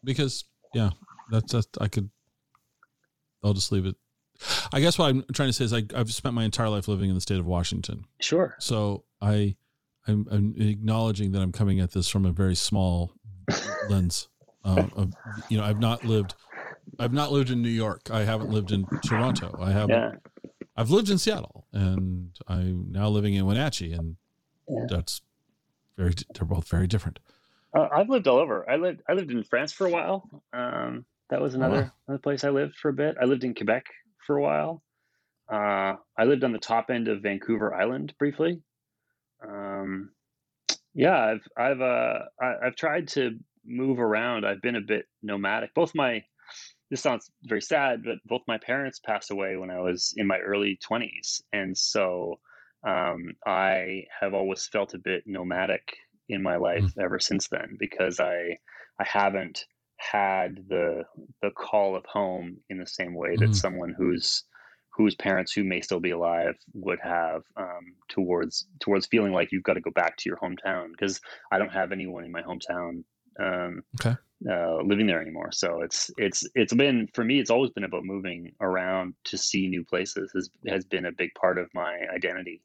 Because 0.05 0.45
yeah, 0.75 0.91
that's 1.31 1.53
that's 1.53 1.67
I 1.81 1.89
could. 1.89 2.11
I'll 3.45 3.53
just 3.53 3.73
leave 3.73 3.87
it. 3.87 3.97
I 4.73 4.81
guess 4.81 4.99
what 4.99 5.07
I'm 5.09 5.25
trying 5.33 5.49
to 5.49 5.53
say 5.53 5.65
is 5.65 5.73
I, 5.73 5.83
I've 5.95 6.13
spent 6.13 6.35
my 6.35 6.45
entire 6.45 6.69
life 6.69 6.89
living 6.89 7.09
in 7.09 7.15
the 7.15 7.21
state 7.21 7.39
of 7.39 7.47
Washington, 7.47 8.05
Sure. 8.21 8.57
so 8.59 9.05
I 9.21 9.57
I'm, 10.07 10.27
I'm 10.31 10.55
acknowledging 10.57 11.33
that 11.33 11.43
I'm 11.43 11.53
coming 11.53 11.81
at 11.81 11.93
this 11.93 12.09
from 12.09 12.25
a 12.25 12.33
very 12.33 12.55
small 12.55 13.13
lens. 13.89 14.29
Uh, 14.65 14.87
of, 14.97 15.13
you 15.49 15.59
know, 15.59 15.65
I've 15.65 15.79
not 15.81 16.05
lived. 16.05 16.35
I've 16.99 17.13
not 17.13 17.33
lived 17.33 17.51
in 17.51 17.63
New 17.63 17.69
York. 17.69 18.11
I 18.11 18.23
haven't 18.23 18.51
lived 18.51 18.73
in 18.73 18.87
Toronto. 19.07 19.57
I 19.61 19.71
haven't. 19.73 19.91
Yeah. 19.91 20.13
I've 20.77 20.91
lived 20.91 21.11
in 21.11 21.19
Seattle, 21.19 21.67
and 21.73 22.31
I'm 22.49 22.91
now 22.91 23.09
living 23.09 23.35
in 23.35 23.47
Wenatchee, 23.47 23.93
and 23.93 24.17
Yeah. 24.69 24.87
that's 24.89 25.21
very. 25.97 26.15
They're 26.35 26.47
both 26.47 26.69
very 26.69 26.87
different. 26.87 27.19
Uh, 27.75 27.89
I've 27.91 28.09
lived 28.09 28.27
all 28.27 28.39
over. 28.39 28.69
I 28.69 28.77
lived 28.77 29.03
I 29.09 29.13
lived 29.15 29.31
in 29.31 29.43
France 29.45 29.73
for 29.73 29.87
a 29.87 29.91
while. 29.91 30.29
Um, 30.53 31.05
that 31.31 31.41
was 31.41 31.55
another 31.55 31.83
wow. 31.83 31.93
another 32.09 32.21
place 32.23 32.45
I 32.45 32.51
lived 32.51 32.77
for 32.77 32.89
a 32.89 32.93
bit. 32.93 33.17
I 33.21 33.25
lived 33.25 33.45
in 33.45 33.55
Quebec 33.55 33.85
for 34.27 34.37
a 34.37 34.43
while. 34.43 34.83
Uh, 35.51 35.97
I 36.17 36.25
lived 36.25 36.45
on 36.45 36.53
the 36.53 36.59
top 36.59 36.91
end 36.91 37.09
of 37.09 37.23
Vancouver 37.23 37.75
Island 37.75 38.15
briefly. 38.19 38.63
Um, 39.47 40.11
yeah, 40.95 41.19
I've 41.19 41.49
I've 41.57 41.81
uh 41.81 42.19
I, 42.41 42.67
I've 42.67 42.77
tried 42.77 43.09
to 43.09 43.39
move 43.65 43.99
around. 43.99 44.47
I've 44.47 44.63
been 44.63 44.77
a 44.77 44.81
bit 44.81 45.07
nomadic. 45.23 45.75
Both 45.75 45.95
my 45.95 46.25
this 46.93 47.01
sounds 47.01 47.31
very 47.45 47.63
sad, 47.63 48.03
but 48.05 48.19
both 48.27 48.43
my 48.47 48.59
parents 48.59 49.01
passed 49.01 49.31
away 49.31 49.57
when 49.57 49.71
I 49.71 49.81
was 49.81 50.13
in 50.19 50.27
my 50.27 50.39
early 50.39 50.79
20s. 50.87 51.41
And 51.51 51.77
so 51.77 52.39
um, 52.87 53.33
I 53.47 54.05
have 54.21 54.35
always 54.35 54.67
felt 54.67 54.93
a 54.93 54.99
bit 54.99 55.23
nomadic 55.25 55.97
in 56.29 56.43
my 56.43 56.57
life 56.57 56.83
mm. 56.83 57.03
ever 57.03 57.19
since 57.19 57.49
then 57.49 57.77
because 57.79 58.21
I 58.21 58.59
I 59.01 59.05
haven't 59.05 59.65
had 59.97 60.67
the 60.69 61.05
the 61.41 61.51
call 61.51 61.97
of 61.97 62.05
home 62.05 62.59
in 62.69 62.79
the 62.79 62.87
same 62.87 63.15
way 63.15 63.37
that 63.37 63.51
mm. 63.51 63.57
someone 63.57 63.95
who's 63.97 64.45
whose 64.95 65.15
parents 65.15 65.51
who 65.51 65.65
may 65.65 65.81
still 65.81 66.01
be 66.01 66.11
alive 66.11 66.57
would 66.75 66.99
have 67.03 67.41
um, 67.57 67.95
towards 68.11 68.67
towards 68.81 69.07
feeling 69.07 69.33
like 69.33 69.51
you've 69.51 69.63
got 69.63 69.75
to 69.75 69.81
go 69.81 69.91
back 69.93 70.19
to 70.19 70.29
your 70.29 70.37
hometown 70.37 70.91
because 70.91 71.23
I 71.51 71.59
don't 71.59 71.73
have 71.73 71.91
anyone 71.91 72.25
in 72.25 72.33
my 72.33 72.43
hometown 72.43 73.05
um, 73.41 73.83
okay. 73.99 74.17
Uh, 74.51 74.83
living 74.83 75.07
there 75.07 75.21
anymore. 75.21 75.51
So 75.53 75.83
it's 75.83 76.11
it's 76.17 76.47
it's 76.55 76.75
been 76.75 77.09
for 77.15 77.25
me. 77.25 77.41
It's 77.41 77.51
always 77.51 77.71
been 77.71 77.85
about 77.85 78.05
moving 78.05 78.53
around 78.61 79.15
to 79.25 79.39
see 79.39 79.69
new 79.69 79.85
places. 79.85 80.31
has 80.35 80.51
has 80.67 80.85
been 80.85 81.07
a 81.07 81.13
big 81.13 81.35
part 81.35 81.59
of 81.59 81.69
my 81.75 81.99
identity. 82.15 82.63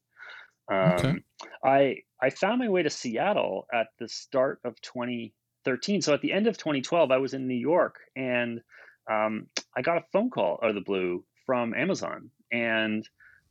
Um, 0.72 0.92
okay. 0.92 1.16
I 1.64 1.98
I 2.22 2.30
found 2.30 2.60
my 2.60 2.70
way 2.70 2.84
to 2.84 2.90
Seattle 2.90 3.68
at 3.74 3.88
the 4.00 4.08
start 4.08 4.60
of 4.64 4.80
2013. 4.82 6.02
So 6.02 6.14
at 6.14 6.22
the 6.22 6.34
end 6.34 6.48
of 6.48 6.58
2012, 6.58 7.12
I 7.12 7.18
was 7.18 7.34
in 7.34 7.48
New 7.48 7.56
York 7.56 8.00
and 8.16 8.62
um, 9.10 9.48
I 9.76 9.82
got 9.82 9.98
a 9.98 10.06
phone 10.12 10.30
call 10.30 10.60
out 10.62 10.70
of 10.70 10.76
the 10.76 10.82
blue 10.82 11.24
from 11.46 11.74
Amazon, 11.74 12.30
and 12.52 13.08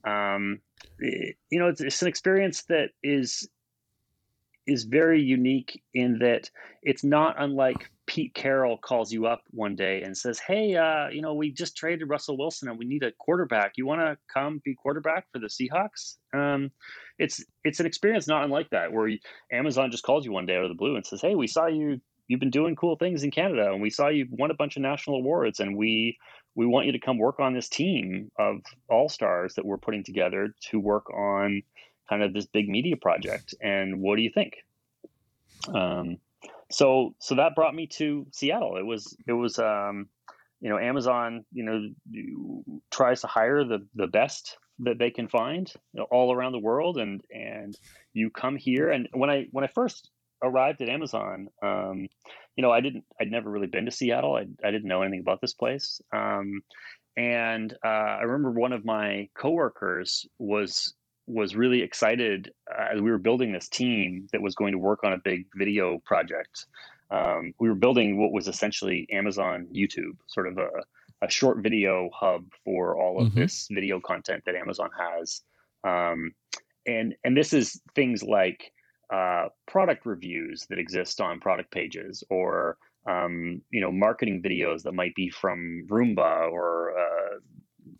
um, 0.06 0.60
it, 0.98 1.36
you 1.50 1.58
know 1.58 1.68
it's, 1.68 1.80
it's 1.80 2.02
an 2.02 2.08
experience 2.08 2.64
that 2.64 2.90
is 3.02 3.48
is 4.66 4.84
very 4.84 5.22
unique 5.22 5.82
in 5.94 6.18
that 6.18 6.50
it's 6.82 7.04
not 7.04 7.36
unlike 7.38 7.90
Pete 8.06 8.34
Carroll 8.34 8.78
calls 8.78 9.12
you 9.12 9.26
up 9.26 9.42
one 9.50 9.74
day 9.74 10.02
and 10.02 10.16
says, 10.16 10.38
"Hey, 10.38 10.76
uh, 10.76 11.08
you 11.08 11.20
know, 11.20 11.34
we 11.34 11.50
just 11.50 11.76
traded 11.76 12.08
Russell 12.08 12.36
Wilson 12.38 12.68
and 12.68 12.78
we 12.78 12.84
need 12.84 13.02
a 13.02 13.12
quarterback. 13.12 13.72
You 13.76 13.86
want 13.86 14.00
to 14.00 14.16
come 14.32 14.60
be 14.64 14.74
quarterback 14.74 15.26
for 15.32 15.40
the 15.40 15.48
Seahawks?" 15.48 16.16
Um, 16.32 16.70
it's 17.18 17.44
it's 17.64 17.80
an 17.80 17.86
experience 17.86 18.28
not 18.28 18.44
unlike 18.44 18.70
that, 18.70 18.92
where 18.92 19.10
Amazon 19.52 19.90
just 19.90 20.04
calls 20.04 20.24
you 20.24 20.32
one 20.32 20.46
day 20.46 20.56
out 20.56 20.64
of 20.64 20.68
the 20.68 20.74
blue 20.74 20.96
and 20.96 21.04
says, 21.04 21.20
"Hey, 21.20 21.34
we 21.34 21.46
saw 21.46 21.66
you. 21.66 22.00
You've 22.28 22.40
been 22.40 22.50
doing 22.50 22.74
cool 22.76 22.96
things 22.96 23.22
in 23.22 23.30
Canada, 23.30 23.72
and 23.72 23.80
we 23.80 23.90
saw 23.90 24.08
you 24.08 24.26
won 24.30 24.50
a 24.50 24.54
bunch 24.54 24.76
of 24.76 24.82
national 24.82 25.16
awards, 25.16 25.60
and 25.60 25.76
we 25.76 26.16
we 26.54 26.66
want 26.66 26.86
you 26.86 26.92
to 26.92 26.98
come 27.00 27.18
work 27.18 27.40
on 27.40 27.54
this 27.54 27.68
team 27.68 28.30
of 28.38 28.58
all 28.88 29.08
stars 29.08 29.54
that 29.54 29.64
we're 29.66 29.78
putting 29.78 30.04
together 30.04 30.54
to 30.70 30.78
work 30.78 31.10
on." 31.12 31.62
Kind 32.08 32.22
of 32.22 32.32
this 32.32 32.46
big 32.46 32.68
media 32.68 32.96
project. 32.96 33.54
And 33.60 34.00
what 34.00 34.16
do 34.16 34.22
you 34.22 34.30
think? 34.32 34.54
Um, 35.74 36.18
so 36.70 37.14
so 37.20 37.36
that 37.36 37.54
brought 37.54 37.74
me 37.74 37.86
to 37.98 38.26
Seattle. 38.32 38.76
It 38.76 38.84
was 38.84 39.16
it 39.26 39.32
was 39.32 39.58
um, 39.58 40.08
you 40.60 40.70
know 40.70 40.78
Amazon 40.78 41.44
you 41.52 41.64
know 41.64 42.80
tries 42.90 43.20
to 43.20 43.26
hire 43.26 43.64
the 43.64 43.86
the 43.94 44.06
best 44.06 44.58
that 44.80 44.98
they 44.98 45.10
can 45.10 45.28
find 45.28 45.72
all 46.10 46.32
around 46.32 46.52
the 46.52 46.58
world, 46.58 46.98
and 46.98 47.22
and 47.30 47.76
you 48.12 48.30
come 48.30 48.56
here. 48.56 48.90
And 48.90 49.08
when 49.12 49.30
I 49.30 49.46
when 49.52 49.64
I 49.64 49.68
first 49.68 50.10
arrived 50.42 50.82
at 50.82 50.88
Amazon, 50.88 51.48
um, 51.62 52.08
you 52.56 52.62
know 52.62 52.70
I 52.70 52.80
didn't 52.80 53.04
I'd 53.20 53.30
never 53.30 53.50
really 53.50 53.68
been 53.68 53.86
to 53.86 53.92
Seattle. 53.92 54.34
I 54.34 54.46
I 54.66 54.70
didn't 54.70 54.88
know 54.88 55.02
anything 55.02 55.20
about 55.20 55.40
this 55.40 55.54
place. 55.54 56.00
Um, 56.12 56.62
and 57.16 57.72
uh, 57.84 57.88
I 57.88 58.22
remember 58.22 58.50
one 58.50 58.74
of 58.74 58.84
my 58.84 59.28
coworkers 59.34 60.26
was 60.38 60.92
was 61.26 61.56
really 61.56 61.82
excited 61.82 62.52
uh, 62.70 62.94
as 62.94 63.00
we 63.00 63.10
were 63.10 63.18
building 63.18 63.52
this 63.52 63.68
team 63.68 64.28
that 64.32 64.40
was 64.40 64.54
going 64.54 64.72
to 64.72 64.78
work 64.78 65.04
on 65.04 65.12
a 65.12 65.18
big 65.18 65.46
video 65.54 65.98
project. 66.04 66.66
Um, 67.10 67.52
we 67.58 67.68
were 67.68 67.74
building 67.74 68.20
what 68.20 68.32
was 68.32 68.48
essentially 68.48 69.06
Amazon 69.10 69.66
YouTube, 69.72 70.16
sort 70.26 70.48
of 70.48 70.58
a, 70.58 70.68
a 71.22 71.30
short 71.30 71.58
video 71.58 72.10
hub 72.14 72.44
for 72.64 72.96
all 72.96 73.20
of 73.20 73.28
mm-hmm. 73.28 73.40
this 73.40 73.68
video 73.70 74.00
content 74.00 74.42
that 74.46 74.54
Amazon 74.54 74.90
has. 74.98 75.42
Um, 75.84 76.32
and 76.86 77.14
and 77.24 77.36
this 77.36 77.52
is 77.52 77.80
things 77.94 78.22
like 78.22 78.72
uh, 79.12 79.48
product 79.66 80.06
reviews 80.06 80.66
that 80.68 80.78
exist 80.78 81.20
on 81.20 81.40
product 81.40 81.70
pages, 81.70 82.24
or 82.30 82.76
um, 83.08 83.60
you 83.70 83.80
know 83.80 83.92
marketing 83.92 84.42
videos 84.42 84.82
that 84.82 84.92
might 84.92 85.14
be 85.14 85.28
from 85.28 85.86
Roomba 85.88 86.50
or 86.50 86.92
uh, 86.98 87.38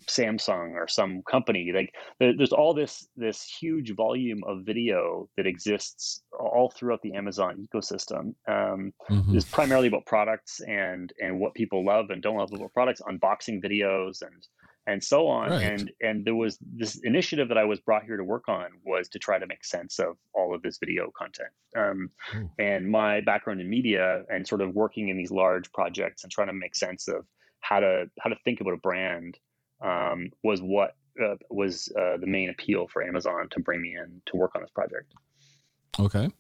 Samsung 0.07 0.73
or 0.73 0.89
some 0.89 1.23
company. 1.23 1.73
Like 1.75 1.93
there's 2.19 2.53
all 2.53 2.75
this 2.75 3.09
this 3.17 3.43
huge 3.43 3.95
volume 3.95 4.43
of 4.47 4.65
video 4.65 5.29
that 5.37 5.47
exists 5.47 6.23
all 6.39 6.73
throughout 6.75 7.03
the 7.03 7.15
Amazon 7.15 7.67
ecosystem. 7.67 8.35
Um, 8.49 8.93
mm-hmm. 9.11 9.37
It's 9.37 9.49
primarily 9.51 9.89
about 9.89 10.07
products 10.07 10.61
and 10.61 11.13
and 11.21 11.41
what 11.41 11.55
people 11.55 11.85
love 11.85 12.11
and 12.11 12.23
don't 12.23 12.37
love 12.37 12.53
about 12.53 12.73
products, 12.73 13.01
unboxing 13.03 13.63
videos 13.63 14.23
and 14.23 14.47
and 14.87 15.03
so 15.03 15.27
on. 15.27 15.51
Right. 15.51 15.63
And 15.63 15.91
and 16.01 16.25
there 16.25 16.35
was 16.35 16.59
this 16.61 17.01
initiative 17.03 17.49
that 17.49 17.59
I 17.59 17.65
was 17.65 17.81
brought 17.81 18.05
here 18.05 18.17
to 18.17 18.25
work 18.25 18.49
on 18.49 18.67
was 18.85 19.09
to 19.11 19.19
try 19.19 19.39
to 19.39 19.47
make 19.47 19.65
sense 19.65 19.99
of 19.99 20.17
all 20.35 20.55
of 20.55 20.63
this 20.63 20.79
video 20.79 21.11
content. 21.17 21.51
Um, 21.77 22.11
and 22.59 22.89
my 22.89 23.21
background 23.21 23.61
in 23.61 23.69
media 23.69 24.23
and 24.29 24.47
sort 24.47 24.61
of 24.61 24.75
working 24.75 25.09
in 25.09 25.17
these 25.17 25.31
large 25.31 25.71
projects 25.73 26.23
and 26.23 26.33
trying 26.33 26.49
to 26.49 26.55
make 26.55 26.75
sense 26.75 27.09
of 27.09 27.27
how 27.61 27.81
to 27.81 28.07
how 28.21 28.31
to 28.31 28.37
think 28.45 28.61
about 28.61 28.75
a 28.75 28.79
brand 28.79 29.39
um, 29.83 30.31
was 30.43 30.61
what 30.61 30.97
uh, 31.23 31.37
was 31.51 31.93
uh, 31.99 32.17
the 32.19 32.27
main 32.27 32.51
appeal 32.51 32.89
for 32.89 33.03
Amazon 33.03 33.49
to 33.51 33.61
bring 33.61 33.81
me 33.81 33.97
in 33.97 34.21
to 34.27 34.37
work 34.37 34.53
on 34.55 34.63
this 34.63 34.71
project. 34.71 35.13
Okay. 35.99 36.31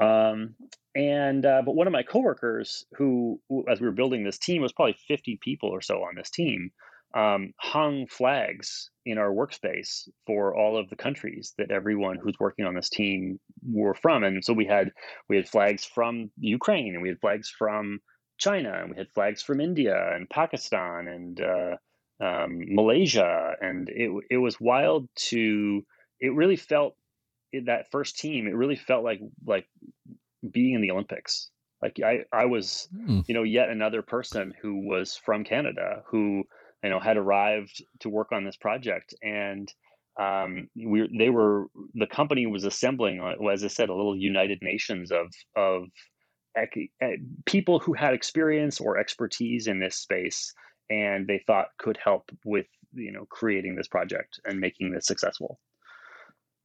Um, 0.00 0.54
and 0.94 1.46
uh, 1.46 1.62
but 1.64 1.74
one 1.74 1.86
of 1.86 1.92
my 1.92 2.02
coworkers, 2.02 2.84
who, 2.96 3.40
who, 3.48 3.64
as 3.68 3.80
we 3.80 3.86
were 3.86 3.92
building 3.92 4.24
this 4.24 4.38
team, 4.38 4.62
was 4.62 4.72
probably 4.72 4.96
fifty 5.08 5.38
people 5.40 5.70
or 5.70 5.80
so 5.80 6.02
on 6.02 6.14
this 6.16 6.30
team, 6.30 6.70
um, 7.14 7.52
hung 7.58 8.06
flags 8.06 8.90
in 9.04 9.18
our 9.18 9.30
workspace 9.30 10.08
for 10.26 10.56
all 10.56 10.76
of 10.76 10.88
the 10.88 10.96
countries 10.96 11.54
that 11.58 11.70
everyone 11.70 12.16
who's 12.16 12.38
working 12.38 12.64
on 12.64 12.74
this 12.74 12.88
team 12.88 13.40
were 13.68 13.94
from. 13.94 14.24
And 14.24 14.44
so 14.44 14.52
we 14.52 14.66
had 14.66 14.92
we 15.28 15.36
had 15.36 15.48
flags 15.48 15.84
from 15.84 16.30
Ukraine, 16.38 16.94
and 16.94 17.02
we 17.02 17.08
had 17.08 17.20
flags 17.20 17.48
from 17.48 18.00
China, 18.38 18.72
and 18.82 18.90
we 18.90 18.96
had 18.96 19.10
flags 19.12 19.42
from 19.42 19.60
India 19.60 20.14
and 20.14 20.28
Pakistan, 20.28 21.08
and 21.08 21.40
uh, 21.40 21.76
um, 22.22 22.62
Malaysia, 22.68 23.54
and 23.60 23.88
it 23.88 24.10
it 24.30 24.38
was 24.38 24.60
wild 24.60 25.08
to. 25.30 25.84
It 26.20 26.34
really 26.34 26.56
felt 26.56 26.94
that 27.66 27.90
first 27.90 28.18
team. 28.18 28.46
It 28.46 28.54
really 28.54 28.76
felt 28.76 29.04
like 29.04 29.20
like 29.44 29.66
being 30.48 30.74
in 30.74 30.80
the 30.80 30.92
Olympics. 30.92 31.50
Like 31.82 31.98
I 32.04 32.24
I 32.32 32.46
was 32.46 32.88
mm. 32.94 33.24
you 33.26 33.34
know 33.34 33.42
yet 33.42 33.68
another 33.68 34.02
person 34.02 34.54
who 34.62 34.86
was 34.88 35.16
from 35.16 35.44
Canada 35.44 36.04
who 36.06 36.44
you 36.84 36.90
know 36.90 37.00
had 37.00 37.16
arrived 37.16 37.82
to 38.00 38.08
work 38.08 38.30
on 38.32 38.44
this 38.44 38.56
project 38.56 39.14
and 39.22 39.72
um, 40.20 40.68
we 40.76 41.08
they 41.18 41.30
were 41.30 41.66
the 41.94 42.06
company 42.06 42.46
was 42.46 42.64
assembling 42.64 43.20
uh, 43.20 43.44
as 43.48 43.64
I 43.64 43.68
said 43.68 43.88
a 43.88 43.94
little 43.94 44.16
United 44.16 44.60
Nations 44.62 45.10
of 45.10 45.26
of 45.56 45.88
people 47.46 47.78
who 47.80 47.94
had 47.94 48.14
experience 48.14 48.78
or 48.78 48.98
expertise 48.98 49.66
in 49.66 49.80
this 49.80 49.96
space 49.96 50.54
and 50.90 51.26
they 51.26 51.42
thought 51.46 51.68
could 51.78 51.98
help 52.02 52.30
with 52.44 52.66
you 52.94 53.12
know 53.12 53.26
creating 53.30 53.74
this 53.76 53.88
project 53.88 54.40
and 54.44 54.60
making 54.60 54.92
this 54.92 55.06
successful. 55.06 55.58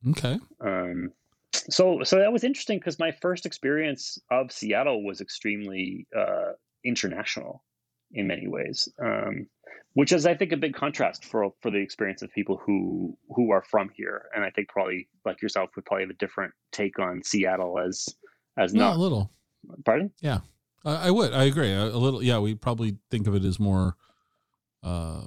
Okay. 0.10 0.40
Um, 0.62 1.12
so 1.54 2.00
so 2.04 2.18
that 2.18 2.32
was 2.32 2.44
interesting 2.44 2.80
because 2.80 3.00
my 3.00 3.12
first 3.12 3.46
experience 3.46 4.18
of 4.32 4.52
Seattle 4.52 5.04
was 5.04 5.22
extremely 5.22 6.08
uh, 6.18 6.54
international 6.84 7.64
in 8.12 8.28
many 8.28 8.48
ways, 8.48 8.88
um, 9.04 9.48
which 9.94 10.12
is 10.12 10.26
I 10.26 10.36
think 10.36 10.52
a 10.52 10.58
big 10.58 10.74
contrast 10.74 11.26
for 11.26 11.52
for 11.62 11.72
the 11.72 11.80
experience 11.80 12.22
of 12.22 12.32
people 12.32 12.62
who 12.64 13.18
who 13.30 13.52
are 13.52 13.64
from 13.64 13.90
here, 13.96 14.26
and 14.36 14.44
I 14.44 14.50
think 14.52 14.70
probably 14.70 15.10
like 15.26 15.42
yourself 15.42 15.70
would 15.76 15.86
probably 15.86 16.04
have 16.04 16.12
a 16.12 16.16
different 16.16 16.54
take 16.72 17.00
on 17.00 17.24
Seattle 17.24 17.80
as 17.80 18.08
as 18.58 18.74
not 18.74 18.96
a 18.96 19.00
little. 19.00 19.32
Pardon? 19.84 20.12
Yeah, 20.22 20.40
I, 20.86 21.08
I 21.08 21.12
would. 21.12 21.34
I 21.34 21.46
agree. 21.46 21.72
A, 21.72 21.86
a, 21.86 21.98
little. 21.98 22.24
Yeah, 22.24 22.40
we 22.40 22.56
probably 22.56 22.98
think 23.12 23.28
of 23.28 23.36
it 23.36 23.44
as 23.44 23.60
more 23.60 23.96
uh, 24.84 25.26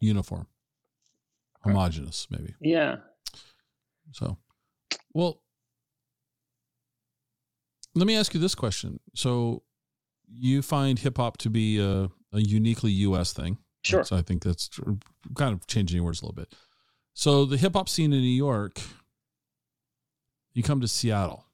uniform, 0.00 0.46
homogenous, 1.62 2.26
maybe. 2.30 2.54
Yeah. 2.60 2.96
So, 4.12 4.36
well, 5.14 5.40
let 7.94 8.06
me 8.06 8.16
ask 8.16 8.34
you 8.34 8.40
this 8.40 8.54
question. 8.54 9.00
So, 9.14 9.62
you 10.34 10.62
find 10.62 10.98
hip 10.98 11.18
hop 11.18 11.36
to 11.38 11.50
be 11.50 11.78
a, 11.78 12.10
a, 12.32 12.40
uniquely 12.40 12.90
U.S. 12.92 13.32
thing. 13.32 13.58
Sure. 13.82 14.04
So 14.04 14.16
I 14.16 14.22
think 14.22 14.42
that's 14.42 14.70
kind 15.36 15.52
of 15.52 15.66
changing 15.66 15.96
your 15.96 16.04
words 16.04 16.22
a 16.22 16.24
little 16.24 16.34
bit. 16.34 16.54
So 17.14 17.44
the 17.44 17.56
hip 17.56 17.74
hop 17.74 17.88
scene 17.88 18.12
in 18.12 18.20
New 18.20 18.26
York, 18.26 18.80
you 20.54 20.62
come 20.62 20.80
to 20.80 20.88
Seattle. 20.88 21.44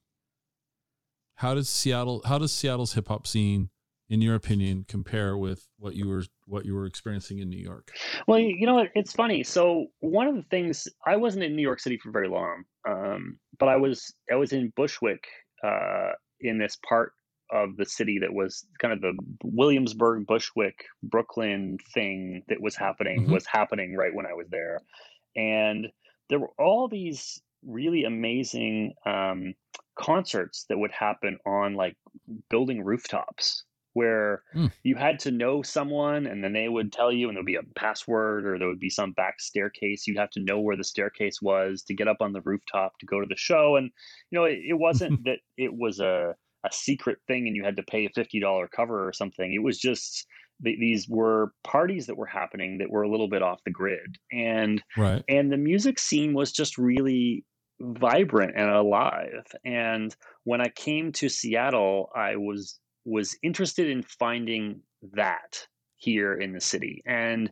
How 1.37 1.55
does 1.55 1.69
Seattle? 1.69 2.23
How 2.25 2.39
does 2.39 2.53
Seattle's 2.53 2.95
hip 2.95 3.09
hop 3.09 3.27
scene 3.27 3.71
in 4.09 4.23
your 4.23 4.35
opinion, 4.35 4.85
compare 4.89 5.37
with 5.37 5.69
what 5.79 5.95
you 5.95 6.09
were 6.09 6.25
what 6.47 6.65
you 6.65 6.75
were 6.75 6.87
experiencing 6.87 7.39
in 7.39 7.49
New 7.49 7.59
York? 7.61 7.93
Well, 8.27 8.39
you 8.39 8.67
know, 8.67 8.87
it's 8.95 9.13
funny. 9.13 9.43
So 9.43 9.87
one 10.01 10.27
of 10.27 10.35
the 10.37 10.43
things 10.51 10.89
I 11.07 11.17
wasn't 11.17 11.45
in 11.45 11.57
New 11.57 11.63
York 11.63 11.81
City 11.81 11.99
for 11.99 12.11
very 12.11 12.29
long, 12.29 12.65
um, 12.89 13.39
but 13.59 13.69
I 13.69 13.77
was 13.77 14.15
I 14.31 14.37
was 14.37 14.53
in 14.53 14.73
Bushwick 14.77 15.25
uh, 15.63 16.13
in 16.41 16.59
this 16.59 16.77
part 16.89 17.13
of 17.51 17.77
the 17.77 17.87
city 17.87 18.19
that 18.21 18.33
was 18.35 18.67
kind 18.79 18.93
of 18.93 19.01
the 19.01 19.15
Williamsburg, 19.43 20.27
Bushwick, 20.27 20.85
Brooklyn 21.03 21.79
thing 21.95 22.43
that 22.49 22.61
was 22.61 22.77
happening 22.77 23.27
Mhm. 23.27 23.31
was 23.31 23.47
happening 23.47 23.97
right 23.97 24.15
when 24.15 24.27
I 24.27 24.35
was 24.35 24.49
there, 24.51 24.81
and 25.37 25.89
there 26.29 26.39
were 26.39 26.53
all 26.59 26.89
these 26.89 27.41
really 27.65 28.05
amazing 28.05 28.95
um, 29.07 29.55
concerts 29.99 30.65
that 30.69 30.79
would 30.79 30.93
happen 30.93 31.39
on 31.47 31.75
like 31.75 31.97
building 32.51 32.85
rooftops 32.85 33.65
where 33.99 34.43
Mm. 34.55 34.71
you 34.83 34.95
had 34.97 35.19
to 35.21 35.31
know 35.31 35.63
someone 35.63 36.27
and 36.27 36.43
then 36.43 36.53
they 36.53 36.69
would 36.69 36.93
tell 36.93 37.13
you 37.13 37.29
and 37.29 37.37
there'd 37.37 37.47
be 37.55 37.57
a 37.63 37.63
password 37.85 38.47
or 38.47 38.59
there 38.59 38.69
would 38.69 38.79
be 38.89 38.91
some 39.01 39.13
back 39.13 39.41
staircase. 39.41 40.07
You'd 40.07 40.19
have 40.25 40.31
to 40.37 40.41
know 40.49 40.59
where 40.61 40.77
the 40.77 40.85
staircase 40.93 41.39
was 41.43 41.83
to 41.85 41.95
get 41.95 42.09
up 42.09 42.21
on 42.21 42.33
the 42.33 42.41
rooftop 42.51 42.93
to 43.01 43.07
go 43.07 43.21
to 43.21 43.27
the 43.29 43.37
show. 43.37 43.77
And 43.77 43.91
you 44.31 44.39
know 44.39 44.45
it, 44.45 44.59
it 44.73 44.79
wasn't 44.87 45.23
that 45.27 45.41
it 45.57 45.73
was 45.85 46.01
a, 46.01 46.35
a 46.65 46.71
secret 46.73 47.19
thing 47.29 47.47
and 47.47 47.57
you 47.57 47.65
had 47.65 47.77
to 47.77 47.83
pay 47.95 48.05
a 48.07 48.11
$50 48.21 48.71
cover 48.71 49.07
or 49.07 49.13
something. 49.13 49.53
It 49.53 49.63
was 49.63 49.79
just 49.79 50.27
th- 50.65 50.79
these 50.81 51.07
were 51.09 51.53
parties 51.65 52.07
that 52.07 52.17
were 52.17 52.27
happening 52.41 52.79
that 52.79 52.91
were 52.91 53.03
a 53.03 53.11
little 53.11 53.29
bit 53.29 53.43
off 53.43 53.61
the 53.65 53.71
grid. 53.81 54.17
And 54.33 54.83
Right. 54.97 55.23
and 55.29 55.53
the 55.53 55.57
music 55.71 55.99
scene 55.99 56.33
was 56.35 56.51
just 56.53 56.79
really 56.79 57.45
vibrant 57.81 58.55
and 58.57 58.71
alive. 58.71 59.47
And 59.65 60.15
when 60.45 60.61
i 60.61 60.69
came 60.87 61.13
to 61.13 61.29
seattle 61.29 62.09
i 62.17 62.35
was 62.37 62.81
was 63.09 63.37
interested 63.43 63.89
in 63.89 64.03
finding 64.03 64.81
that 65.13 65.67
here 65.97 66.35
in 66.35 66.53
the 66.53 66.61
city 66.61 67.03
and 67.07 67.51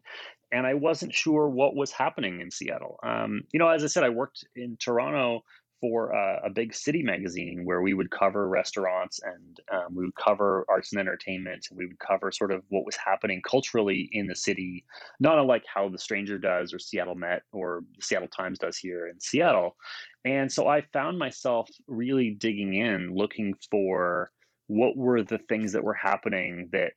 and 0.52 0.66
i 0.66 0.74
wasn't 0.74 1.12
sure 1.12 1.48
what 1.48 1.74
was 1.74 1.90
happening 1.90 2.40
in 2.40 2.50
seattle. 2.50 2.98
Um, 3.02 3.42
you 3.52 3.59
know 3.59 3.68
as 3.68 3.82
i 3.82 3.86
said 3.86 4.04
i 4.04 4.09
worked 4.09 4.44
in 4.54 4.76
toronto 4.78 5.42
for 5.80 6.11
a, 6.11 6.46
a 6.46 6.50
big 6.50 6.74
city 6.74 7.02
magazine 7.02 7.62
where 7.64 7.82
we 7.82 7.92
would 7.92 8.11
cover 8.11 8.48
restaurants 8.48 9.20
and 9.22 9.61
um, 9.72 9.94
we 9.94 10.04
would 10.04 10.14
cover 10.14 10.64
arts 10.68 10.92
and 10.92 11.00
entertainment 11.00 11.66
and 11.70 11.78
we 11.78 11.86
would 11.86 11.98
cover 11.98 12.32
sort 12.32 12.50
of 12.50 12.62
what 12.68 12.86
was 12.86 12.96
happening 12.96 13.42
culturally 13.42 14.09
in 14.12 14.26
the 14.26 14.34
city 14.34 14.84
not 15.20 15.38
unlike 15.38 15.64
how 15.72 15.88
the 15.88 15.98
stranger 15.98 16.38
does 16.38 16.72
or 16.72 16.78
seattle 16.78 17.14
met 17.14 17.42
or 17.52 17.82
the 17.96 18.02
seattle 18.02 18.28
times 18.28 18.59
does 18.59 18.76
here 18.78 19.09
in 19.09 19.20
seattle. 19.20 19.76
And 20.24 20.50
so 20.50 20.66
i 20.66 20.80
found 20.92 21.18
myself 21.18 21.68
really 21.86 22.30
digging 22.30 22.74
in 22.74 23.14
looking 23.14 23.54
for 23.70 24.30
what 24.67 24.97
were 24.97 25.23
the 25.23 25.39
things 25.49 25.73
that 25.73 25.85
were 25.85 25.95
happening 25.95 26.69
that 26.73 26.93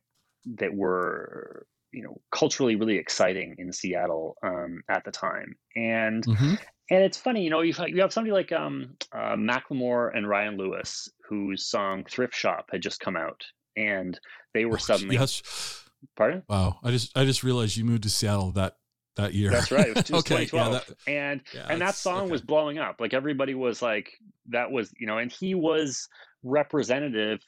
that 0.46 0.74
were 0.74 1.66
you 1.92 2.04
know 2.04 2.20
culturally 2.32 2.76
really 2.76 2.98
exciting 2.98 3.56
in 3.58 3.72
seattle 3.72 4.36
um, 4.44 4.82
at 4.90 5.04
the 5.06 5.12
time 5.12 5.56
and 5.76 6.26
hmm 6.26 6.56
and 6.90 7.04
it's 7.04 7.18
funny, 7.18 7.44
you 7.44 7.50
know, 7.50 7.62
you 7.62 7.74
you 7.88 8.02
have 8.02 8.12
somebody 8.12 8.32
like 8.32 8.52
um, 8.52 8.96
uh, 9.14 9.36
Macklemore 9.36 10.16
and 10.16 10.28
Ryan 10.28 10.58
Lewis, 10.58 11.08
whose 11.28 11.68
song 11.68 12.04
"Thrift 12.10 12.36
Shop" 12.36 12.70
had 12.72 12.82
just 12.82 13.00
come 13.00 13.16
out, 13.16 13.44
and 13.78 14.20
they 14.54 14.66
were 14.66 14.80
suddenly. 14.80 15.16
Yes. 15.16 15.86
Pardon? 16.16 16.44
Wow. 16.48 16.80
I 16.84 16.92
just 16.92 17.16
I 17.18 17.26
just 17.26 17.44
realized 17.44 17.78
you 17.78 17.86
moved 17.86 18.04
to 18.04 18.10
Seattle 18.10 18.52
that 18.52 18.78
that 19.22 19.34
year. 19.34 19.50
That's 19.52 19.72
right. 19.72 19.88
It 19.88 20.12
was, 20.12 20.12
okay. 20.32 20.50
Yeah. 20.52 20.70
That, 20.70 20.90
and 21.08 21.42
yeah, 21.54 21.68
and 21.70 21.82
that 21.82 21.96
song 21.96 22.24
okay. 22.24 22.32
was 22.32 22.42
blowing 22.42 22.78
up. 22.78 22.98
Like 23.00 23.14
everybody 23.14 23.56
was 23.56 23.82
like, 23.82 24.14
that 24.50 24.72
was 24.72 24.92
you 25.00 25.08
know, 25.08 25.18
and 25.18 25.32
he 25.32 25.56
was 25.56 26.08
representative, 26.44 27.42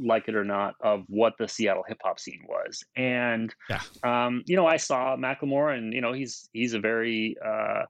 like 0.00 0.28
it 0.28 0.34
or 0.34 0.44
not, 0.44 0.74
of 0.80 1.04
what 1.08 1.34
the 1.38 1.48
Seattle 1.48 1.84
hip 1.86 1.98
hop 2.02 2.18
scene 2.18 2.44
was. 2.48 2.82
And 2.96 3.54
Yeah. 3.68 3.80
um, 4.02 4.42
you 4.46 4.56
know, 4.56 4.66
I 4.66 4.76
saw 4.76 5.16
Macklemore, 5.16 5.76
and 5.76 5.92
you 5.92 6.00
know, 6.00 6.12
he's 6.12 6.48
he's 6.52 6.74
a 6.74 6.80
very 6.80 7.36
uh, 7.44 7.84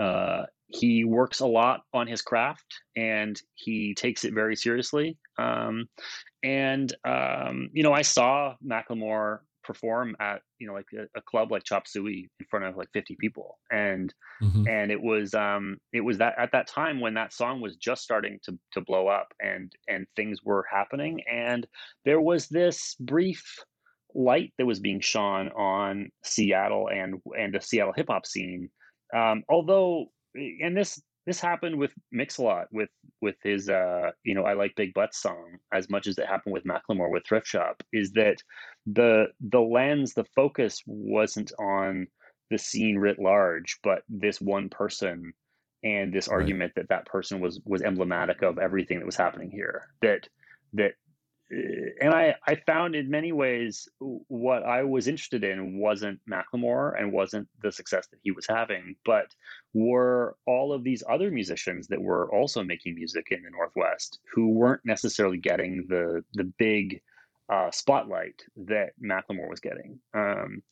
uh, 0.00 0.46
he 0.68 1.04
works 1.04 1.40
a 1.40 1.46
lot 1.46 1.82
on 1.92 2.06
his 2.06 2.22
craft, 2.22 2.80
and 2.96 3.40
he 3.54 3.94
takes 3.94 4.24
it 4.24 4.34
very 4.34 4.56
seriously. 4.56 5.16
Um, 5.38 5.88
and 6.42 6.92
um, 7.04 7.70
you 7.72 7.82
know, 7.82 7.92
I 7.92 8.02
saw 8.02 8.54
Macklemore 8.64 9.40
perform 9.64 10.14
at 10.20 10.42
you 10.58 10.66
know 10.66 10.74
like 10.74 10.86
a, 10.96 11.18
a 11.18 11.22
club 11.22 11.50
like 11.50 11.64
Chop 11.64 11.86
Suey 11.88 12.30
in 12.40 12.46
front 12.46 12.64
of 12.66 12.76
like 12.76 12.88
50 12.92 13.16
people, 13.20 13.58
and 13.70 14.12
Mhm. 14.42 14.68
and 14.68 14.90
it 14.90 15.00
was 15.00 15.34
um 15.34 15.78
it 15.92 16.00
was 16.00 16.18
that 16.18 16.34
at 16.38 16.52
that 16.52 16.66
time 16.66 17.00
when 17.00 17.14
that 17.14 17.32
song 17.32 17.60
was 17.60 17.76
just 17.76 18.02
starting 18.02 18.38
to 18.44 18.58
to 18.72 18.80
blow 18.80 19.08
up 19.08 19.28
and 19.40 19.72
and 19.88 20.06
things 20.16 20.42
were 20.44 20.64
happening 20.70 21.22
and 21.30 21.66
there 22.04 22.20
was 22.20 22.48
this 22.48 22.96
brief 23.00 23.42
light 24.14 24.52
that 24.58 24.66
was 24.66 24.80
being 24.80 25.00
shone 25.00 25.48
on 25.50 26.10
Seattle 26.22 26.88
and 26.88 27.20
and 27.38 27.54
the 27.54 27.60
Seattle 27.60 27.92
hip 27.96 28.06
hop 28.08 28.26
scene 28.26 28.70
um 29.14 29.42
although 29.48 30.06
and 30.34 30.76
this 30.76 31.00
this 31.26 31.40
happened 31.40 31.78
with 31.78 31.92
Mix-a-Lot 32.12 32.68
with 32.72 32.90
with 33.20 33.36
his 33.42 33.68
uh 33.68 34.10
you 34.24 34.34
know 34.34 34.44
I 34.44 34.54
like 34.54 34.74
big 34.76 34.94
butts 34.94 35.20
song 35.20 35.58
as 35.72 35.88
much 35.90 36.06
as 36.06 36.18
it 36.18 36.26
happened 36.26 36.52
with 36.52 36.64
Macklemore 36.64 37.10
with 37.10 37.26
Thrift 37.26 37.46
Shop 37.46 37.82
is 37.92 38.12
that 38.12 38.38
the 38.86 39.26
the 39.40 39.60
lens 39.60 40.14
the 40.14 40.24
focus 40.36 40.82
wasn't 40.86 41.52
on 41.58 42.08
the 42.50 42.58
scene 42.58 42.98
writ 42.98 43.18
large, 43.18 43.78
but 43.82 44.02
this 44.08 44.40
one 44.40 44.68
person 44.68 45.32
and 45.82 46.12
this 46.12 46.28
Right. 46.28 46.32
argument 46.32 46.72
that 46.76 46.88
that 46.88 47.06
person 47.06 47.40
was 47.40 47.60
was 47.64 47.82
emblematic 47.82 48.42
of 48.42 48.58
everything 48.58 48.98
that 48.98 49.06
was 49.06 49.16
happening 49.16 49.50
here. 49.50 49.88
That 50.02 50.28
that, 50.74 50.92
and 51.50 52.10
I 52.12 52.34
I 52.46 52.54
found 52.66 52.94
in 52.94 53.10
many 53.10 53.32
ways 53.32 53.88
what 53.98 54.62
I 54.62 54.82
was 54.82 55.08
interested 55.08 55.44
in 55.44 55.78
wasn't 55.78 56.20
Macklemore 56.28 56.98
and 56.98 57.12
wasn't 57.12 57.48
the 57.62 57.70
success 57.70 58.06
that 58.08 58.18
he 58.22 58.30
was 58.30 58.46
having, 58.46 58.96
but 59.04 59.26
were 59.74 60.36
all 60.46 60.72
of 60.72 60.84
these 60.84 61.02
other 61.08 61.30
musicians 61.30 61.86
that 61.88 62.00
were 62.00 62.32
also 62.34 62.62
making 62.62 62.94
music 62.94 63.26
in 63.30 63.42
the 63.42 63.50
Northwest 63.50 64.20
who 64.32 64.48
weren't 64.48 64.80
necessarily 64.84 65.38
getting 65.38 65.84
the 65.88 66.24
the 66.32 66.44
big 66.58 67.02
uh, 67.52 67.70
spotlight 67.70 68.42
that 68.56 68.92
Macklemore 69.02 69.50
was 69.50 69.60
getting. 69.60 69.98
Um, 70.14 70.62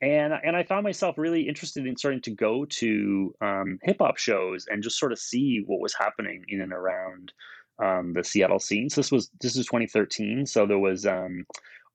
and 0.00 0.32
and 0.42 0.56
I 0.56 0.64
found 0.64 0.82
myself 0.82 1.18
really 1.18 1.46
interested 1.46 1.86
in 1.86 1.96
starting 1.96 2.22
to 2.22 2.30
go 2.30 2.64
to 2.64 3.34
um, 3.40 3.78
hip 3.82 3.98
hop 4.00 4.16
shows 4.16 4.66
and 4.66 4.82
just 4.82 4.98
sort 4.98 5.12
of 5.12 5.18
see 5.18 5.62
what 5.66 5.80
was 5.80 5.94
happening 5.94 6.44
in 6.48 6.62
and 6.62 6.72
around 6.72 7.32
um, 7.82 8.12
the 8.12 8.24
Seattle 8.24 8.60
scene. 8.60 8.88
So 8.88 9.00
this 9.00 9.12
was 9.12 9.30
this 9.40 9.56
is 9.56 9.66
2013. 9.66 10.46
So 10.46 10.66
there 10.66 10.78
was 10.78 11.06
um, 11.06 11.46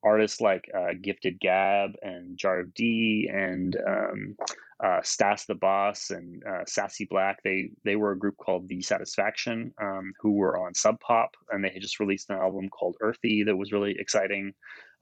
artists 0.04 0.42
like 0.42 0.70
uh, 0.76 0.94
Gifted 1.02 1.40
Gab 1.40 1.92
and 2.02 2.38
Jarv 2.38 2.74
Dee 2.74 3.30
and 3.32 3.76
um, 3.88 4.36
uh, 4.84 5.02
Stas 5.04 5.46
the 5.46 5.56
Boss 5.56 6.12
and 6.12 6.44
uh, 6.46 6.64
Sassy 6.68 7.06
Black. 7.06 7.42
They 7.44 7.72
they 7.84 7.96
were 7.96 8.12
a 8.12 8.18
group 8.18 8.38
called 8.38 8.68
THEESatisfaction 8.70 9.72
um, 9.82 10.14
who 10.20 10.34
were 10.34 10.58
on 10.58 10.74
Sub 10.76 11.00
Pop 11.00 11.36
and 11.50 11.64
they 11.64 11.70
had 11.70 11.82
just 11.82 12.00
released 12.00 12.30
an 12.30 12.38
album 12.38 12.70
called 12.70 12.96
EarthEE 13.02 13.46
that 13.46 13.56
was 13.56 13.72
really 13.72 13.96
exciting. 13.98 14.54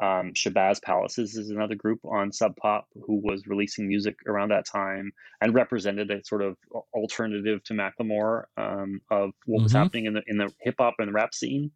Um, 0.01 0.33
Shabazz 0.33 0.81
Palaces 0.81 1.35
is 1.37 1.49
another 1.51 1.75
group 1.75 1.99
on 2.03 2.31
Sub 2.31 2.55
Pop 2.57 2.85
who 3.05 3.15
was 3.23 3.47
releasing 3.47 3.87
music 3.87 4.15
around 4.27 4.49
that 4.49 4.65
time 4.65 5.11
and 5.39 5.53
represented 5.53 6.11
a 6.11 6.23
sort 6.23 6.41
of 6.41 6.57
alternative 6.93 7.63
to 7.63 7.73
Macklemore 7.73 8.43
um, 8.57 9.01
of 9.09 9.31
what 9.45 9.63
was 9.63 9.71
Mhm. 9.73 9.77
happening 9.77 10.05
in 10.05 10.13
the 10.13 10.23
in 10.27 10.37
the 10.37 10.53
hip 10.61 10.75
hop 10.79 10.95
and 10.99 11.13
rap 11.13 11.33
scene. 11.33 11.71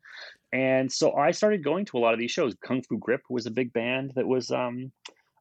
And 0.52 0.92
so 0.92 1.14
I 1.14 1.32
started 1.32 1.64
going 1.64 1.86
to 1.86 1.98
a 1.98 2.00
lot 2.00 2.14
of 2.14 2.20
these 2.20 2.32
shows. 2.32 2.56
Kung 2.62 2.82
Fu 2.82 2.98
Grip 2.98 3.22
was 3.30 3.46
a 3.46 3.52
big 3.52 3.72
band 3.72 4.14
that 4.16 4.28
was 4.28 4.52
um, 4.52 4.92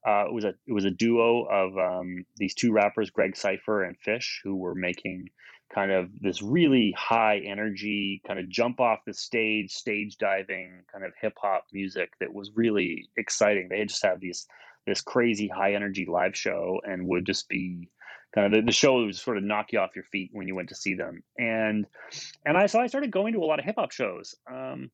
uh, 0.07 0.25
it 0.27 0.33
was 0.33 0.45
a 0.45 0.55
it 0.67 0.73
was 0.73 0.85
a 0.85 0.91
duo 0.91 1.45
of 1.45 1.77
um, 1.79 2.25
these 2.37 2.55
two 2.55 2.73
rappers, 2.73 3.11
Greg 3.11 3.37
Cipher 3.37 3.85
and 3.85 3.99
Fish, 3.99 4.41
who 4.45 4.57
were 4.57 4.75
making 4.75 5.31
kind 5.75 5.93
of 5.93 6.09
this 6.21 6.41
really 6.41 6.95
high 6.97 7.39
energy, 7.39 8.23
kind 8.27 8.39
of 8.39 8.49
jump 8.49 8.81
off 8.81 9.01
the 9.07 9.13
stage, 9.13 9.73
stage 9.73 10.17
diving 10.17 10.83
kind 10.91 11.05
of 11.05 11.13
hip 11.21 11.35
hop 11.41 11.67
music 11.73 12.13
that 12.21 12.33
was 12.33 12.51
really 12.55 13.09
exciting. 13.17 13.69
They 13.69 13.85
just 13.85 14.03
have 14.05 14.21
these 14.21 14.47
this 14.87 15.01
crazy 15.01 15.49
high 15.49 15.75
energy 15.75 16.07
live 16.07 16.37
show 16.37 16.81
and 16.89 17.07
would 17.09 17.27
just 17.27 17.49
be 17.49 17.91
kind 18.35 18.47
of 18.47 18.53
the, 18.53 18.67
the 18.67 18.73
show 18.73 19.05
would 19.05 19.15
sort 19.15 19.37
of 19.37 19.45
knock 19.45 19.73
you 19.73 19.79
off 19.79 19.95
your 19.95 20.05
feet 20.05 20.31
when 20.33 20.49
you 20.49 20.55
went 20.55 20.71
to 20.71 20.75
see 20.75 20.95
them. 20.95 21.23
And 21.39 21.87
and 22.47 22.57
I 22.57 22.67
so 22.67 22.81
I 22.81 22.87
started 22.87 23.11
going 23.11 23.35
to 23.35 23.41
a 23.41 23.45
lot 23.45 23.59
of 23.59 23.65
hip 23.65 23.77
hop 23.77 23.93
shows. 23.93 24.35
Um, 24.51 24.91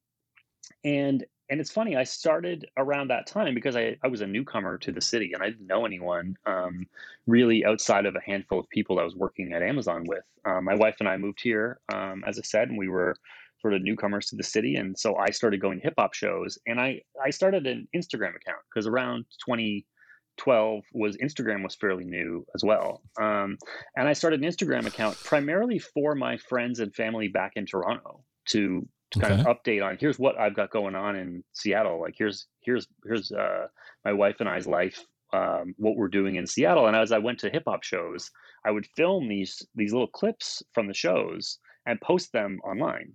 and 0.83 1.25
and 1.51 1.61
it's 1.61 1.71
funny 1.71 1.97
i 1.97 2.05
started 2.05 2.67
around 2.77 3.09
that 3.09 3.27
time 3.27 3.55
because 3.55 3.77
i, 3.77 3.97
I 4.03 4.09
was 4.09 4.21
a 4.21 4.27
newcomer 4.27 4.79
to 4.79 4.93
the 4.93 5.01
city 5.01 5.33
and 5.35 5.43
i 5.43 5.51
didn't 5.51 5.67
know 5.67 5.85
anyone 5.87 6.37
um, 6.47 6.87
really 7.27 7.65
outside 7.65 8.07
of 8.07 8.17
a 8.17 8.21
handful 8.21 8.59
of 8.59 8.69
people 8.69 8.99
i 8.99 9.05
was 9.05 9.17
working 9.17 9.53
at 9.53 9.63
amazon 9.63 10.05
with. 10.07 10.25
Um, 10.45 10.65
my 10.65 10.75
wife 10.75 10.97
and 11.01 11.09
i 11.09 11.17
moved 11.17 11.41
here 11.43 11.81
um, 11.93 12.25
as 12.27 12.39
i 12.39 12.43
said 12.43 12.69
and 12.69 12.79
we 12.79 12.89
were 12.89 13.17
sort 13.65 13.73
of 13.73 13.81
newcomers 13.81 14.27
to 14.27 14.37
the 14.37 14.43
city. 14.43 14.77
And 14.77 14.99
so 14.99 15.17
i 15.17 15.31
started 15.31 15.59
going 15.59 15.79
to 15.79 15.85
hip-hop 15.85 16.13
shows 16.13 16.59
and 16.67 16.79
i 16.79 17.01
i 17.25 17.31
started 17.31 17.67
an 17.67 17.89
instagram 17.97 18.37
account 18.37 18.61
because 18.69 18.87
around 18.87 19.25
2012 19.47 20.85
was 20.93 21.17
instagram 21.17 21.63
was 21.63 21.75
fairly 21.75 22.05
new 22.05 22.45
as 22.55 22.63
well. 22.63 23.01
Um, 23.19 23.57
and 23.97 24.07
i 24.07 24.13
started 24.13 24.43
an 24.43 24.51
instagram 24.51 24.85
account 24.85 25.17
primarily 25.25 25.79
for 25.79 26.15
my 26.15 26.37
friends 26.37 26.79
and 26.79 26.95
family 26.95 27.29
back 27.29 27.53
in 27.57 27.65
toronto 27.65 28.23
to 28.49 28.87
to 29.15 29.21
kind 29.21 29.41
of 29.41 29.47
update 29.47 29.85
on 29.85 29.97
here's 29.99 30.19
what 30.19 30.39
I've 30.39 30.55
got 30.55 30.71
going 30.71 30.95
on 30.95 31.17
in 31.17 31.43
Seattle. 31.53 32.01
Like 32.01 32.15
here's 32.17 32.47
here's 32.61 32.87
here's 33.05 33.33
uh, 33.33 33.67
my 34.05 34.13
wife 34.13 34.37
and 34.41 34.49
I's 34.49 34.67
life, 34.67 35.05
um, 35.33 35.75
what 35.79 35.97
we're 35.97 36.09
doing 36.09 36.37
in 36.37 36.47
Seattle. 36.47 36.87
And 36.87 36.97
as 36.97 37.13
I 37.13 37.19
went 37.19 37.39
to 37.41 37.51
hip 37.51 37.65
hop 37.67 37.83
shows, 37.83 38.31
I 38.65 38.71
would 38.71 38.87
film 38.97 39.29
these 39.29 39.67
these 39.75 39.93
little 39.93 40.09
clips 40.09 40.63
from 40.73 40.87
the 40.87 40.95
shows 40.95 41.59
and 41.87 42.01
post 42.01 42.33
them 42.33 42.61
online. 42.65 43.13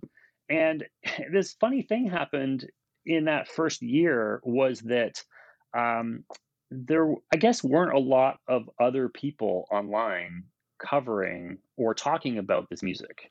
and 0.48 0.86
this 1.32 1.56
funny 1.60 1.82
thing 1.82 2.08
happened 2.08 2.68
in 3.06 3.24
that 3.24 3.48
first 3.48 3.82
year 3.82 4.40
was 4.44 4.80
that 4.80 5.22
um, 5.76 6.24
there, 6.70 7.14
I 7.32 7.36
guess, 7.36 7.64
weren't 7.64 7.94
a 7.94 7.98
lot 7.98 8.38
of 8.48 8.68
other 8.80 9.08
people 9.08 9.66
online 9.70 10.44
covering 10.78 11.58
or 11.76 11.94
talking 11.94 12.38
about 12.38 12.68
this 12.70 12.82
music. 12.82 13.30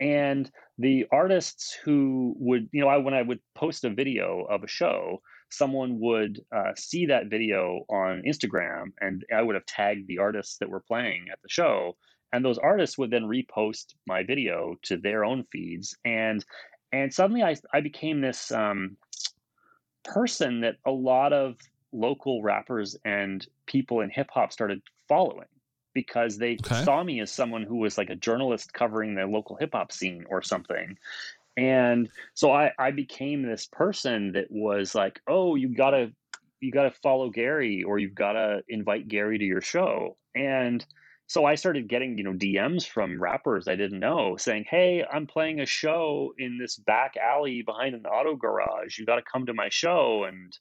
And 0.00 0.50
the 0.78 1.06
artists 1.12 1.76
who 1.84 2.34
would, 2.38 2.68
you 2.72 2.80
know, 2.80 2.88
I, 2.88 2.96
when 2.96 3.14
I 3.14 3.22
would 3.22 3.40
post 3.54 3.84
a 3.84 3.90
video 3.90 4.46
of 4.48 4.64
a 4.64 4.68
show, 4.68 5.20
someone 5.50 6.00
would 6.00 6.40
uh, 6.54 6.72
see 6.76 7.06
that 7.06 7.26
video 7.26 7.84
on 7.90 8.22
Instagram 8.26 8.92
and 9.00 9.24
I 9.34 9.42
would 9.42 9.56
have 9.56 9.66
tagged 9.66 10.06
the 10.08 10.18
artists 10.18 10.56
that 10.58 10.70
were 10.70 10.80
playing 10.80 11.26
at 11.30 11.40
the 11.42 11.48
show. 11.48 11.96
And 12.32 12.44
those 12.44 12.58
artists 12.58 12.96
would 12.96 13.10
then 13.10 13.24
repost 13.24 13.94
my 14.06 14.22
video 14.22 14.76
to 14.84 14.96
their 14.96 15.24
own 15.24 15.44
feeds. 15.52 15.96
And 16.04 16.44
and 16.92 17.12
suddenly 17.12 17.42
I, 17.42 17.56
I 17.72 17.80
became 17.80 18.20
this 18.20 18.50
um, 18.50 18.96
person 20.04 20.62
that 20.62 20.76
a 20.86 20.90
lot 20.90 21.32
of 21.32 21.56
local 21.92 22.42
rappers 22.42 22.96
and 23.04 23.46
people 23.66 24.00
in 24.00 24.10
hip 24.10 24.28
hop 24.32 24.52
started 24.52 24.80
following 25.08 25.46
because 25.94 26.38
they 26.38 26.54
okay. 26.54 26.84
saw 26.84 27.02
me 27.02 27.20
as 27.20 27.30
someone 27.30 27.62
who 27.62 27.76
was 27.76 27.98
like 27.98 28.10
a 28.10 28.16
journalist 28.16 28.72
covering 28.72 29.14
the 29.14 29.26
local 29.26 29.56
hip 29.56 29.70
hop 29.72 29.92
scene 29.92 30.24
or 30.28 30.42
something. 30.42 30.96
And 31.56 32.08
so 32.34 32.52
I, 32.52 32.72
I 32.78 32.90
became 32.90 33.42
this 33.42 33.66
person 33.66 34.32
that 34.32 34.50
was 34.50 34.94
like, 34.94 35.20
oh, 35.26 35.56
you 35.56 35.68
gotta 35.74 36.12
you 36.60 36.70
gotta 36.72 36.90
follow 36.90 37.30
Gary 37.30 37.82
or 37.82 37.98
you've 37.98 38.14
gotta 38.14 38.62
invite 38.68 39.08
Gary 39.08 39.38
to 39.38 39.44
your 39.44 39.60
show. 39.60 40.16
And 40.34 40.84
so 41.26 41.44
I 41.44 41.54
started 41.54 41.88
getting, 41.88 42.18
you 42.18 42.24
know, 42.24 42.32
DMs 42.32 42.86
from 42.86 43.22
rappers 43.22 43.68
I 43.68 43.76
didn't 43.76 44.00
know 44.00 44.36
saying, 44.36 44.64
"Hey, 44.68 45.04
I'm 45.12 45.26
playing 45.26 45.60
a 45.60 45.66
show 45.66 46.34
in 46.38 46.58
this 46.58 46.76
back 46.76 47.16
alley 47.16 47.62
behind 47.62 47.94
an 47.94 48.04
auto 48.04 48.34
garage. 48.34 48.98
You 48.98 49.06
got 49.06 49.16
to 49.16 49.22
come 49.22 49.46
to 49.46 49.54
my 49.54 49.68
show." 49.68 50.24
And 50.24 50.56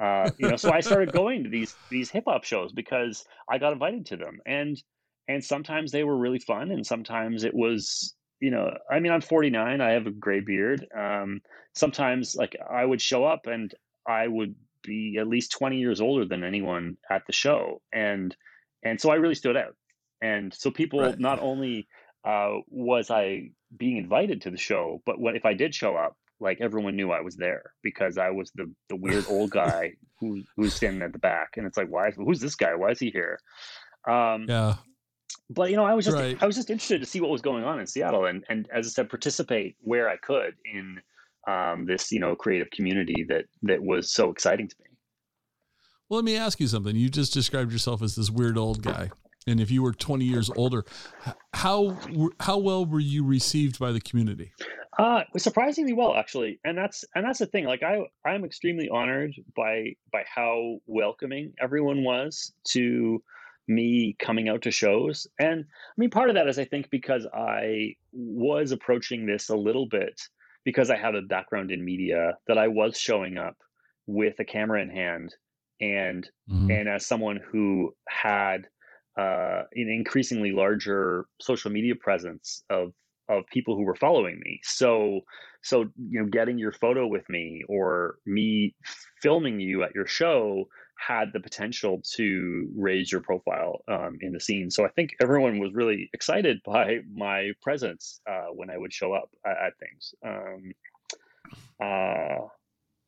uh, 0.00 0.30
you 0.38 0.48
know, 0.48 0.56
so 0.56 0.72
I 0.72 0.80
started 0.80 1.12
going 1.12 1.44
to 1.44 1.50
these 1.50 1.74
these 1.90 2.10
hip 2.10 2.24
hop 2.26 2.44
shows 2.44 2.72
because 2.72 3.24
I 3.50 3.58
got 3.58 3.72
invited 3.72 4.06
to 4.06 4.16
them, 4.16 4.40
and 4.46 4.80
and 5.28 5.44
sometimes 5.44 5.92
they 5.92 6.04
were 6.04 6.16
really 6.16 6.38
fun, 6.38 6.70
and 6.70 6.86
sometimes 6.86 7.44
it 7.44 7.54
was, 7.54 8.14
you 8.40 8.50
know, 8.50 8.70
I 8.90 9.00
mean, 9.00 9.12
I'm 9.12 9.20
49, 9.20 9.80
I 9.80 9.90
have 9.90 10.06
a 10.06 10.10
gray 10.10 10.40
beard. 10.40 10.86
Um, 10.96 11.42
sometimes 11.74 12.34
like 12.36 12.56
I 12.70 12.84
would 12.84 13.02
show 13.02 13.24
up 13.24 13.46
and 13.46 13.74
I 14.06 14.26
would 14.26 14.54
be 14.84 15.18
at 15.18 15.28
least 15.28 15.52
20 15.52 15.76
years 15.78 16.00
older 16.00 16.24
than 16.24 16.44
anyone 16.44 16.96
at 17.10 17.26
the 17.26 17.32
show, 17.32 17.82
and 17.92 18.34
and 18.82 19.00
so 19.00 19.10
I 19.10 19.16
really 19.16 19.34
stood 19.34 19.56
out 19.56 19.74
and 20.20 20.52
so 20.54 20.70
people 20.70 21.00
right. 21.00 21.18
not 21.18 21.40
only 21.40 21.88
uh, 22.24 22.54
was 22.68 23.10
I 23.10 23.50
being 23.76 23.96
invited 23.96 24.42
to 24.42 24.50
the 24.50 24.56
show, 24.56 25.02
but 25.06 25.20
what 25.20 25.36
if 25.36 25.44
I 25.44 25.54
did 25.54 25.74
show 25.74 25.96
up, 25.96 26.16
like 26.40 26.60
everyone 26.60 26.96
knew 26.96 27.10
I 27.10 27.20
was 27.20 27.36
there 27.36 27.72
because 27.82 28.18
I 28.18 28.30
was 28.30 28.50
the 28.54 28.72
the 28.88 28.96
weird 28.96 29.24
old 29.28 29.50
guy 29.62 29.94
who 30.20 30.42
who's 30.56 30.74
standing 30.74 31.02
at 31.02 31.12
the 31.12 31.18
back, 31.18 31.50
and 31.56 31.66
it's 31.66 31.76
like, 31.76 31.88
why? 31.88 32.10
Who's 32.10 32.40
this 32.40 32.54
guy? 32.54 32.74
Why 32.74 32.90
is 32.90 32.98
he 32.98 33.10
here? 33.10 33.38
Um, 34.08 34.46
yeah. 34.48 34.74
But 35.50 35.70
you 35.70 35.76
know, 35.76 35.84
I 35.84 35.94
was 35.94 36.04
just 36.04 36.16
right. 36.16 36.36
I 36.40 36.46
was 36.46 36.56
just 36.56 36.70
interested 36.70 37.00
to 37.00 37.06
see 37.06 37.20
what 37.20 37.30
was 37.30 37.42
going 37.42 37.64
on 37.64 37.80
in 37.80 37.86
Seattle, 37.86 38.26
and 38.26 38.44
and 38.48 38.68
as 38.72 38.86
I 38.86 38.90
said, 38.90 39.08
participate 39.08 39.76
where 39.80 40.08
I 40.08 40.16
could 40.16 40.54
in 40.72 41.00
um, 41.46 41.86
this 41.86 42.12
you 42.12 42.20
know 42.20 42.34
creative 42.34 42.70
community 42.70 43.24
that 43.28 43.46
that 43.62 43.82
was 43.82 44.12
so 44.12 44.30
exciting 44.30 44.68
to 44.68 44.76
me. 44.80 44.90
Well, 46.08 46.18
let 46.18 46.24
me 46.24 46.36
ask 46.36 46.60
you 46.60 46.66
something. 46.66 46.96
You 46.96 47.08
just 47.10 47.34
described 47.34 47.72
yourself 47.72 48.02
as 48.02 48.14
this 48.14 48.30
weird 48.30 48.56
old 48.56 48.82
guy 48.82 49.10
and 49.48 49.60
if 49.60 49.70
you 49.70 49.82
were 49.82 49.92
20 49.92 50.24
years 50.24 50.50
older, 50.56 50.84
how 51.54 51.96
how 52.40 52.58
well 52.58 52.84
were 52.84 53.00
you 53.00 53.24
received 53.24 53.78
by 53.78 53.92
the 53.92 54.00
community? 54.00 54.52
Uh, 54.98 55.22
surprisingly 55.36 55.92
well, 55.92 56.16
actually, 56.16 56.58
and 56.64 56.76
that's 56.76 57.04
and 57.14 57.24
that's 57.24 57.38
the 57.38 57.46
thing. 57.46 57.64
Like 57.64 57.84
I, 57.84 58.00
I'm 58.24 58.44
extremely 58.44 58.88
honored 58.88 59.32
by 59.56 59.94
by 60.12 60.24
how 60.32 60.78
welcoming 60.86 61.52
everyone 61.60 62.02
was 62.02 62.52
to 62.70 63.22
me 63.68 64.16
coming 64.18 64.48
out 64.48 64.62
to 64.62 64.72
shows. 64.72 65.26
And 65.38 65.60
I 65.60 65.94
mean, 65.96 66.10
part 66.10 66.30
of 66.30 66.34
that 66.34 66.48
is 66.48 66.58
I 66.58 66.64
think 66.64 66.90
because 66.90 67.26
I 67.32 67.94
was 68.12 68.72
approaching 68.72 69.24
this 69.24 69.50
a 69.50 69.56
little 69.56 69.86
bit 69.86 70.20
because 70.64 70.90
I 70.90 70.96
have 70.96 71.14
a 71.14 71.22
background 71.22 71.70
in 71.70 71.84
media 71.84 72.36
that 72.48 72.58
I 72.58 72.66
was 72.66 72.98
showing 72.98 73.38
up 73.38 73.56
with 74.06 74.40
a 74.40 74.44
camera 74.44 74.82
in 74.82 74.90
hand 74.90 75.34
and 75.80 76.28
mm-hmm. 76.50 76.70
and 76.70 76.88
as 76.88 77.06
someone 77.06 77.38
who 77.50 77.94
had 78.08 78.66
uh, 79.16 79.62
an 79.74 79.88
increasingly 79.88 80.50
larger 80.50 81.26
social 81.40 81.70
media 81.70 81.94
presence 81.94 82.64
of 82.70 82.92
of 83.28 83.44
people 83.46 83.76
who 83.76 83.84
were 83.84 83.94
following 83.94 84.40
me. 84.44 84.60
So 84.62 85.20
so 85.62 85.82
you 85.96 86.20
know 86.20 86.26
getting 86.26 86.58
your 86.58 86.72
photo 86.72 87.06
with 87.06 87.28
me 87.28 87.62
or 87.68 88.18
me 88.26 88.74
filming 89.20 89.60
you 89.60 89.82
at 89.82 89.94
your 89.94 90.06
show 90.06 90.68
had 90.98 91.32
the 91.32 91.40
potential 91.40 92.02
to 92.16 92.68
raise 92.76 93.10
your 93.10 93.20
profile 93.20 93.82
um, 93.88 94.18
in 94.20 94.32
the 94.32 94.40
scene. 94.40 94.70
So 94.70 94.84
I 94.84 94.88
think 94.88 95.14
everyone 95.22 95.60
was 95.60 95.72
really 95.72 96.10
excited 96.12 96.60
by 96.66 96.98
my 97.14 97.52
presence 97.62 98.20
uh, 98.28 98.46
when 98.52 98.70
I 98.70 98.76
would 98.76 98.92
show 98.92 99.12
up 99.12 99.30
at, 99.46 99.56
at 99.66 99.72
things. 99.78 100.14
Um, 100.26 100.72
uh, 101.80 102.48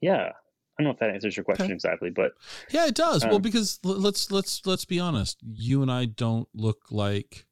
yeah, 0.00 0.30
I 0.78 0.82
don't 0.82 0.84
know 0.84 0.90
if 0.90 0.98
that 1.00 1.10
answers 1.10 1.36
your 1.36 1.44
question 1.44 1.66
okay. 1.66 1.74
exactly, 1.74 2.10
but 2.10 2.32
yeah, 2.70 2.86
it 2.86 2.94
does. 2.94 3.24
Um, 3.24 3.30
well, 3.30 3.38
because 3.38 3.80
let's 3.82 4.30
let's 4.30 4.64
let's 4.64 4.84
be 4.84 4.98
honest. 4.98 5.38
You 5.42 5.82
and 5.82 5.90
I 5.90 6.06
don't 6.06 6.48
look 6.54 6.84
like 6.90 7.46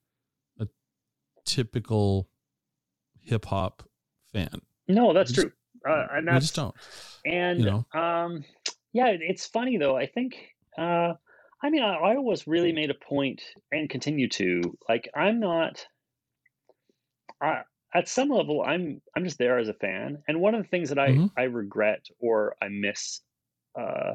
a 0.58 0.68
typical 1.44 2.28
hip 3.28 3.44
hop 3.44 3.82
fan. 4.32 4.60
No, 4.88 5.12
that's 5.12 5.32
true. 5.32 5.52
uh, 5.88 6.06
and 6.12 6.26
that's, 6.26 6.34
we 6.34 6.40
just 6.40 6.54
don't. 6.56 6.74
And 7.26 7.60
you 7.60 7.66
know? 7.66 8.00
um, 8.00 8.44
yeah, 8.92 9.08
it's 9.08 9.46
funny 9.46 9.76
though. 9.76 9.96
I 9.96 10.06
think. 10.06 10.36
Uh, 10.76 11.14
I 11.60 11.70
mean, 11.70 11.82
I, 11.82 11.94
I 11.94 12.16
always 12.16 12.46
really 12.46 12.72
made 12.72 12.90
a 12.90 12.94
point 12.94 13.42
and 13.72 13.90
continue 13.90 14.28
to 14.30 14.76
like. 14.88 15.08
I'm 15.14 15.40
not. 15.40 15.86
I, 17.40 17.62
at 17.94 18.08
some 18.08 18.28
level 18.28 18.62
i'm 18.62 19.00
i'm 19.16 19.24
just 19.24 19.38
there 19.38 19.58
as 19.58 19.68
a 19.68 19.74
fan 19.74 20.18
and 20.28 20.40
one 20.40 20.54
of 20.54 20.62
the 20.62 20.68
things 20.68 20.88
that 20.88 20.98
i 20.98 21.08
mm-hmm. 21.08 21.26
i 21.36 21.42
regret 21.42 22.04
or 22.20 22.54
i 22.62 22.68
miss 22.68 23.20
uh, 23.78 24.14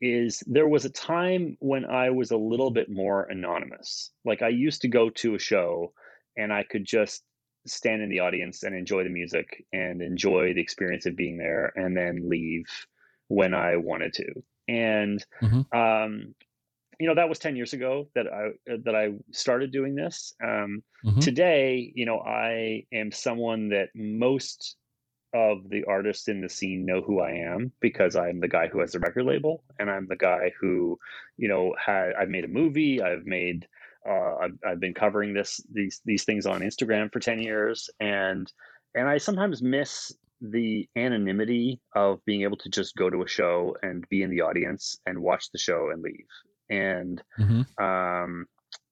is 0.00 0.42
there 0.46 0.68
was 0.68 0.84
a 0.84 0.90
time 0.90 1.56
when 1.60 1.84
i 1.84 2.10
was 2.10 2.30
a 2.30 2.36
little 2.36 2.70
bit 2.70 2.90
more 2.90 3.24
anonymous 3.24 4.10
like 4.24 4.42
i 4.42 4.48
used 4.48 4.82
to 4.82 4.88
go 4.88 5.08
to 5.10 5.34
a 5.34 5.38
show 5.38 5.92
and 6.36 6.52
i 6.52 6.62
could 6.62 6.84
just 6.84 7.22
stand 7.66 8.02
in 8.02 8.08
the 8.08 8.20
audience 8.20 8.62
and 8.62 8.74
enjoy 8.74 9.04
the 9.04 9.10
music 9.10 9.64
and 9.72 10.02
enjoy 10.02 10.52
the 10.54 10.60
experience 10.60 11.06
of 11.06 11.16
being 11.16 11.36
there 11.36 11.72
and 11.76 11.96
then 11.96 12.28
leave 12.28 12.66
when 13.28 13.54
i 13.54 13.76
wanted 13.76 14.12
to 14.12 14.26
and 14.68 15.24
mm-hmm. 15.40 15.78
um, 15.78 16.34
you 16.98 17.08
know 17.08 17.14
that 17.14 17.28
was 17.28 17.38
10 17.38 17.56
years 17.56 17.72
ago 17.72 18.08
that 18.14 18.26
i 18.26 18.50
that 18.84 18.94
i 18.94 19.10
started 19.30 19.72
doing 19.72 19.94
this 19.94 20.34
um, 20.42 20.82
mm-hmm. 21.04 21.20
today 21.20 21.92
you 21.94 22.06
know 22.06 22.20
i 22.20 22.84
am 22.92 23.10
someone 23.10 23.68
that 23.68 23.88
most 23.94 24.76
of 25.34 25.68
the 25.70 25.84
artists 25.84 26.28
in 26.28 26.40
the 26.40 26.48
scene 26.48 26.84
know 26.84 27.00
who 27.00 27.20
i 27.20 27.30
am 27.30 27.72
because 27.80 28.16
i'm 28.16 28.38
the 28.40 28.48
guy 28.48 28.68
who 28.68 28.80
has 28.80 28.92
the 28.92 28.98
record 28.98 29.24
label 29.24 29.64
and 29.78 29.90
i'm 29.90 30.06
the 30.06 30.16
guy 30.16 30.52
who 30.60 30.98
you 31.38 31.48
know 31.48 31.74
had 31.84 32.12
i've 32.18 32.28
made 32.28 32.44
a 32.44 32.48
movie 32.48 33.00
i've 33.00 33.24
made 33.24 33.66
uh, 34.08 34.36
I've, 34.36 34.58
I've 34.66 34.80
been 34.80 34.94
covering 34.94 35.34
this 35.34 35.60
these 35.72 36.00
these 36.04 36.24
things 36.24 36.46
on 36.46 36.60
instagram 36.60 37.12
for 37.12 37.20
10 37.20 37.40
years 37.40 37.88
and 38.00 38.50
and 38.94 39.08
i 39.08 39.18
sometimes 39.18 39.62
miss 39.62 40.12
the 40.40 40.88
anonymity 40.96 41.80
of 41.94 42.24
being 42.24 42.42
able 42.42 42.56
to 42.56 42.68
just 42.68 42.96
go 42.96 43.08
to 43.08 43.22
a 43.22 43.28
show 43.28 43.76
and 43.82 44.08
be 44.08 44.22
in 44.22 44.30
the 44.30 44.40
audience 44.40 44.98
and 45.06 45.18
watch 45.18 45.50
the 45.52 45.58
show 45.58 45.90
and 45.92 46.02
leave 46.02 46.26
and 46.68 47.22
mm-hmm. 47.38 47.84
um, 47.84 48.46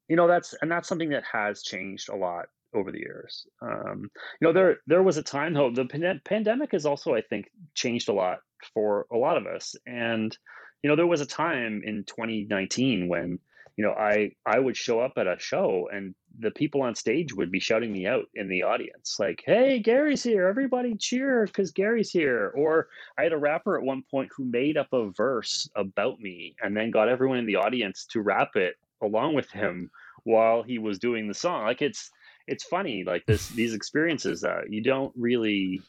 you 0.08 0.16
know 0.16 0.28
that's 0.28 0.54
and 0.61 0.70
that's 0.70 0.88
something 0.88 1.11
that 1.11 1.24
has 1.24 1.62
changed 1.62 2.08
a 2.08 2.16
lot 2.16 2.46
over 2.74 2.92
the 2.92 2.98
years. 2.98 3.46
Um, 3.62 4.11
you 4.40 4.46
know, 4.46 4.52
there 4.52 4.78
there 4.86 5.02
was 5.02 5.16
a 5.16 5.22
time 5.22 5.54
though 5.54 5.70
the 5.70 5.86
pan- 5.86 6.20
pandemic 6.24 6.72
has 6.72 6.86
also 6.86 7.14
I 7.14 7.22
think 7.22 7.50
changed 7.74 8.08
a 8.08 8.12
lot 8.12 8.38
for 8.74 9.06
a 9.12 9.16
lot 9.16 9.36
of 9.36 9.46
us, 9.46 9.74
and 9.86 10.36
you 10.82 10.90
know 10.90 10.96
there 10.96 11.06
was 11.06 11.20
a 11.20 11.26
time 11.26 11.82
in 11.84 12.04
2019 12.04 13.08
when 13.08 13.38
you 13.81 13.87
know 13.87 13.95
i 13.95 14.31
i 14.45 14.59
would 14.59 14.76
show 14.76 15.01
up 15.01 15.12
at 15.16 15.26
a 15.26 15.37
show 15.39 15.89
and 15.91 16.14
the 16.41 16.51
people 16.51 16.83
on 16.83 16.95
stage 16.95 17.33
would 17.33 17.51
be 17.51 17.59
shouting 17.59 17.91
me 17.91 18.07
out 18.07 18.26
in 18.35 18.47
the 18.47 18.62
audience 18.62 19.16
like 19.18 19.43
hey 19.47 19.78
gary's 19.78 20.22
here 20.22 20.47
everybody 20.47 20.95
cheer 20.97 21.47
because 21.47 21.70
gary's 21.70 22.11
here 22.11 22.53
or 22.55 22.89
i 23.16 23.22
had 23.22 23.33
a 23.33 23.39
rapper 23.39 23.78
at 23.78 23.83
one 23.83 24.03
point 24.11 24.28
who 24.37 24.45
made 24.45 24.76
up 24.76 24.89
a 24.93 25.11
verse 25.12 25.66
about 25.76 26.20
me 26.20 26.55
and 26.62 26.76
then 26.76 26.91
got 26.91 27.09
everyone 27.09 27.39
in 27.39 27.47
the 27.47 27.57
audience 27.57 28.05
to 28.05 28.20
rap 28.20 28.55
it 28.55 28.74
along 29.03 29.33
with 29.33 29.51
him 29.51 29.91
while 30.24 30.62
he 30.62 30.78
was 30.78 30.99
doing 30.99 31.26
the 31.26 31.33
song 31.33 31.64
like 31.64 31.81
it's 31.81 32.11
it's 32.49 32.64
funny 32.64 33.03
like 33.03 33.24
this 33.24 33.49
these 33.61 33.72
experiences 33.72 34.45
uh, 34.45 34.61
you 34.68 34.83
don't 34.83 35.12
really 35.16 35.81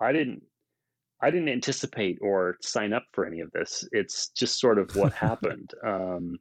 i 0.00 0.12
didn't 0.12 0.42
I 1.20 1.32
didn't 1.32 1.48
anticipate 1.48 2.18
or 2.20 2.58
sign 2.62 2.92
up 2.92 3.02
for 3.12 3.26
any 3.26 3.40
of 3.40 3.50
this. 3.50 3.84
It's 3.90 4.28
just 4.28 4.60
sort 4.60 4.78
of 4.78 4.94
what 4.94 5.12
happened. 5.28 5.72
Um, 5.84 6.38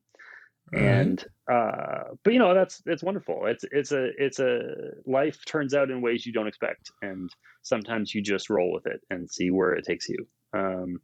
and 0.73 1.23
uh, 1.51 2.03
but 2.23 2.33
you 2.33 2.39
know 2.39 2.53
that's 2.53 2.81
it's 2.85 3.03
wonderful. 3.03 3.45
It's 3.45 3.63
it's 3.71 3.91
a 3.91 4.09
it's 4.17 4.39
a 4.39 4.59
life 5.05 5.43
turns 5.45 5.73
out 5.73 5.89
in 5.89 6.01
ways 6.01 6.25
you 6.25 6.33
don't 6.33 6.47
expect, 6.47 6.91
and 7.01 7.29
sometimes 7.63 8.13
you 8.13 8.21
just 8.21 8.49
roll 8.49 8.73
with 8.73 8.85
it 8.85 9.01
and 9.09 9.29
see 9.29 9.49
where 9.49 9.73
it 9.73 9.85
takes 9.85 10.09
you. 10.09 10.27
Um, 10.53 10.99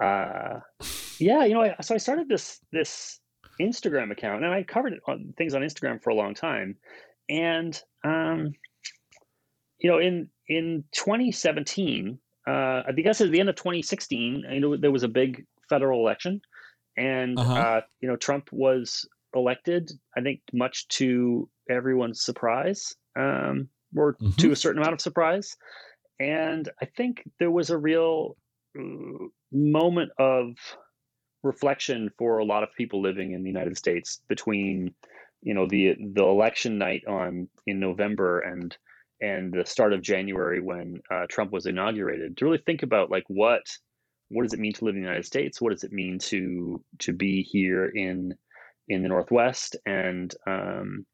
uh, 0.00 0.60
yeah, 1.18 1.44
you 1.44 1.54
know, 1.54 1.62
I, 1.62 1.76
so 1.80 1.94
I 1.94 1.98
started 1.98 2.28
this 2.28 2.60
this 2.72 3.20
Instagram 3.60 4.10
account, 4.10 4.44
and 4.44 4.52
I 4.52 4.62
covered 4.64 4.94
on, 5.06 5.32
things 5.38 5.54
on 5.54 5.62
Instagram 5.62 6.02
for 6.02 6.10
a 6.10 6.14
long 6.14 6.34
time, 6.34 6.76
and 7.28 7.80
um, 8.04 8.52
you 9.78 9.90
know, 9.90 9.98
in 9.98 10.28
in 10.48 10.84
2017, 10.92 12.18
uh, 12.46 12.50
I 12.50 12.92
guess 12.92 13.20
at 13.20 13.30
the 13.30 13.40
end 13.40 13.48
of 13.48 13.56
2016, 13.56 14.44
you 14.50 14.60
know, 14.60 14.76
there 14.76 14.90
was 14.90 15.04
a 15.04 15.08
big 15.08 15.46
federal 15.68 16.00
election, 16.00 16.40
and 16.96 17.38
uh-huh. 17.38 17.54
uh, 17.54 17.80
you 18.00 18.08
know, 18.08 18.16
Trump 18.16 18.48
was 18.52 19.08
elected. 19.34 19.90
I 20.16 20.20
think 20.20 20.40
much 20.52 20.88
to 20.88 21.48
everyone's 21.68 22.22
surprise, 22.22 22.94
um, 23.16 23.68
or 23.96 24.14
mm-hmm. 24.14 24.30
to 24.30 24.52
a 24.52 24.56
certain 24.56 24.80
amount 24.80 24.94
of 24.94 25.00
surprise, 25.00 25.56
and 26.20 26.68
I 26.80 26.86
think 26.86 27.22
there 27.38 27.50
was 27.50 27.70
a 27.70 27.78
real 27.78 28.36
uh, 28.78 29.26
moment 29.52 30.10
of 30.18 30.54
reflection 31.42 32.10
for 32.18 32.38
a 32.38 32.44
lot 32.44 32.62
of 32.62 32.70
people 32.76 33.02
living 33.02 33.32
in 33.32 33.42
the 33.42 33.50
United 33.50 33.76
States 33.76 34.20
between 34.28 34.94
you 35.42 35.54
know 35.54 35.66
the 35.68 35.94
the 36.14 36.24
election 36.24 36.78
night 36.78 37.02
on 37.06 37.48
in 37.66 37.78
November 37.78 38.40
and 38.40 38.76
and 39.20 39.52
the 39.52 39.64
start 39.64 39.92
of 39.92 40.02
January 40.02 40.60
when 40.60 41.00
uh, 41.10 41.26
Trump 41.28 41.52
was 41.52 41.66
inaugurated 41.66 42.36
to 42.36 42.44
really 42.44 42.62
think 42.66 42.82
about 42.82 43.10
like 43.10 43.24
what 43.28 43.62
what 44.28 44.42
does 44.42 44.52
it 44.52 44.60
mean 44.60 44.72
to 44.74 44.84
live 44.84 44.94
in 44.94 45.02
the 45.02 45.06
United 45.06 45.26
States? 45.26 45.60
What 45.60 45.72
does 45.72 45.84
it 45.84 45.92
mean 45.92 46.18
to 46.20 46.82
to 47.00 47.12
be 47.12 47.42
here 47.42 47.86
in 47.86 48.34
in 48.88 49.02
the 49.02 49.08
Northwest? 49.08 49.76
And 49.86 50.34
um, 50.46 51.06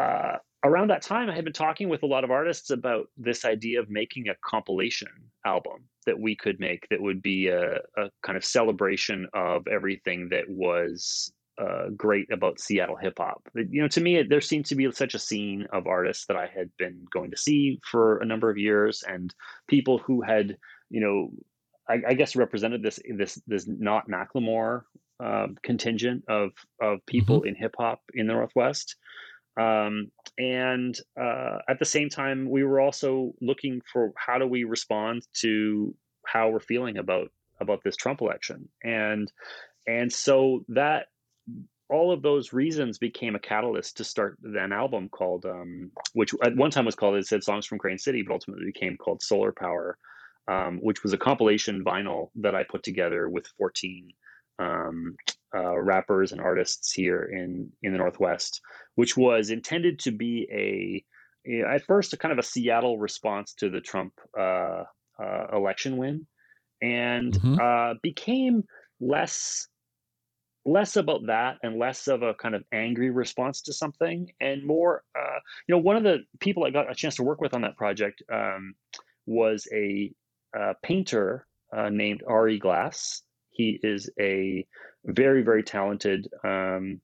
uh, 0.00 0.36
around 0.64 0.90
that 0.90 1.02
time, 1.02 1.30
I 1.30 1.34
had 1.34 1.44
been 1.44 1.52
talking 1.52 1.88
with 1.88 2.02
a 2.02 2.06
lot 2.06 2.24
of 2.24 2.30
artists 2.30 2.70
about 2.70 3.06
this 3.16 3.44
idea 3.44 3.80
of 3.80 3.90
making 3.90 4.28
a 4.28 4.36
compilation 4.44 5.08
album 5.44 5.84
that 6.06 6.18
we 6.18 6.36
could 6.36 6.60
make 6.60 6.86
that 6.90 7.00
would 7.00 7.22
be 7.22 7.48
a, 7.48 7.76
a 7.96 8.10
kind 8.22 8.36
of 8.36 8.44
celebration 8.44 9.26
of 9.32 9.66
everything 9.68 10.28
that 10.30 10.44
was 10.48 11.32
uh, 11.60 11.90
great 11.96 12.30
about 12.32 12.60
Seattle 12.60 12.96
hip 12.96 13.18
hop. 13.18 13.42
You 13.54 13.82
know, 13.82 13.88
to 13.88 14.00
me, 14.00 14.22
there 14.22 14.40
seemed 14.40 14.66
to 14.66 14.74
be 14.74 14.90
such 14.92 15.14
a 15.14 15.18
scene 15.18 15.66
of 15.72 15.86
artists 15.86 16.26
that 16.26 16.36
I 16.36 16.46
had 16.46 16.70
been 16.78 17.04
going 17.12 17.30
to 17.30 17.36
see 17.36 17.78
for 17.84 18.18
a 18.18 18.26
number 18.26 18.50
of 18.50 18.56
years, 18.56 19.04
and 19.06 19.34
people 19.68 19.98
who 19.98 20.22
had, 20.22 20.56
you 20.88 21.00
know, 21.00 21.30
I, 21.90 21.96
I 22.08 22.14
guess 22.14 22.36
represented 22.36 22.82
this 22.82 23.00
this 23.16 23.40
this 23.46 23.66
not 23.66 24.08
Macklemore 24.08 24.82
uh, 25.22 25.48
contingent 25.62 26.24
of 26.28 26.52
of 26.80 27.04
people 27.06 27.40
mm-hmm. 27.40 27.48
in 27.48 27.54
hip 27.56 27.74
hop 27.78 28.00
in 28.14 28.26
the 28.26 28.32
Northwest. 28.32 28.96
Um, 29.60 30.10
and 30.38 30.96
uh, 31.20 31.58
at 31.68 31.78
the 31.78 31.84
same 31.84 32.08
time, 32.08 32.48
we 32.48 32.64
were 32.64 32.80
also 32.80 33.32
looking 33.40 33.82
for 33.92 34.12
how 34.16 34.38
do 34.38 34.46
we 34.46 34.64
respond 34.64 35.26
to 35.40 35.94
how 36.24 36.48
we're 36.48 36.60
feeling 36.60 36.98
about 36.98 37.30
about 37.60 37.80
this 37.84 37.96
Trump 37.96 38.20
election, 38.20 38.68
and 38.84 39.30
and 39.86 40.12
so 40.12 40.64
that 40.68 41.06
all 41.90 42.12
of 42.12 42.22
those 42.22 42.52
reasons 42.52 42.98
became 42.98 43.34
a 43.34 43.40
catalyst 43.40 43.96
to 43.96 44.04
start 44.04 44.38
an 44.44 44.72
album 44.72 45.08
called, 45.08 45.44
um, 45.44 45.90
which 46.12 46.32
at 46.44 46.54
one 46.54 46.70
time 46.70 46.84
was 46.84 46.94
called, 46.94 47.16
it 47.16 47.26
said 47.26 47.42
Songs 47.42 47.66
from 47.66 47.78
Crane 47.78 47.98
City, 47.98 48.22
but 48.22 48.32
ultimately 48.32 48.66
became 48.66 48.96
called 48.96 49.20
Solar 49.20 49.50
Power, 49.50 49.98
um, 50.48 50.78
which 50.82 51.02
was 51.02 51.12
a 51.12 51.18
compilation 51.18 51.84
vinyl 51.84 52.30
that 52.36 52.54
I 52.54 52.64
put 52.64 52.82
together 52.82 53.28
with 53.28 53.46
14 53.58 54.10
um, 54.58 55.16
uh, 55.54 55.78
rappers 55.80 56.32
and 56.32 56.40
artists 56.40 56.92
here 56.92 57.30
in, 57.32 57.70
in 57.82 57.92
the 57.92 57.98
Northwest, 57.98 58.60
which 58.94 59.16
was 59.16 59.50
intended 59.50 59.98
to 60.00 60.10
be 60.10 60.46
a, 60.52 61.04
at 61.66 61.84
first, 61.84 62.12
a 62.12 62.16
kind 62.16 62.32
of 62.32 62.38
a 62.38 62.42
Seattle 62.42 62.98
response 62.98 63.54
to 63.54 63.70
the 63.70 63.80
Trump 63.80 64.12
uh, 64.38 64.84
uh, 65.22 65.46
election 65.52 65.96
win, 65.96 66.26
and 66.82 67.32
mm-hmm. 67.34 67.58
Uh, 67.60 67.94
became 68.02 68.64
less 69.00 69.66
less 70.66 70.96
about 70.96 71.26
that 71.26 71.56
and 71.62 71.78
less 71.78 72.06
of 72.06 72.22
a 72.22 72.34
kind 72.34 72.54
of 72.54 72.62
angry 72.70 73.10
response 73.10 73.62
to 73.62 73.72
something 73.72 74.30
and 74.42 74.64
more 74.64 75.02
uh, 75.18 75.38
you 75.66 75.74
know 75.74 75.80
one 75.80 75.96
of 75.96 76.02
the 76.02 76.18
people 76.38 76.64
i 76.64 76.70
got 76.70 76.90
a 76.90 76.94
chance 76.94 77.16
to 77.16 77.22
work 77.22 77.40
with 77.40 77.54
on 77.54 77.62
that 77.62 77.76
project 77.78 78.22
um, 78.30 78.74
was 79.26 79.66
a, 79.72 80.12
a 80.54 80.74
painter 80.82 81.46
uh, 81.76 81.88
named 81.88 82.22
ari 82.26 82.58
glass 82.58 83.22
he 83.50 83.78
is 83.82 84.10
a 84.20 84.66
very 85.04 85.42
very 85.42 85.62
talented 85.62 86.28
um, 86.44 87.00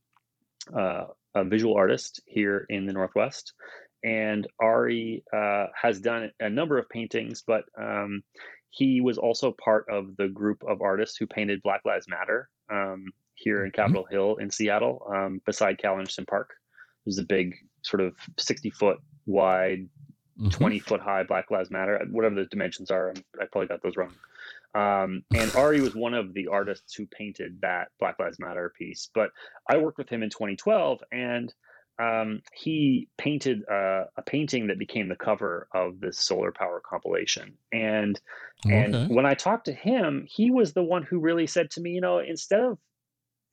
uh, 0.74 1.04
visual 1.44 1.76
artist 1.76 2.20
here 2.26 2.66
in 2.68 2.86
the 2.86 2.92
northwest 2.92 3.52
and 4.04 4.46
ari 4.60 5.22
uh, 5.32 5.66
has 5.80 6.00
done 6.00 6.30
a 6.40 6.50
number 6.50 6.78
of 6.78 6.88
paintings 6.88 7.42
but 7.46 7.64
um, 7.80 8.22
he 8.70 9.00
was 9.00 9.16
also 9.16 9.52
part 9.52 9.86
of 9.90 10.16
the 10.18 10.28
group 10.28 10.62
of 10.68 10.82
artists 10.82 11.16
who 11.16 11.26
painted 11.26 11.62
black 11.62 11.80
lives 11.84 12.06
matter 12.08 12.48
um, 12.70 13.06
here 13.34 13.64
in 13.64 13.70
mm-hmm. 13.70 13.80
Capitol 13.80 14.04
mm-hmm. 14.04 14.14
Hill 14.14 14.36
in 14.36 14.50
Seattle, 14.50 15.06
um, 15.14 15.40
beside 15.46 15.78
Cal 15.78 15.98
Anderson 15.98 16.26
Park. 16.26 16.50
There's 17.04 17.18
a 17.18 17.24
big 17.24 17.54
sort 17.82 18.02
of 18.02 18.14
60 18.38 18.70
foot 18.70 18.98
wide, 19.26 19.88
mm-hmm. 20.38 20.48
20 20.50 20.78
foot 20.80 21.00
high 21.00 21.22
Black 21.22 21.50
Lives 21.50 21.70
Matter, 21.70 22.00
whatever 22.10 22.34
the 22.34 22.46
dimensions 22.46 22.90
are. 22.90 23.12
I 23.40 23.46
probably 23.50 23.68
got 23.68 23.82
those 23.82 23.96
wrong. 23.96 24.14
Um, 24.74 25.22
and 25.34 25.54
Ari 25.56 25.80
was 25.80 25.94
one 25.94 26.14
of 26.14 26.34
the 26.34 26.48
artists 26.48 26.94
who 26.94 27.06
painted 27.06 27.58
that 27.62 27.88
Black 27.98 28.18
Lives 28.18 28.38
Matter 28.38 28.72
piece. 28.78 29.08
But 29.14 29.30
I 29.68 29.78
worked 29.78 29.98
with 29.98 30.08
him 30.08 30.22
in 30.22 30.30
2012, 30.30 31.02
and 31.12 31.52
um, 31.98 32.42
he 32.52 33.08
painted 33.16 33.62
uh, 33.70 34.04
a 34.16 34.22
painting 34.24 34.66
that 34.66 34.78
became 34.78 35.08
the 35.08 35.16
cover 35.16 35.68
of 35.72 36.00
this 36.00 36.18
solar 36.18 36.52
power 36.52 36.82
compilation. 36.84 37.54
And 37.72 38.20
okay. 38.66 38.76
and 38.76 39.08
when 39.08 39.24
I 39.24 39.34
talked 39.34 39.64
to 39.66 39.72
him, 39.72 40.26
he 40.28 40.50
was 40.50 40.72
the 40.72 40.82
one 40.82 41.02
who 41.02 41.18
really 41.18 41.46
said 41.46 41.70
to 41.72 41.80
me, 41.80 41.92
you 41.92 42.00
know, 42.00 42.18
instead 42.18 42.60
of 42.60 42.78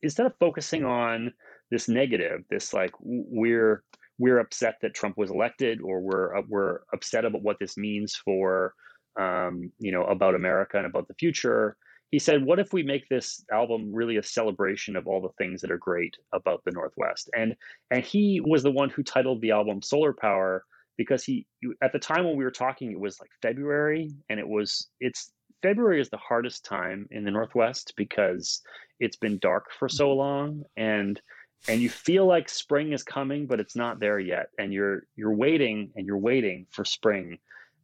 instead 0.02 0.26
of 0.26 0.34
focusing 0.38 0.84
on 0.84 1.32
this 1.70 1.88
negative, 1.88 2.44
this 2.50 2.74
like 2.74 2.92
we're 3.00 3.82
we're 4.18 4.38
upset 4.38 4.76
that 4.82 4.94
Trump 4.94 5.16
was 5.18 5.30
elected, 5.30 5.80
or 5.80 6.00
we're 6.00 6.36
uh, 6.36 6.42
we're 6.48 6.80
upset 6.92 7.24
about 7.24 7.42
what 7.42 7.58
this 7.58 7.76
means 7.76 8.14
for 8.14 8.74
um, 9.18 9.70
you 9.78 9.92
know 9.92 10.04
about 10.04 10.34
America 10.34 10.76
and 10.76 10.86
about 10.86 11.08
the 11.08 11.14
future. 11.14 11.76
He 12.10 12.18
said, 12.18 12.44
"What 12.44 12.60
if 12.60 12.72
we 12.72 12.82
make 12.82 13.08
this 13.08 13.44
album 13.52 13.92
really 13.92 14.16
a 14.16 14.22
celebration 14.22 14.96
of 14.96 15.06
all 15.06 15.20
the 15.20 15.32
things 15.36 15.60
that 15.60 15.70
are 15.70 15.78
great 15.78 16.16
about 16.32 16.62
the 16.64 16.72
Northwest?" 16.72 17.28
And 17.36 17.56
and 17.90 18.04
he 18.04 18.40
was 18.44 18.62
the 18.62 18.70
one 18.70 18.90
who 18.90 19.02
titled 19.02 19.40
the 19.40 19.50
album 19.50 19.82
"Solar 19.82 20.12
Power" 20.12 20.64
because 20.96 21.24
he 21.24 21.46
at 21.82 21.92
the 21.92 21.98
time 21.98 22.24
when 22.24 22.36
we 22.36 22.44
were 22.44 22.50
talking, 22.50 22.92
it 22.92 23.00
was 23.00 23.18
like 23.20 23.30
February, 23.42 24.12
and 24.28 24.38
it 24.38 24.46
was 24.46 24.88
it's 25.00 25.32
February 25.62 26.00
is 26.00 26.10
the 26.10 26.18
hardest 26.18 26.64
time 26.64 27.08
in 27.10 27.24
the 27.24 27.30
Northwest 27.30 27.94
because 27.96 28.60
it's 29.00 29.16
been 29.16 29.38
dark 29.38 29.66
for 29.78 29.88
so 29.88 30.08
mm-hmm. 30.08 30.18
long 30.18 30.62
and 30.76 31.20
and 31.68 31.80
you 31.80 31.88
feel 31.88 32.26
like 32.26 32.48
spring 32.48 32.92
is 32.92 33.02
coming 33.02 33.46
but 33.46 33.60
it's 33.60 33.76
not 33.76 34.00
there 34.00 34.18
yet 34.18 34.48
and 34.58 34.72
you're 34.72 35.06
you're 35.16 35.34
waiting 35.34 35.90
and 35.96 36.06
you're 36.06 36.18
waiting 36.18 36.66
for 36.70 36.84
spring 36.84 37.38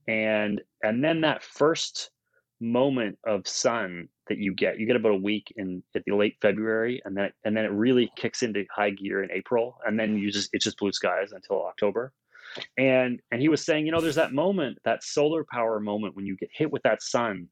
and 0.08 0.60
and 0.82 1.02
then 1.02 1.20
that 1.20 1.42
first 1.42 2.10
moment 2.60 3.18
of 3.26 3.46
sun 3.48 4.06
that 4.28 4.38
you 4.38 4.54
get 4.54 4.78
you 4.78 4.86
get 4.86 4.96
about 4.96 5.12
a 5.12 5.16
week 5.16 5.52
in 5.56 5.82
at 5.94 6.02
the 6.06 6.14
late 6.14 6.36
february 6.42 7.00
and 7.04 7.16
then 7.16 7.30
and 7.44 7.56
then 7.56 7.64
it 7.64 7.72
really 7.72 8.10
kicks 8.16 8.42
into 8.42 8.64
high 8.74 8.90
gear 8.90 9.22
in 9.22 9.30
april 9.32 9.78
and 9.86 9.98
then 9.98 10.16
you 10.18 10.30
just 10.30 10.50
it's 10.52 10.64
just 10.64 10.78
blue 10.78 10.92
skies 10.92 11.32
until 11.32 11.64
october 11.64 12.12
and 12.76 13.20
and 13.30 13.40
he 13.40 13.48
was 13.48 13.64
saying 13.64 13.86
you 13.86 13.92
know 13.92 14.00
there's 14.00 14.14
that 14.16 14.32
moment 14.32 14.76
that 14.84 15.02
solar 15.02 15.44
power 15.50 15.80
moment 15.80 16.14
when 16.14 16.26
you 16.26 16.36
get 16.36 16.50
hit 16.52 16.70
with 16.70 16.82
that 16.82 17.02
sun 17.02 17.48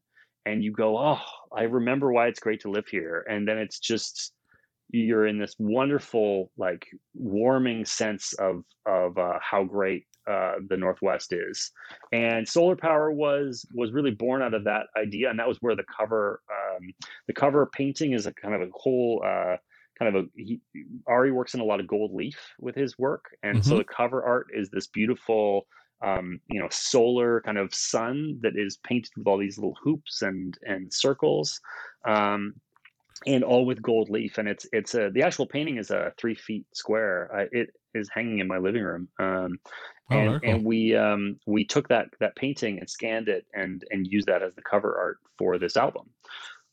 and 0.49 0.65
you 0.65 0.73
go, 0.73 0.99
oh, 0.99 1.21
I 1.53 1.65
remember 1.65 2.13
why 2.13 2.29
it's 2.29 2.41
great 2.41 2.61
to 2.63 2.71
live 2.71 2.89
here. 2.89 3.25
And 3.29 3.47
then 3.47 3.59
it's 3.59 3.79
just 3.79 4.33
you're 4.91 5.27
in 5.27 5.39
this 5.39 5.55
wonderful, 5.59 6.51
like 6.57 6.87
warming 7.15 7.85
sense 7.85 8.33
of 8.35 8.65
of 8.87 9.19
uh, 9.19 9.39
how 9.41 9.65
great 9.65 10.05
uh, 10.29 10.55
the 10.69 10.77
Northwest 10.77 11.33
is. 11.33 11.71
And 12.13 12.49
solar 12.49 12.77
power 12.77 13.11
was 13.11 13.67
was 13.73 13.93
really 13.93 14.11
born 14.11 14.43
out 14.43 14.55
of 14.55 14.65
that 14.65 14.87
idea, 14.97 15.31
and 15.31 15.39
that 15.39 15.49
was 15.49 15.59
where 15.61 15.77
the 15.77 15.85
cover 15.97 16.41
um, 16.51 16.93
the 17.27 17.35
cover 17.35 17.67
painting 17.67 18.13
is 18.13 18.27
a 18.27 18.33
kind 18.35 18.55
of 18.55 18.63
a 18.63 18.71
whole. 18.73 19.23
Uh, 19.25 19.57
kind 19.99 20.15
of 20.15 20.25
a 20.25 20.29
he, 20.37 20.61
Ari 21.09 21.33
works 21.33 21.55
in 21.55 21.61
a 21.61 21.65
lot 21.65 21.81
of 21.81 21.89
gold 21.89 22.15
leaf 22.15 22.39
with 22.61 22.77
his 22.77 22.97
work, 22.99 23.25
and 23.43 23.59
mm-hmm. 23.59 23.69
so 23.69 23.79
the 23.79 23.85
cover 23.85 24.23
art 24.23 24.47
is 24.55 24.71
this 24.71 24.87
beautiful 24.87 25.67
um, 26.05 26.41
you 26.49 26.61
know, 26.61 26.69
solar 26.71 27.41
kind 27.41 27.59
of 27.59 27.75
sun 27.75 28.39
that 28.43 28.53
is 28.57 28.79
painted 28.85 29.11
with 29.17 29.27
all 29.27 29.39
these 29.39 29.59
little 29.59 29.77
hoops 29.83 30.23
and 30.23 30.57
and 30.63 30.93
circles, 30.93 31.61
um, 32.07 32.55
and 33.27 33.45
all 33.45 33.67
with 33.67 33.83
gold 33.83 34.11
leaf. 34.11 34.39
And 34.39 34.49
it's 34.49 34.67
it's 34.73 34.95
a 34.95 35.11
the 35.11 35.23
actual 35.23 35.47
painting 35.47 35.79
is 35.79 35.91
a 35.91 36.13
three 36.19 36.35
feet 36.35 36.67
square. 36.75 37.31
Uh, 37.35 37.45
it 37.53 37.71
is 37.95 38.09
hanging 38.13 38.39
in 38.39 38.47
my 38.47 38.59
living 38.59 38.83
room. 38.83 39.09
Um, 39.19 39.59
oh, 40.11 40.17
and 40.17 40.41
cool. 40.41 40.51
and 40.51 40.65
we 40.65 40.97
um, 40.97 41.39
we 41.47 41.65
took 41.65 41.89
that 41.89 42.07
that 42.21 42.37
painting 42.37 42.79
and 42.79 42.89
scanned 42.89 43.29
it 43.29 43.47
and 43.55 43.85
and 43.91 44.07
used 44.07 44.29
that 44.29 44.43
as 44.43 44.55
the 44.55 44.63
cover 44.63 44.97
art 44.97 45.19
for 45.39 45.59
this 45.59 45.77
album. 45.77 46.11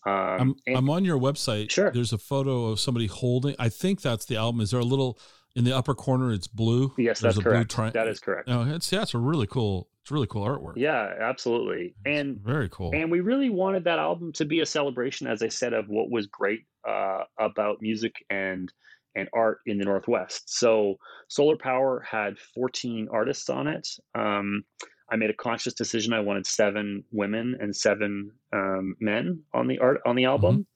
Um, 0.05 0.13
I'm, 0.13 0.55
and- 0.67 0.77
I'm 0.77 0.89
on 0.89 1.03
your 1.03 1.19
website. 1.19 1.71
Sure. 1.71 1.91
There's 1.91 2.13
a 2.13 2.19
photo 2.19 2.65
of 2.67 2.79
somebody 2.79 3.07
holding. 3.07 3.55
I 3.57 3.69
think 3.69 4.01
that's 4.01 4.25
the 4.25 4.37
album. 4.37 4.61
Is 4.61 4.71
there 4.71 4.79
a 4.79 4.85
little 4.85 5.19
in 5.55 5.63
the 5.63 5.75
upper 5.75 5.93
corner? 5.95 6.31
It's 6.33 6.47
blue. 6.47 6.93
yes, 6.97 7.19
There's 7.19 7.35
that's 7.35 7.37
a 7.37 7.41
blue 7.41 7.51
correct. 7.53 7.71
tri- 7.71 7.89
that 7.91 8.07
is 8.07 8.19
correct. 8.19 8.47
No, 8.47 8.61
it's 8.63 8.91
yeah, 8.91 9.01
it's 9.03 9.13
a 9.13 9.17
really 9.19 9.47
cool. 9.47 9.89
It's 10.01 10.11
really 10.11 10.27
cool 10.27 10.45
artwork. 10.45 10.73
Yeah, 10.75 11.13
absolutely. 11.19 11.95
It's 12.05 12.19
And 12.19 12.39
very 12.41 12.69
cool. 12.69 12.91
and 12.93 13.09
we 13.09 13.21
really 13.21 13.49
wanted 13.49 13.85
that 13.85 13.97
album 13.97 14.31
to 14.33 14.45
be 14.45 14.59
a 14.59 14.65
celebration, 14.65 15.25
as 15.25 15.41
I 15.41 15.47
said, 15.47 15.73
of 15.73 15.87
what 15.87 16.11
was 16.11 16.27
great 16.27 16.61
uh, 16.87 17.23
about 17.39 17.77
music 17.81 18.13
and 18.29 18.71
and 19.15 19.29
art 19.33 19.59
in 19.65 19.77
the 19.79 19.85
Northwest. 19.85 20.43
So 20.59 20.97
Solar 21.29 21.55
Power 21.57 22.05
had 22.07 22.37
14 22.53 23.07
artists 23.11 23.49
on 23.49 23.65
it. 23.67 23.87
Um, 24.13 24.63
I 25.09 25.15
made 25.15 25.29
a 25.29 25.33
conscious 25.35 25.73
decision. 25.73 26.11
I 26.13 26.19
wanted 26.19 26.45
seven 26.45 27.03
women 27.11 27.55
and 27.61 27.73
seven 27.75 28.29
um, 28.53 28.95
men 28.99 29.41
on 29.53 29.67
the 29.67 29.79
art 29.79 30.01
on 30.05 30.15
the 30.17 30.25
album. 30.25 30.67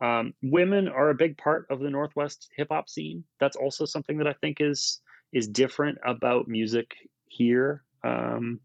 Um, 0.00 0.34
women 0.42 0.88
are 0.88 1.10
a 1.10 1.14
big 1.14 1.38
part 1.38 1.66
of 1.70 1.80
the 1.80 1.90
Northwest 1.90 2.48
hip 2.56 2.68
hop 2.70 2.88
scene. 2.88 3.24
That's 3.40 3.56
also 3.56 3.84
something 3.84 4.18
that 4.18 4.26
I 4.26 4.34
think 4.34 4.60
is 4.60 5.00
is 5.32 5.48
different 5.48 5.98
about 6.04 6.48
music 6.48 6.94
here. 7.28 7.82
Um, 8.04 8.60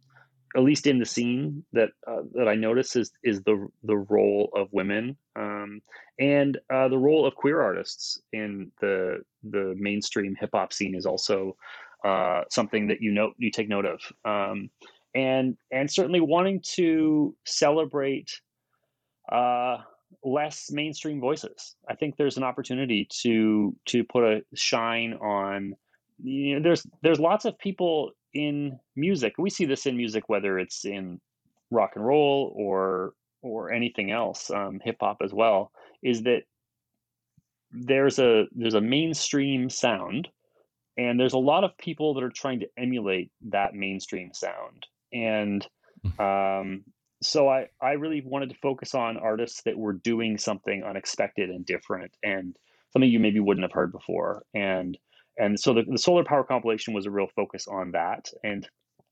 at 0.56 0.64
least 0.64 0.88
in 0.88 1.00
the 1.00 1.06
scene 1.06 1.64
that 1.74 1.90
uh, 2.08 2.22
that 2.34 2.48
I 2.48 2.56
notice 2.56 2.96
is 2.96 3.12
is 3.24 3.42
the 3.44 3.68
the 3.84 3.98
role 3.98 4.50
of 4.56 4.68
women 4.72 5.16
um, 5.36 5.82
and 6.20 6.58
uh, 6.74 6.88
the 6.88 6.98
role 6.98 7.26
of 7.26 7.36
queer 7.36 7.62
artists 7.62 8.22
in 8.34 8.72
the 8.82 9.20
the 9.44 9.74
mainstream 9.78 10.36
hip 10.40 10.50
hop 10.54 10.74
scene 10.74 10.96
is 10.96 11.06
also 11.06 11.56
uh, 12.04 12.42
something 12.50 12.88
that 12.88 13.02
you 13.02 13.12
note 13.12 13.34
you 13.38 13.52
take 13.52 13.70
note 13.70 13.86
of 13.86 14.02
um, 14.26 14.70
and 15.16 15.58
and 15.72 15.90
certainly 15.90 16.20
wanting 16.22 16.62
to 16.62 17.36
celebrate 17.46 18.42
uh, 19.32 19.78
less 20.24 20.72
mainstream 20.72 21.20
voices. 21.20 21.76
I 21.90 21.96
think 21.96 22.16
there's 22.16 22.38
an 22.38 22.44
opportunity 22.44 23.08
to 23.22 23.76
to 23.88 24.04
put 24.04 24.24
a 24.24 24.44
shine 24.54 25.14
on. 25.14 25.76
You 26.24 26.56
know, 26.56 26.62
there's 26.62 26.86
there's 27.02 27.20
lots 27.20 27.46
of 27.46 27.58
people 27.58 28.12
in 28.34 28.80
music. 28.96 29.34
We 29.38 29.50
see 29.50 29.66
this 29.66 29.86
in 29.86 29.98
music, 29.98 30.30
whether 30.30 30.60
it's 30.60 30.86
in 30.86 31.20
rock 31.70 31.92
and 31.96 32.06
roll 32.06 32.54
or 32.56 33.14
or 33.42 33.72
anything 33.72 34.12
else, 34.12 34.52
um, 34.52 34.80
hip 34.84 34.98
hop 35.00 35.18
as 35.24 35.34
well. 35.34 35.72
Is 36.04 36.24
that 36.24 36.44
there's 37.72 38.20
a 38.20 38.46
there's 38.52 38.74
a 38.74 38.82
mainstream 38.82 39.70
sound, 39.70 40.28
and 40.98 41.20
there's 41.20 41.34
a 41.34 41.40
lot 41.40 41.64
of 41.64 41.78
people 41.78 42.14
that 42.14 42.24
are 42.24 42.30
trying 42.30 42.60
to 42.60 42.68
emulate 42.78 43.32
that 43.50 43.74
mainstream 43.74 44.32
sound. 44.34 44.86
And 45.14 45.66
um, 46.20 46.84
so 47.22 47.50
I 47.50 47.68
I 47.82 47.94
really 47.94 48.22
wanted 48.26 48.50
to 48.50 48.56
focus 48.56 48.96
on 48.96 49.18
artists 49.18 49.62
that 49.64 49.78
were 49.78 49.94
doing 49.94 50.38
something 50.38 50.84
unexpected 50.84 51.50
and 51.50 51.66
different, 51.66 52.12
and 52.24 52.56
something 52.92 53.10
you 53.10 53.20
maybe 53.20 53.40
wouldn't 53.40 53.64
have 53.64 53.72
heard 53.72 53.92
before. 53.92 54.44
And 54.54 54.98
and 55.38 55.60
so 55.60 55.74
the, 55.74 55.84
the 55.84 55.98
solar 55.98 56.24
power 56.24 56.44
compilation 56.44 56.94
was 56.94 57.06
a 57.06 57.12
real 57.12 57.28
focus 57.36 57.68
on 57.68 57.92
that 57.92 58.30
and 58.44 58.68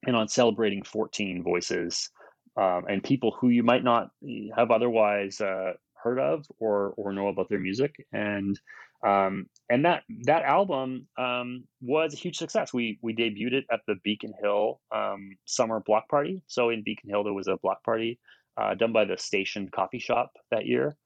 and 0.05 0.15
on 0.15 0.27
celebrating 0.27 0.83
14 0.83 1.43
voices 1.43 2.09
um, 2.57 2.85
and 2.87 3.03
people 3.03 3.35
who 3.39 3.49
you 3.49 3.63
might 3.63 3.83
not 3.83 4.11
have 4.55 4.71
otherwise 4.71 5.41
uh, 5.41 5.73
heard 6.01 6.19
of 6.19 6.45
or 6.59 6.93
or 6.97 7.13
know 7.13 7.27
about 7.27 7.49
their 7.49 7.59
music 7.59 7.95
and 8.13 8.59
um, 9.05 9.45
and 9.69 9.85
that 9.85 10.03
that 10.23 10.43
album 10.43 11.07
um, 11.17 11.63
was 11.81 12.13
a 12.13 12.17
huge 12.17 12.37
success. 12.37 12.73
We 12.73 12.99
we 13.01 13.15
debuted 13.15 13.53
it 13.53 13.65
at 13.71 13.81
the 13.87 13.95
Beacon 14.03 14.33
Hill 14.41 14.81
um, 14.93 15.37
summer 15.45 15.81
block 15.85 16.09
party. 16.09 16.43
So 16.47 16.69
in 16.69 16.83
Beacon 16.83 17.09
Hill 17.09 17.23
there 17.23 17.33
was 17.33 17.47
a 17.47 17.57
block 17.57 17.83
party 17.83 18.19
uh, 18.59 18.75
done 18.75 18.91
by 18.91 19.05
the 19.05 19.17
Station 19.17 19.69
Coffee 19.73 19.99
Shop 19.99 20.31
that 20.51 20.65
year. 20.65 20.97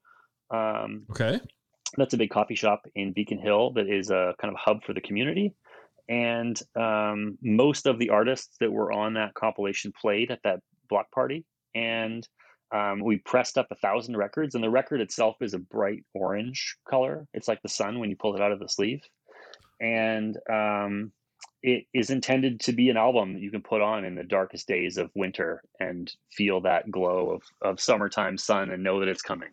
Um, 0.49 1.05
okay. 1.11 1.39
that's 1.97 2.13
a 2.13 2.17
big 2.17 2.29
coffee 2.29 2.55
shop 2.55 2.83
in 2.95 3.13
Beacon 3.13 3.39
Hill 3.39 3.73
that 3.73 3.89
is 3.89 4.11
a 4.11 4.35
kind 4.39 4.53
of 4.53 4.59
hub 4.59 4.83
for 4.83 4.93
the 4.93 5.01
community. 5.01 5.55
And 6.09 6.59
um, 6.75 7.37
most 7.41 7.87
of 7.87 7.97
the 7.97 8.09
artists 8.09 8.55
that 8.59 8.71
were 8.71 8.91
on 8.91 9.13
that 9.15 9.33
compilation 9.33 9.93
played 9.99 10.31
at 10.31 10.39
that 10.43 10.59
block 10.89 11.09
party. 11.11 11.45
And 11.73 12.27
um, 12.73 13.01
we 13.01 13.17
pressed 13.17 13.57
up 13.57 13.67
a 13.69 13.75
thousand 13.75 14.17
records, 14.17 14.55
and 14.55 14.63
the 14.63 14.69
record 14.69 14.99
itself 14.99 15.35
is 15.41 15.53
a 15.53 15.59
bright 15.59 16.03
orange 16.13 16.75
color. 16.89 17.27
It's 17.33 17.47
like 17.47 17.61
the 17.61 17.69
sun 17.69 17.99
when 17.99 18.09
you 18.09 18.15
pull 18.15 18.35
it 18.35 18.41
out 18.41 18.51
of 18.51 18.59
the 18.59 18.67
sleeve. 18.67 19.01
And 19.79 20.37
um, 20.51 21.11
it 21.61 21.85
is 21.93 22.09
intended 22.09 22.59
to 22.61 22.71
be 22.73 22.89
an 22.89 22.97
album 22.97 23.33
that 23.33 23.41
you 23.41 23.51
can 23.51 23.61
put 23.61 23.81
on 23.81 24.05
in 24.05 24.15
the 24.15 24.23
darkest 24.23 24.67
days 24.67 24.97
of 24.97 25.11
winter 25.13 25.61
and 25.79 26.11
feel 26.31 26.61
that 26.61 26.89
glow 26.89 27.29
of, 27.29 27.43
of 27.61 27.79
summertime 27.79 28.37
sun 28.37 28.71
and 28.71 28.83
know 28.83 28.99
that 28.99 29.07
it's 29.07 29.21
coming. 29.21 29.49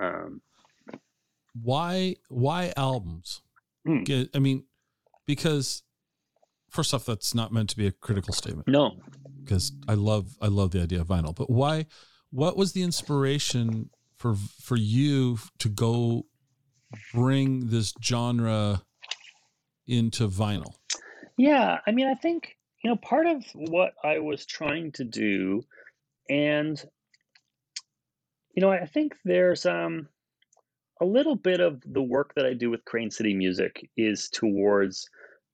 Um, 0.00 0.42
Why 1.60 2.16
why 2.28 2.72
albums? 2.76 3.40
Hmm. 3.84 4.02
I 4.34 4.38
mean, 4.38 4.64
because 5.26 5.82
first 6.70 6.92
off, 6.94 7.06
that's 7.06 7.34
not 7.34 7.52
meant 7.52 7.70
to 7.70 7.76
be 7.76 7.86
a 7.86 7.92
critical 7.92 8.34
statement. 8.34 8.68
no, 8.68 8.96
because 9.46 9.72
I 9.88 9.94
love 9.94 10.36
I 10.40 10.48
love 10.48 10.72
the 10.72 10.82
idea 10.82 11.00
of 11.00 11.06
vinyl. 11.06 11.34
But 11.34 11.48
why? 11.48 11.86
What 12.30 12.56
was 12.56 12.72
the 12.72 12.82
inspiration 12.82 13.90
for 14.16 14.34
for 14.34 14.76
you 14.76 15.38
to 15.60 15.68
go 15.68 16.26
bring 17.14 17.68
this 17.68 17.94
genre 18.02 18.82
into 19.86 20.28
vinyl? 20.28 20.74
Yeah, 21.36 21.78
I 21.86 21.92
mean, 21.92 22.08
I 22.08 22.14
think, 22.14 22.56
you 22.82 22.90
know, 22.90 22.96
part 22.96 23.26
of 23.26 23.44
what 23.54 23.92
I 24.02 24.18
was 24.18 24.46
trying 24.46 24.92
to 24.92 25.04
do, 25.04 25.62
and, 26.30 26.82
you 28.54 28.62
know, 28.62 28.70
I 28.70 28.86
think 28.86 29.14
there's 29.24 29.66
um, 29.66 30.08
a 31.00 31.04
little 31.04 31.36
bit 31.36 31.60
of 31.60 31.82
the 31.84 32.02
work 32.02 32.32
that 32.36 32.46
I 32.46 32.54
do 32.54 32.70
with 32.70 32.84
Crane 32.86 33.10
City 33.10 33.34
Music 33.34 33.88
is 33.96 34.30
towards 34.30 35.08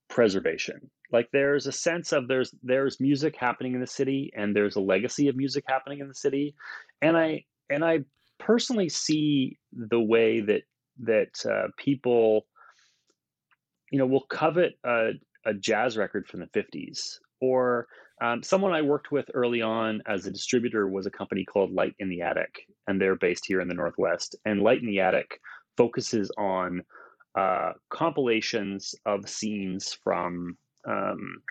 preservation. 0.09 0.91
Like 1.13 1.29
there's 1.33 1.67
a 1.67 1.73
sense 1.73 2.13
of 2.13 2.29
there's 2.29 2.55
there's 2.63 3.01
music 3.01 3.37
happening 3.37 3.75
in 3.75 3.81
the 3.81 3.87
city 3.87 4.33
and 4.37 4.55
there's 4.55 4.77
a 4.77 4.81
legacy 4.81 5.29
of 5.29 5.37
music 5.37 5.65
happening 5.69 6.01
in 6.01 6.09
the 6.09 6.15
city. 6.15 6.55
And 7.01 7.17
I 7.17 7.45
and 7.71 7.85
I 7.85 8.01
personally 8.39 8.89
see 8.89 9.59
the 9.73 10.01
way 10.01 10.41
that 10.41 10.63
that 11.01 11.47
uh, 11.47 11.69
people 11.77 12.47
you 13.91 13.99
know 13.99 14.07
will 14.07 14.27
covet 14.31 14.75
a, 14.85 15.11
a 15.45 15.55
jazz 15.55 15.97
record 15.97 16.27
from 16.27 16.41
the 16.41 16.47
50s 16.47 17.19
or 17.41 17.87
um, 18.23 18.41
someone 18.41 18.73
I 18.73 18.83
worked 18.83 19.11
with 19.11 19.29
early 19.35 19.63
on 19.63 20.01
as 20.07 20.27
a 20.27 20.31
distributor 20.31 20.87
was 20.87 21.07
a 21.07 21.11
company 21.11 21.45
called 21.45 21.73
Light 21.73 21.95
in 21.99 22.09
the 22.09 22.23
Attic, 22.23 22.67
and 22.87 23.01
they're 23.01 23.17
based 23.17 23.45
here 23.47 23.61
in 23.61 23.67
the 23.67 23.75
Northwest. 23.75 24.37
And 24.45 24.63
Light 24.63 24.81
in 24.81 24.87
the 24.87 25.01
Attic 25.01 25.41
focuses 25.77 26.31
on 26.39 26.83
uh, 27.37 27.73
compilations 27.91 28.95
of 29.07 29.29
scenes 29.29 29.99
from. 30.05 30.57
Um, 30.87 31.43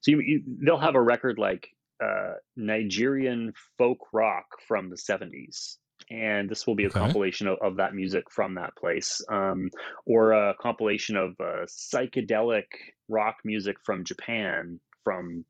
so 0.00 0.10
you, 0.12 0.20
you, 0.20 0.42
they'll 0.64 0.78
have 0.78 0.94
a 0.96 1.02
record 1.02 1.38
like 1.38 1.68
uh, 2.02 2.34
Nigerian 2.56 3.52
folk 3.78 3.98
rock 4.12 4.44
from 4.66 4.90
the 4.90 4.96
70s. 4.96 5.76
And 6.10 6.50
this 6.50 6.66
will 6.66 6.74
be 6.74 6.84
a 6.84 6.90
Okay. 6.90 7.00
compilation 7.00 7.46
of, 7.46 7.58
of 7.62 7.76
that 7.76 7.94
music 7.94 8.30
from 8.30 8.54
that 8.56 8.76
place, 8.76 9.22
um, 9.30 9.70
or 10.04 10.32
a 10.32 10.54
compilation 10.60 11.16
of 11.16 11.30
uh, 11.40 11.64
psychedelic 11.66 12.64
rock 13.08 13.36
music 13.44 13.76
from 13.84 14.04
Japan 14.04 14.80
from 15.02 15.44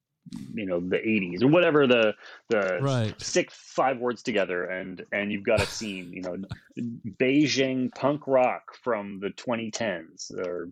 you 0.55 0.67
know 0.67 0.81
the 0.81 0.97
80s 0.97 1.43
or 1.43 1.49
whatever 1.49 1.87
the 1.87 2.13
the 2.49 2.81
Right. 2.81 3.15
stick 3.21 3.51
five 3.53 3.99
words 3.99 4.23
together 4.23 4.65
and 4.65 5.05
and 5.13 5.31
you've 5.31 5.45
got 5.45 5.61
a 5.61 5.67
scene 5.67 6.13
you 6.13 6.23
know 6.23 6.37
beijing 7.21 7.95
punk 7.95 8.27
rock 8.27 8.75
from 8.83 9.21
the 9.21 9.29
2010s 9.31 10.33
or 10.39 10.69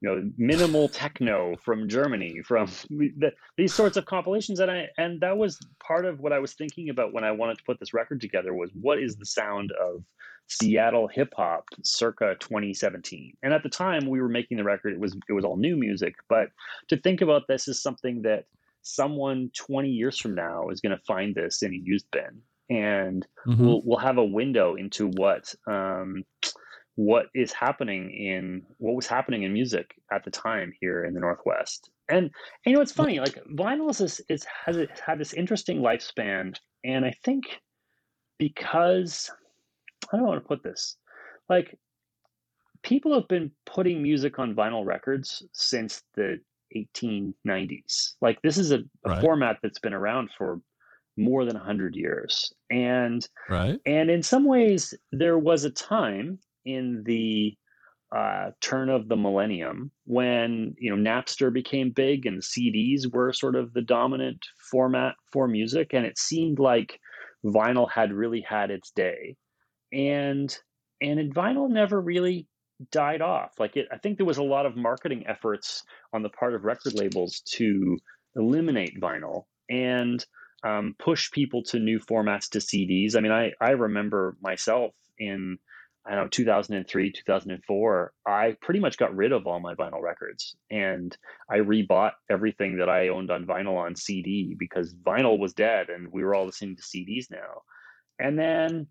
you 0.00 0.08
know 0.08 0.30
minimal 0.36 0.88
techno 0.88 1.56
from 1.64 1.88
germany 1.88 2.40
from 2.44 2.68
the, 2.90 3.32
these 3.56 3.74
sorts 3.74 3.96
of 3.96 4.04
compilations. 4.06 4.60
And 4.60 4.70
i 4.70 4.88
and 4.96 5.20
that 5.20 5.36
was 5.36 5.58
part 5.80 6.04
of 6.04 6.20
what 6.20 6.32
i 6.32 6.38
was 6.38 6.54
thinking 6.54 6.88
about 6.88 7.12
when 7.12 7.24
i 7.24 7.32
wanted 7.32 7.58
to 7.58 7.64
put 7.64 7.80
this 7.80 7.92
record 7.92 8.20
together 8.20 8.54
was 8.54 8.70
what 8.80 8.98
is 8.98 9.16
the 9.16 9.26
sound 9.26 9.72
of 9.80 10.04
seattle 10.46 11.08
hip 11.08 11.34
hop 11.36 11.64
circa 11.82 12.34
2017 12.40 13.34
and 13.42 13.52
at 13.52 13.62
the 13.62 13.68
time 13.68 14.06
we 14.08 14.20
were 14.20 14.28
making 14.30 14.56
the 14.56 14.64
record 14.64 14.92
it 14.94 15.00
was 15.00 15.16
it 15.28 15.32
was 15.32 15.44
all 15.44 15.56
new 15.56 15.76
music. 15.76 16.14
But 16.28 16.48
to 16.88 16.96
think 16.96 17.20
about 17.20 17.48
this 17.48 17.68
as 17.68 17.82
something 17.82 18.22
that 18.22 18.46
someone 18.82 19.50
20 19.54 19.90
years 19.90 20.16
from 20.18 20.34
now 20.34 20.68
is 20.68 20.80
going 20.80 20.96
to 20.96 21.04
find 21.04 21.34
this 21.34 21.62
in 21.62 21.74
a 21.74 21.76
used 21.76 22.06
bin. 22.10 22.40
And 22.70 23.26
Mhm. 23.46 23.58
we'll 23.58 23.82
we'll 23.84 23.98
have 23.98 24.16
a 24.18 24.24
window 24.24 24.74
into 24.76 25.08
what 25.08 25.54
um, 25.66 26.24
what 26.98 27.26
is 27.32 27.52
happening 27.52 28.10
in 28.10 28.60
what 28.78 28.96
was 28.96 29.06
happening 29.06 29.44
in 29.44 29.52
music 29.52 29.94
at 30.10 30.24
the 30.24 30.32
time 30.32 30.72
here 30.80 31.04
in 31.04 31.14
the 31.14 31.20
Northwest. 31.20 31.90
And, 32.08 32.24
and 32.24 32.32
you 32.66 32.72
know, 32.72 32.80
it's 32.80 32.90
funny. 32.90 33.20
Like 33.20 33.38
vinyl 33.56 33.88
is, 33.90 34.20
is 34.28 34.44
has 34.66 34.76
it 34.76 34.90
had 35.06 35.20
this 35.20 35.32
interesting 35.32 35.78
lifespan, 35.78 36.56
and 36.84 37.04
I 37.04 37.14
think 37.24 37.44
because 38.38 39.30
I 40.12 40.16
don't 40.16 40.26
want 40.26 40.42
to 40.42 40.48
put 40.48 40.64
this 40.64 40.96
like 41.48 41.78
people 42.82 43.14
have 43.14 43.28
been 43.28 43.52
putting 43.64 44.02
music 44.02 44.40
on 44.40 44.56
vinyl 44.56 44.84
records 44.84 45.44
since 45.52 46.02
the 46.16 46.40
1890s. 46.76 48.14
Like 48.20 48.42
this 48.42 48.58
is 48.58 48.72
a, 48.72 48.80
a 49.04 49.10
Right. 49.10 49.20
format 49.20 49.58
that's 49.62 49.78
been 49.78 49.94
around 49.94 50.30
for 50.36 50.60
more 51.16 51.44
than 51.44 51.54
100 51.56 51.96
years 51.96 52.52
and 52.70 53.28
right 53.48 53.80
and 53.86 54.08
in 54.08 54.22
some 54.22 54.44
ways 54.44 54.94
there 55.10 55.36
was 55.36 55.64
a 55.64 55.70
time 55.70 56.38
in 56.68 57.02
the 57.04 57.56
uh, 58.14 58.50
turn 58.60 58.88
of 58.88 59.08
the 59.08 59.16
millennium 59.16 59.90
when 60.06 60.74
you 60.78 60.94
know 60.94 61.10
Napster 61.10 61.52
became 61.52 61.90
big 61.90 62.24
and 62.26 62.42
CDs 62.42 63.12
were 63.12 63.32
sort 63.32 63.54
of 63.54 63.72
the 63.72 63.82
dominant 63.82 64.38
format 64.70 65.14
for 65.32 65.46
music, 65.46 65.92
and 65.92 66.06
it 66.06 66.18
seemed 66.18 66.58
like 66.58 66.98
vinyl 67.44 67.90
had 67.90 68.12
really 68.12 68.40
had 68.40 68.70
its 68.70 68.90
day, 68.90 69.36
and 69.92 70.56
and 71.00 71.34
vinyl 71.34 71.68
never 71.68 72.00
really 72.00 72.46
died 72.90 73.20
off. 73.20 73.52
Like 73.58 73.76
it, 73.76 73.88
I 73.92 73.98
think 73.98 74.16
there 74.16 74.26
was 74.26 74.38
a 74.38 74.42
lot 74.42 74.66
of 74.66 74.76
marketing 74.76 75.24
efforts 75.26 75.82
on 76.12 76.22
the 76.22 76.30
part 76.30 76.54
of 76.54 76.64
record 76.64 76.94
labels 76.94 77.42
to 77.56 77.98
eliminate 78.36 79.00
vinyl 79.00 79.44
and 79.68 80.24
um, 80.64 80.94
push 80.98 81.30
people 81.30 81.62
to 81.64 81.78
new 81.78 81.98
formats 81.98 82.48
to 82.50 82.58
CDs. 82.58 83.16
I 83.16 83.20
mean, 83.20 83.32
I 83.32 83.52
I 83.60 83.70
remember 83.72 84.36
myself 84.40 84.94
in 85.18 85.58
I 86.06 86.14
don't 86.14 86.24
know 86.24 86.28
2003 86.28 87.12
2004 87.12 88.12
I 88.26 88.56
pretty 88.62 88.80
much 88.80 88.96
got 88.96 89.14
rid 89.14 89.32
of 89.32 89.46
all 89.46 89.60
my 89.60 89.74
vinyl 89.74 90.00
records 90.00 90.56
and 90.70 91.16
I 91.50 91.58
rebought 91.58 92.12
everything 92.30 92.78
that 92.78 92.88
I 92.88 93.08
owned 93.08 93.30
on 93.30 93.46
vinyl 93.46 93.76
on 93.76 93.94
CD 93.94 94.54
because 94.58 94.94
vinyl 94.94 95.38
was 95.38 95.52
dead 95.52 95.90
and 95.90 96.08
we 96.10 96.24
were 96.24 96.34
all 96.34 96.46
listening 96.46 96.76
to 96.76 96.82
CDs 96.82 97.30
now 97.30 97.62
and 98.18 98.38
then 98.38 98.86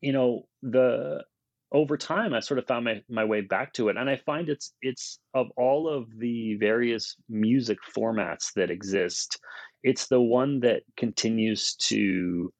you 0.00 0.12
know 0.12 0.46
the 0.62 1.24
over 1.72 1.96
time 1.96 2.32
I 2.32 2.40
sort 2.40 2.58
of 2.58 2.66
found 2.66 2.84
my, 2.84 3.02
my 3.08 3.24
way 3.24 3.40
back 3.40 3.72
to 3.74 3.88
it 3.88 3.96
and 3.96 4.08
I 4.08 4.16
find 4.16 4.48
it's 4.48 4.72
it's 4.82 5.18
of 5.34 5.48
all 5.56 5.88
of 5.88 6.06
the 6.18 6.56
various 6.56 7.16
music 7.28 7.78
formats 7.96 8.52
that 8.54 8.70
exist 8.70 9.38
it's 9.82 10.08
the 10.08 10.20
one 10.20 10.60
that 10.60 10.82
continues 10.96 11.76
to 11.76 12.52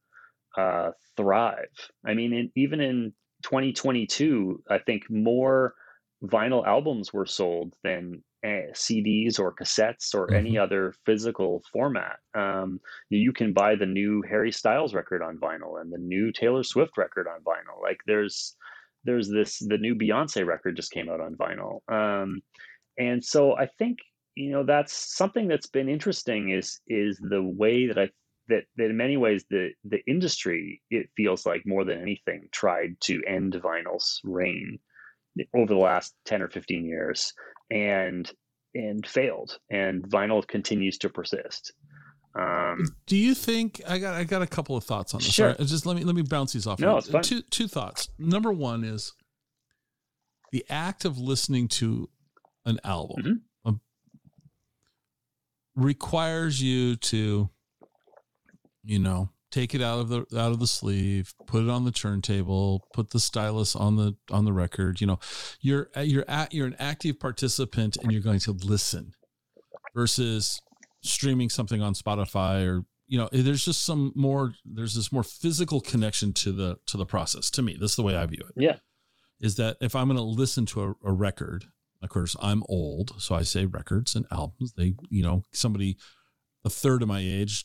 uh, 0.57 0.91
thrive. 1.17 1.91
I 2.05 2.15
mean, 2.15 2.33
in, 2.33 2.53
even 2.55 2.81
in 2.81 3.13
2022, 3.47 4.63
I 4.69 4.79
think 4.79 5.05
more 5.09 5.75
vinyl 6.25 6.67
albums 6.67 7.13
were 7.13 7.27
sold 7.27 7.75
than 7.85 8.23
uh, 8.45 8.73
CDs 8.73 9.39
or 9.39 9.55
cassettes 9.55 10.15
or 10.15 10.27
mm-hmm. 10.27 10.37
any 10.37 10.59
other 10.59 10.95
physical 11.05 11.63
format. 11.73 12.19
Um, 12.35 12.81
you 13.09 13.33
can 13.33 13.53
buy 13.53 13.77
the 13.77 13.87
new 13.87 14.23
Harry 14.29 14.51
Styles 14.51 14.95
record 14.95 15.23
on 15.23 15.39
vinyl 15.39 15.81
and 15.81 15.93
the 15.93 15.99
new 15.99 16.33
Taylor 16.33 16.65
Swift 16.65 16.99
record 16.99 17.29
on 17.29 17.41
vinyl. 17.43 17.81
Like 17.81 18.01
there's 18.07 18.57
there's 19.05 19.29
this 19.29 19.61
the 19.61 19.79
new 19.79 19.95
Beyonce 19.95 20.45
record 20.45 20.75
just 20.75 20.91
came 20.91 21.09
out 21.09 21.21
on 21.21 21.37
vinyl. 21.37 21.81
Um, 21.89 22.43
and 22.99 23.25
so 23.25 23.57
I 23.57 23.67
think 23.79 23.99
you 24.35 24.51
know 24.51 24.65
that's 24.65 24.93
something 24.93 25.47
that's 25.47 25.69
been 25.69 25.89
interesting 25.89 26.51
is 26.51 26.81
is 26.89 27.19
the 27.19 27.43
way 27.43 27.87
that 27.87 27.99
I 27.99 28.11
that, 28.49 28.65
that 28.77 28.91
in 28.91 28.97
many 28.97 29.17
ways 29.17 29.45
the 29.51 29.71
the 29.85 30.05
industry 30.07 30.83
it 30.91 31.09
feels 31.17 31.47
like 31.47 31.63
more 31.67 31.85
than 31.85 32.01
anything 32.01 32.49
tried 32.53 33.01
to 33.01 33.23
end 33.27 33.55
vinyl's 33.55 34.21
reign 34.25 34.79
over 35.55 35.75
the 35.75 35.81
last 35.81 36.15
10 36.27 36.43
or 36.43 36.49
15 36.49 36.85
years 36.85 37.33
and 37.71 38.31
and 38.75 39.07
failed 39.07 39.59
and 39.71 40.05
vinyl 40.05 40.47
continues 40.47 40.99
to 40.99 41.09
persist 41.09 41.73
um, 42.39 42.85
do 43.07 43.17
you 43.17 43.35
think 43.35 43.81
I 43.89 43.99
got 43.99 44.15
I 44.15 44.25
got 44.25 44.43
a 44.43 44.47
couple 44.47 44.77
of 44.77 44.85
thoughts 44.85 45.15
on 45.15 45.21
this? 45.21 45.33
Sure. 45.33 45.49
Right, 45.49 45.61
just 45.61 45.87
let 45.87 45.97
me 45.97 46.05
let 46.05 46.15
me 46.15 46.21
bounce 46.21 46.53
these 46.53 46.67
off. 46.67 46.79
No, 46.79 46.99
it's 46.99 47.09
fine. 47.09 47.23
Two 47.23 47.41
two 47.41 47.67
thoughts. 47.67 48.11
Number 48.19 48.53
one 48.53 48.85
is 48.85 49.15
the 50.53 50.65
act 50.69 51.07
of 51.07 51.19
listening 51.19 51.69
to 51.69 52.11
an 52.67 52.79
album 52.85 53.43
mm-hmm. 53.65 53.75
requires 55.75 56.61
you 56.61 56.97
to 56.97 57.49
you 58.87 58.99
know 58.99 59.31
take 59.51 59.75
it 59.75 59.83
out 59.83 60.01
of 60.01 60.09
the 60.09 60.21
out 60.37 60.53
of 60.53 60.59
the 60.59 60.67
sleeve 60.67 61.35
put 61.47 61.63
it 61.63 61.71
on 61.71 61.85
the 61.85 61.93
turntable 61.93 62.87
put 62.93 63.11
the 63.11 63.21
stylus 63.21 63.77
on 63.77 63.97
the 63.97 64.17
on 64.31 64.45
the 64.45 64.53
record 64.53 65.01
you 65.01 65.07
know 65.07 65.19
you're 65.61 65.89
you're 66.03 66.25
at 66.29 66.53
you're 66.53 66.67
an 66.67 66.77
active 66.79 67.21
participant 67.21 67.97
and 68.03 68.13
you're 68.13 68.23
going 68.23 68.41
to 68.41 68.53
listen 68.53 69.13
versus 69.95 70.61
streaming 71.03 71.49
something 71.49 71.81
on 71.81 71.95
spotify 71.95 72.67
or 72.67 72.85
you 73.09 73.19
know 73.19 73.29
there's 73.33 73.65
just 73.65 73.85
some 73.85 74.13
more 74.15 74.53
there's 74.65 74.95
this 74.95 75.13
more 75.13 75.23
physical 75.23 75.81
connection 75.81 76.33
to 76.33 76.53
the 76.53 76.79
to 76.87 76.97
the 76.97 77.07
process 77.07 77.51
to 77.51 77.63
me. 77.63 77.77
This 77.79 77.93
is 77.93 77.97
the 77.97 78.03
way 78.03 78.17
i 78.17 78.27
view 78.27 78.43
it. 78.49 78.61
Yeah. 78.61 78.77
Is 79.41 79.57
that 79.57 79.77
if 79.81 79.95
i'm 79.95 80.09
going 80.09 80.17
to 80.17 80.23
listen 80.23 80.67
to 80.67 80.83
a, 80.83 80.95
a 81.05 81.13
record 81.13 81.67
of 82.03 82.09
course 82.09 82.37
i'm 82.41 82.63
old 82.69 83.21
so 83.21 83.35
i 83.35 83.43
say 83.43 83.65
records 83.65 84.15
and 84.15 84.27
albums 84.31 84.73
they 84.77 84.95
you 85.11 85.23
know 85.23 85.43
somebody 85.53 85.97
a 86.65 86.71
third 86.71 87.03
of 87.03 87.09
my 87.09 87.21
age 87.21 87.65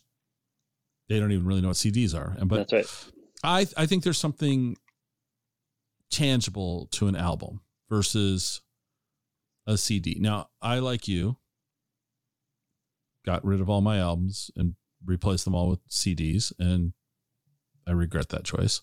they 1.11 1.19
don't 1.19 1.33
even 1.33 1.45
really 1.45 1.59
know 1.59 1.67
what 1.67 1.77
CDs 1.77 2.15
are. 2.15 2.37
And 2.39 2.47
but 2.47 2.69
That's 2.69 2.73
right. 2.73 3.11
I 3.43 3.67
I 3.75 3.85
think 3.85 4.03
there's 4.03 4.17
something 4.17 4.77
tangible 6.09 6.87
to 6.91 7.07
an 7.07 7.17
album 7.17 7.59
versus 7.89 8.61
a 9.67 9.77
CD. 9.77 10.17
Now, 10.19 10.49
I 10.61 10.79
like 10.79 11.09
you 11.09 11.37
got 13.25 13.43
rid 13.43 13.59
of 13.59 13.69
all 13.69 13.81
my 13.81 13.99
albums 13.99 14.51
and 14.55 14.75
replaced 15.05 15.43
them 15.43 15.53
all 15.53 15.67
with 15.67 15.85
CDs 15.89 16.53
and 16.57 16.93
I 17.85 17.91
regret 17.91 18.29
that 18.29 18.45
choice. 18.45 18.81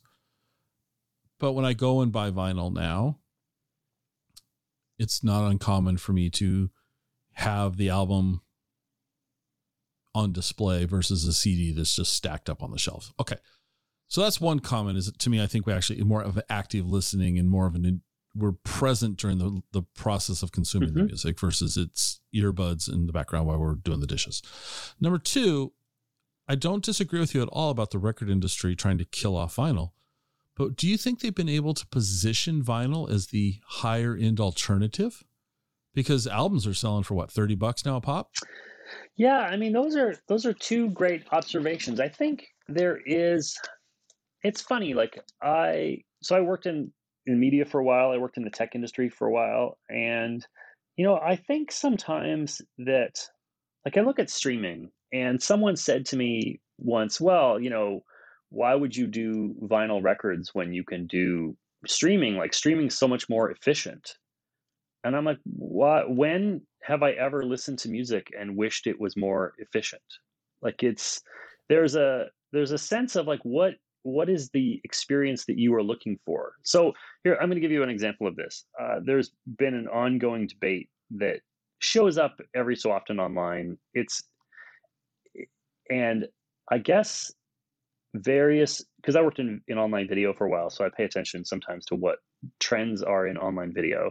But 1.40 1.52
when 1.52 1.64
I 1.64 1.72
go 1.72 2.00
and 2.02 2.12
buy 2.12 2.30
vinyl 2.30 2.72
now, 2.72 3.20
it's 4.98 5.24
not 5.24 5.48
uncommon 5.48 5.96
for 5.96 6.12
me 6.12 6.28
to 6.30 6.70
have 7.34 7.76
the 7.76 7.88
album 7.88 8.42
on 10.18 10.32
display 10.32 10.84
versus 10.84 11.24
a 11.24 11.32
CD 11.32 11.70
that's 11.70 11.94
just 11.94 12.12
stacked 12.12 12.50
up 12.50 12.62
on 12.62 12.72
the 12.72 12.78
shelf. 12.78 13.12
Okay. 13.20 13.36
So 14.08 14.22
that's 14.22 14.40
one 14.40 14.58
comment 14.58 14.98
is 14.98 15.12
to 15.12 15.30
me, 15.30 15.40
I 15.40 15.46
think 15.46 15.66
we 15.66 15.72
actually 15.72 16.02
more 16.02 16.22
of 16.22 16.40
active 16.50 16.88
listening 16.88 17.38
and 17.38 17.48
more 17.48 17.66
of 17.66 17.76
an, 17.76 18.02
we're 18.34 18.52
present 18.64 19.16
during 19.16 19.38
the, 19.38 19.62
the 19.72 19.82
process 19.94 20.42
of 20.42 20.50
consuming 20.50 20.88
mm-hmm. 20.88 20.98
the 20.98 21.04
music 21.04 21.38
versus 21.38 21.76
it's 21.76 22.20
earbuds 22.34 22.92
in 22.92 23.06
the 23.06 23.12
background 23.12 23.46
while 23.46 23.58
we're 23.58 23.76
doing 23.76 24.00
the 24.00 24.06
dishes. 24.06 24.42
Number 25.00 25.18
two, 25.18 25.72
I 26.48 26.56
don't 26.56 26.84
disagree 26.84 27.20
with 27.20 27.34
you 27.34 27.42
at 27.42 27.48
all 27.48 27.70
about 27.70 27.90
the 27.90 27.98
record 27.98 28.28
industry 28.28 28.74
trying 28.74 28.98
to 28.98 29.04
kill 29.04 29.36
off 29.36 29.56
vinyl. 29.56 29.90
But 30.56 30.74
do 30.74 30.88
you 30.88 30.96
think 30.96 31.20
they've 31.20 31.34
been 31.34 31.48
able 31.48 31.74
to 31.74 31.86
position 31.86 32.64
vinyl 32.64 33.08
as 33.08 33.28
the 33.28 33.60
higher 33.66 34.16
end 34.16 34.40
alternative? 34.40 35.22
Because 35.94 36.26
albums 36.26 36.66
are 36.66 36.74
selling 36.74 37.04
for 37.04 37.14
what, 37.14 37.30
30 37.30 37.54
bucks 37.54 37.84
now 37.84 37.96
a 37.96 38.00
pop? 38.00 38.32
Yeah, 39.16 39.38
I 39.38 39.56
mean 39.56 39.72
those 39.72 39.96
are 39.96 40.14
those 40.28 40.46
are 40.46 40.52
two 40.52 40.90
great 40.90 41.24
observations. 41.32 42.00
I 42.00 42.08
think 42.08 42.46
there 42.68 42.98
is 43.06 43.56
it's 44.42 44.60
funny 44.60 44.94
like 44.94 45.20
I 45.42 45.98
so 46.22 46.36
I 46.36 46.40
worked 46.40 46.66
in 46.66 46.92
in 47.26 47.38
media 47.40 47.64
for 47.64 47.80
a 47.80 47.84
while, 47.84 48.10
I 48.10 48.18
worked 48.18 48.36
in 48.38 48.44
the 48.44 48.50
tech 48.50 48.74
industry 48.74 49.08
for 49.08 49.26
a 49.26 49.32
while 49.32 49.78
and 49.88 50.46
you 50.96 51.04
know, 51.04 51.16
I 51.16 51.36
think 51.36 51.70
sometimes 51.70 52.60
that 52.78 53.20
like 53.84 53.96
I 53.96 54.00
look 54.00 54.18
at 54.18 54.30
streaming 54.30 54.90
and 55.12 55.42
someone 55.42 55.76
said 55.76 56.04
to 56.06 56.16
me 56.16 56.60
once, 56.78 57.20
well, 57.20 57.60
you 57.60 57.70
know, 57.70 58.02
why 58.50 58.74
would 58.74 58.96
you 58.96 59.06
do 59.06 59.54
vinyl 59.62 60.02
records 60.02 60.54
when 60.54 60.72
you 60.72 60.84
can 60.84 61.06
do 61.06 61.56
streaming? 61.86 62.36
Like 62.36 62.54
streaming 62.54 62.90
so 62.90 63.06
much 63.06 63.28
more 63.28 63.50
efficient. 63.50 64.14
And 65.04 65.16
I'm 65.16 65.24
like, 65.24 65.38
what 65.44 66.14
when 66.14 66.62
have 66.82 67.02
I 67.02 67.12
ever 67.12 67.44
listened 67.44 67.78
to 67.80 67.88
music 67.88 68.32
and 68.38 68.56
wished 68.56 68.86
it 68.86 69.00
was 69.00 69.16
more 69.16 69.54
efficient? 69.58 70.02
Like 70.62 70.82
it's 70.82 71.20
there's 71.68 71.94
a 71.94 72.26
there's 72.52 72.72
a 72.72 72.78
sense 72.78 73.16
of 73.16 73.26
like 73.26 73.40
what 73.42 73.74
what 74.02 74.28
is 74.28 74.48
the 74.50 74.80
experience 74.84 75.44
that 75.46 75.58
you 75.58 75.74
are 75.74 75.82
looking 75.82 76.18
for? 76.24 76.52
So 76.62 76.92
here 77.24 77.34
I'm 77.40 77.48
going 77.48 77.56
to 77.56 77.60
give 77.60 77.70
you 77.70 77.82
an 77.82 77.90
example 77.90 78.26
of 78.26 78.36
this. 78.36 78.64
Uh, 78.80 79.00
there's 79.04 79.30
been 79.58 79.74
an 79.74 79.88
ongoing 79.88 80.46
debate 80.46 80.88
that 81.12 81.40
shows 81.80 82.18
up 82.18 82.38
every 82.54 82.76
so 82.76 82.90
often 82.90 83.20
online. 83.20 83.78
It's 83.94 84.22
and 85.90 86.26
I 86.70 86.78
guess 86.78 87.32
various 88.14 88.84
because 88.96 89.16
I 89.16 89.22
worked 89.22 89.38
in, 89.38 89.60
in 89.68 89.78
online 89.78 90.08
video 90.08 90.32
for 90.32 90.46
a 90.46 90.50
while, 90.50 90.70
so 90.70 90.84
I 90.84 90.88
pay 90.94 91.04
attention 91.04 91.44
sometimes 91.44 91.84
to 91.86 91.94
what 91.94 92.18
trends 92.60 93.02
are 93.02 93.26
in 93.26 93.36
online 93.36 93.72
video. 93.72 94.10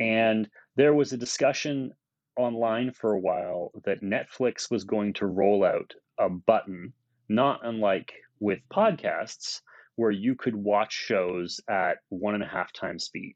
And 0.00 0.48
there 0.76 0.94
was 0.94 1.12
a 1.12 1.18
discussion 1.18 1.92
online 2.36 2.90
for 2.90 3.12
a 3.12 3.20
while 3.20 3.70
that 3.84 4.02
Netflix 4.02 4.70
was 4.70 4.84
going 4.84 5.12
to 5.14 5.26
roll 5.26 5.62
out 5.62 5.92
a 6.18 6.28
button, 6.28 6.92
not 7.28 7.60
unlike 7.62 8.12
with 8.40 8.58
podcasts, 8.72 9.60
where 9.96 10.10
you 10.10 10.34
could 10.34 10.56
watch 10.56 10.92
shows 10.92 11.60
at 11.68 11.98
one 12.08 12.34
and 12.34 12.42
a 12.42 12.46
half 12.46 12.72
times 12.72 13.04
speed 13.04 13.34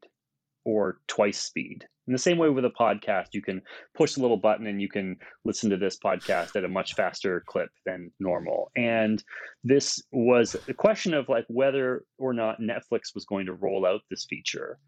or 0.65 0.97
twice 1.07 1.41
speed. 1.41 1.85
In 2.07 2.13
the 2.13 2.19
same 2.19 2.37
way 2.37 2.49
with 2.49 2.65
a 2.65 2.71
podcast, 2.71 3.27
you 3.33 3.41
can 3.41 3.61
push 3.95 4.17
a 4.17 4.19
little 4.19 4.37
button 4.37 4.67
and 4.67 4.81
you 4.81 4.89
can 4.89 5.15
listen 5.43 5.69
to 5.69 5.77
this 5.77 5.97
podcast 5.97 6.55
at 6.55 6.63
a 6.63 6.67
much 6.67 6.93
faster 6.93 7.43
clip 7.47 7.69
than 7.85 8.11
normal. 8.19 8.71
And 8.75 9.23
this 9.63 10.01
was 10.11 10.55
a 10.67 10.73
question 10.73 11.13
of 11.13 11.29
like 11.29 11.45
whether 11.47 12.03
or 12.17 12.33
not 12.33 12.59
Netflix 12.59 13.13
was 13.13 13.25
going 13.25 13.45
to 13.45 13.53
roll 13.53 13.85
out 13.85 14.01
this 14.09 14.25
feature. 14.25 14.79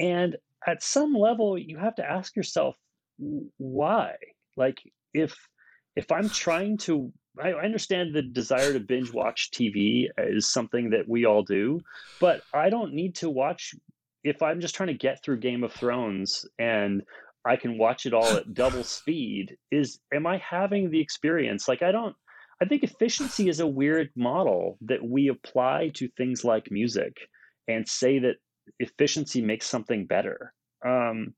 And 0.00 0.36
at 0.66 0.82
some 0.82 1.14
level, 1.14 1.58
you 1.58 1.78
have 1.78 1.94
to 1.96 2.04
ask 2.04 2.34
yourself, 2.36 2.76
why? 3.58 4.14
Like 4.56 4.80
if 5.12 5.34
if 5.96 6.10
I'm 6.10 6.28
trying 6.28 6.78
to 6.78 7.12
I 7.42 7.52
understand 7.52 8.14
the 8.14 8.22
desire 8.22 8.72
to 8.72 8.80
binge 8.80 9.12
watch 9.12 9.50
TV 9.50 10.06
is 10.18 10.48
something 10.48 10.90
that 10.90 11.08
we 11.08 11.24
all 11.24 11.42
do, 11.42 11.80
but 12.20 12.42
I 12.52 12.70
don't 12.70 12.94
need 12.94 13.16
to 13.16 13.30
watch 13.30 13.74
if 14.22 14.42
I'm 14.42 14.60
just 14.60 14.74
trying 14.74 14.88
to 14.88 14.94
get 14.94 15.22
through 15.22 15.40
Game 15.40 15.64
of 15.64 15.72
Thrones 15.72 16.46
and 16.58 17.02
I 17.44 17.56
can 17.56 17.76
watch 17.76 18.06
it 18.06 18.14
all 18.14 18.36
at 18.36 18.54
double 18.54 18.84
speed. 18.98 19.56
Is 19.70 19.98
am 20.12 20.26
I 20.26 20.38
having 20.38 20.90
the 20.90 21.00
experience? 21.00 21.68
Like 21.68 21.82
I 21.82 21.92
don't. 21.92 22.14
I 22.62 22.66
think 22.66 22.84
efficiency 22.84 23.48
is 23.48 23.58
a 23.58 23.66
weird 23.66 24.10
model 24.16 24.78
that 24.82 25.04
we 25.04 25.28
apply 25.28 25.90
to 25.94 26.08
things 26.16 26.44
like 26.44 26.70
music 26.70 27.16
and 27.66 27.86
say 27.86 28.20
that 28.20 28.36
efficiency 28.78 29.40
makes 29.40 29.66
something 29.66 30.06
better. 30.06 30.52
Um, 30.84 31.34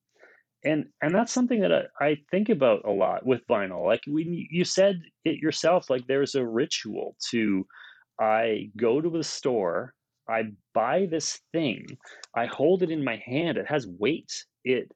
and 0.65 0.87
and 1.01 1.15
that's 1.15 1.33
something 1.33 1.61
that 1.61 1.73
I, 1.73 2.05
I, 2.05 2.17
think 2.31 2.49
about 2.49 2.85
a 2.85 2.91
lot 2.91 3.25
with 3.25 3.47
vinyl 3.47 3.87
like 3.87 4.01
when 4.07 4.33
you 4.51 4.65
said 4.65 5.01
it 5.25 5.37
yourself 5.37 5.89
like 5.89 6.07
there's 6.07 6.35
a 6.35 6.47
ritual 6.47 7.17
to 7.31 7.67
i 8.21 8.71
go 8.77 9.01
to 9.01 9.11
the 9.11 9.23
store 9.23 9.93
i 10.29 10.45
buy 10.75 11.07
this 11.11 11.39
thing 11.53 11.87
i 12.35 12.47
hold 12.47 12.83
it 12.83 12.91
in 12.91 13.05
my 13.05 13.17
hand 13.25 13.59
it 13.59 13.67
has 13.69 13.87
weight 13.99 14.33
it 14.65 14.91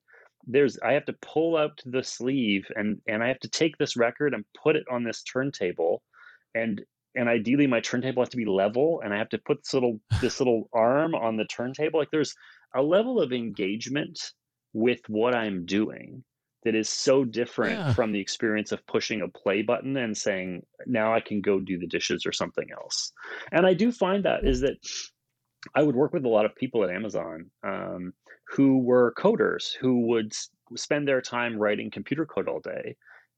there's 0.46 0.78
i 0.80 0.92
have 0.92 1.04
to 1.04 1.14
pull 1.20 1.56
out 1.56 1.80
the 1.84 2.02
sleeve 2.02 2.66
and 2.76 2.98
and 3.06 3.22
i 3.22 3.28
have 3.28 3.40
to 3.40 3.48
take 3.48 3.76
this 3.78 3.96
record 3.96 4.34
and 4.34 4.44
put 4.60 4.76
it 4.76 4.84
on 4.90 5.04
this 5.04 5.22
turntable 5.22 6.02
and 6.54 6.82
and 7.14 7.28
ideally 7.28 7.66
my 7.66 7.80
turntable 7.80 8.22
has 8.22 8.28
to 8.28 8.36
be 8.36 8.44
level 8.44 9.00
and 9.04 9.12
i 9.12 9.18
have 9.18 9.28
to 9.28 9.38
put 9.38 9.62
this 9.62 9.74
little 9.74 10.00
this 10.20 10.40
little 10.40 10.68
arm 10.72 11.14
on 11.14 11.36
the 11.36 11.44
turntable 11.46 11.98
like 11.98 12.10
there's 12.10 12.34
a 12.74 12.82
level 12.82 13.20
of 13.20 13.32
engagement 13.32 14.32
with 14.72 15.00
what 15.08 15.34
I'm 15.34 15.64
doing 15.66 16.22
that 16.64 16.74
is 16.74 16.88
so 16.88 17.24
different 17.24 17.78
yeah. 17.78 17.92
from 17.94 18.12
the 18.12 18.20
experience 18.20 18.70
of 18.70 18.86
pushing 18.86 19.22
a 19.22 19.28
play 19.28 19.62
button 19.62 19.96
and 19.96 20.16
saying 20.16 20.62
now 20.86 21.14
I 21.14 21.20
can 21.20 21.40
go 21.40 21.58
do 21.58 21.78
the 21.78 21.86
dishes 21.86 22.26
or 22.26 22.32
something 22.32 22.68
else. 22.70 23.12
And 23.50 23.66
I 23.66 23.72
do 23.72 23.90
find 23.90 24.24
that 24.24 24.46
is 24.46 24.60
that 24.60 24.76
I 25.74 25.82
would 25.82 25.96
work 25.96 26.12
with 26.12 26.24
a 26.24 26.28
lot 26.28 26.44
of 26.44 26.54
people 26.54 26.84
at 26.84 26.90
Amazon 26.90 27.50
um, 27.66 28.12
who 28.48 28.78
were 28.78 29.14
coders 29.18 29.70
who 29.80 30.06
would 30.08 30.32
spend 30.76 31.08
their 31.08 31.22
time 31.22 31.56
writing 31.56 31.90
computer 31.90 32.26
code 32.26 32.48
all 32.48 32.60
day 32.60 32.96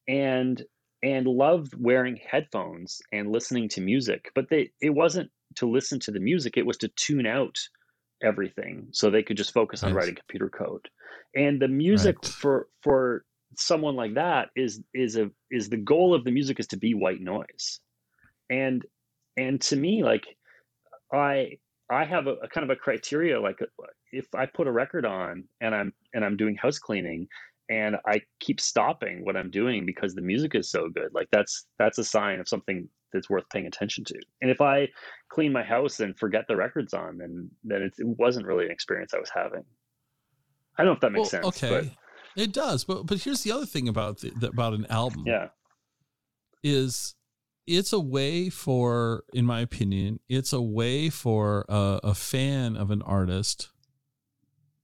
and 0.08 0.62
and 1.02 1.26
loved 1.26 1.74
wearing 1.78 2.18
headphones 2.30 3.00
and 3.12 3.30
listening 3.30 3.68
to 3.68 3.80
music 3.80 4.30
but 4.34 4.48
they 4.48 4.70
it 4.80 4.90
wasn't 4.90 5.30
to 5.54 5.68
listen 5.68 5.98
to 6.00 6.10
the 6.10 6.20
music 6.20 6.56
it 6.56 6.66
was 6.66 6.76
to 6.76 6.88
tune 6.96 7.26
out 7.26 7.56
everything 8.22 8.86
so 8.92 9.10
they 9.10 9.22
could 9.22 9.36
just 9.36 9.52
focus 9.52 9.82
on 9.82 9.94
writing 9.94 10.14
computer 10.14 10.48
code. 10.48 10.88
And 11.34 11.60
the 11.60 11.68
music 11.68 12.16
right. 12.22 12.32
for 12.32 12.68
for 12.82 13.24
someone 13.56 13.96
like 13.96 14.14
that 14.14 14.48
is 14.56 14.82
is 14.94 15.16
a 15.16 15.30
is 15.50 15.68
the 15.68 15.76
goal 15.76 16.14
of 16.14 16.24
the 16.24 16.30
music 16.30 16.60
is 16.60 16.66
to 16.68 16.76
be 16.76 16.94
white 16.94 17.20
noise. 17.20 17.80
And 18.50 18.84
and 19.36 19.60
to 19.62 19.76
me 19.76 20.02
like 20.02 20.26
i 21.12 21.56
i 21.90 22.04
have 22.04 22.26
a, 22.26 22.34
a 22.42 22.48
kind 22.48 22.64
of 22.64 22.70
a 22.70 22.78
criteria 22.78 23.40
like 23.40 23.58
if 24.12 24.26
i 24.34 24.44
put 24.44 24.66
a 24.66 24.72
record 24.72 25.06
on 25.06 25.44
and 25.62 25.74
i'm 25.74 25.92
and 26.12 26.22
i'm 26.22 26.36
doing 26.36 26.54
house 26.54 26.78
cleaning 26.78 27.26
and 27.72 27.96
i 28.06 28.20
keep 28.40 28.60
stopping 28.60 29.24
what 29.24 29.36
i'm 29.36 29.50
doing 29.50 29.86
because 29.86 30.14
the 30.14 30.22
music 30.22 30.54
is 30.54 30.70
so 30.70 30.88
good 30.88 31.08
like 31.14 31.28
that's 31.32 31.66
that's 31.78 31.98
a 31.98 32.04
sign 32.04 32.40
of 32.40 32.48
something 32.48 32.88
that's 33.12 33.30
worth 33.30 33.48
paying 33.50 33.66
attention 33.66 34.04
to. 34.04 34.18
And 34.40 34.50
if 34.50 34.60
I 34.60 34.88
clean 35.28 35.52
my 35.52 35.62
house 35.62 36.00
and 36.00 36.18
forget 36.18 36.46
the 36.48 36.56
records 36.56 36.94
on, 36.94 37.18
then 37.18 37.50
then 37.64 37.82
it, 37.82 37.94
it 37.98 38.06
wasn't 38.06 38.46
really 38.46 38.64
an 38.64 38.70
experience 38.70 39.12
I 39.14 39.18
was 39.18 39.30
having. 39.30 39.64
I 40.76 40.84
don't 40.84 40.86
know 40.86 40.94
if 40.94 41.00
that 41.00 41.12
makes 41.12 41.32
well, 41.32 41.42
sense. 41.42 41.62
Okay, 41.62 41.90
but... 42.36 42.42
it 42.42 42.52
does. 42.52 42.84
But 42.84 43.06
but 43.06 43.20
here's 43.20 43.42
the 43.42 43.52
other 43.52 43.66
thing 43.66 43.88
about 43.88 44.20
the, 44.20 44.48
about 44.48 44.72
an 44.72 44.86
album. 44.88 45.24
Yeah, 45.26 45.48
is 46.62 47.14
it's 47.66 47.92
a 47.92 48.00
way 48.00 48.48
for, 48.48 49.24
in 49.32 49.46
my 49.46 49.60
opinion, 49.60 50.18
it's 50.28 50.52
a 50.52 50.60
way 50.60 51.10
for 51.10 51.64
a, 51.68 52.00
a 52.02 52.14
fan 52.14 52.76
of 52.76 52.90
an 52.90 53.02
artist 53.02 53.68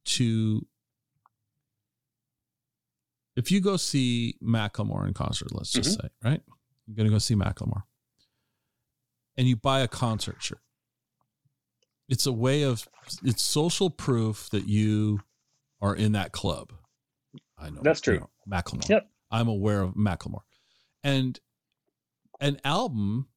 to 0.04 0.66
if 3.38 3.50
you 3.50 3.60
go 3.60 3.76
see 3.76 4.36
Macklemore 4.42 5.06
in 5.06 5.14
concert, 5.14 5.48
let's 5.52 5.72
just 5.72 5.98
mm-hmm. 5.98 6.06
say, 6.06 6.30
right? 6.30 6.40
I'm 6.88 6.94
going 6.94 7.06
to 7.06 7.12
go 7.12 7.18
see 7.18 7.34
Macklemore 7.34 7.82
and 9.38 9.46
you 9.46 9.56
buy 9.56 9.80
a 9.80 9.88
concert 9.88 10.42
shirt. 10.42 10.60
It's 12.08 12.26
a 12.26 12.32
way 12.32 12.62
of 12.62 12.86
it's 13.22 13.42
social 13.42 13.88
proof 13.88 14.50
that 14.50 14.68
you 14.68 15.20
are 15.80 15.94
in 15.94 16.12
that 16.12 16.32
club. 16.32 16.72
I 17.56 17.70
know 17.70 17.80
that's 17.82 18.00
true. 18.00 18.14
You 18.14 18.20
know, 18.20 18.30
Macklemore. 18.50 18.88
Yep. 18.88 19.08
I'm 19.30 19.48
aware 19.48 19.82
of 19.82 19.94
Macklemore, 19.94 20.42
and 21.02 21.38
an 22.40 22.60
album. 22.64 23.28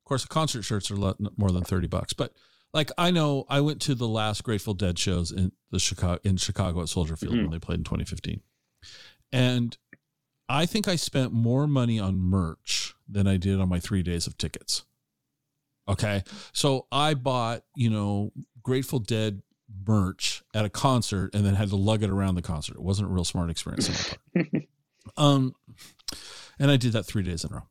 Of 0.00 0.08
course, 0.08 0.22
the 0.22 0.28
concert 0.28 0.62
shirts 0.62 0.90
are 0.90 0.96
more 0.96 1.50
than 1.50 1.64
thirty 1.64 1.86
bucks, 1.86 2.12
but 2.12 2.34
like 2.72 2.90
I 2.96 3.10
know, 3.10 3.44
I 3.48 3.60
went 3.60 3.80
to 3.82 3.94
the 3.94 4.08
last 4.08 4.42
Grateful 4.42 4.74
Dead 4.74 4.98
shows 4.98 5.30
in 5.30 5.52
the 5.70 5.78
Chicago 5.78 6.18
in 6.24 6.38
Chicago 6.38 6.80
at 6.80 6.88
Soldier 6.88 7.16
Field 7.16 7.34
mm-hmm. 7.34 7.42
when 7.42 7.50
they 7.52 7.58
played 7.58 7.78
in 7.78 7.84
2015, 7.84 8.40
and 9.32 9.76
I 10.48 10.66
think 10.66 10.86
I 10.86 10.96
spent 10.96 11.32
more 11.32 11.66
money 11.66 11.98
on 11.98 12.18
merch 12.18 12.94
than 13.08 13.26
I 13.26 13.36
did 13.36 13.60
on 13.60 13.68
my 13.68 13.80
three 13.80 14.02
days 14.02 14.26
of 14.26 14.36
tickets. 14.36 14.84
Okay. 15.88 16.22
So 16.52 16.86
I 16.92 17.14
bought, 17.14 17.62
you 17.74 17.90
know, 17.90 18.32
Grateful 18.62 18.98
Dead 18.98 19.42
merch 19.86 20.42
at 20.54 20.64
a 20.64 20.68
concert 20.68 21.34
and 21.34 21.44
then 21.44 21.54
had 21.54 21.70
to 21.70 21.76
lug 21.76 22.02
it 22.02 22.10
around 22.10 22.34
the 22.34 22.42
concert. 22.42 22.76
It 22.76 22.82
wasn't 22.82 23.08
a 23.08 23.12
real 23.12 23.24
smart 23.24 23.50
experience 23.50 24.14
um, 25.16 25.54
and 26.58 26.70
I 26.70 26.76
did 26.76 26.92
that 26.92 27.04
three 27.04 27.22
days 27.22 27.44
in 27.44 27.52
a 27.52 27.56
row. 27.56 27.62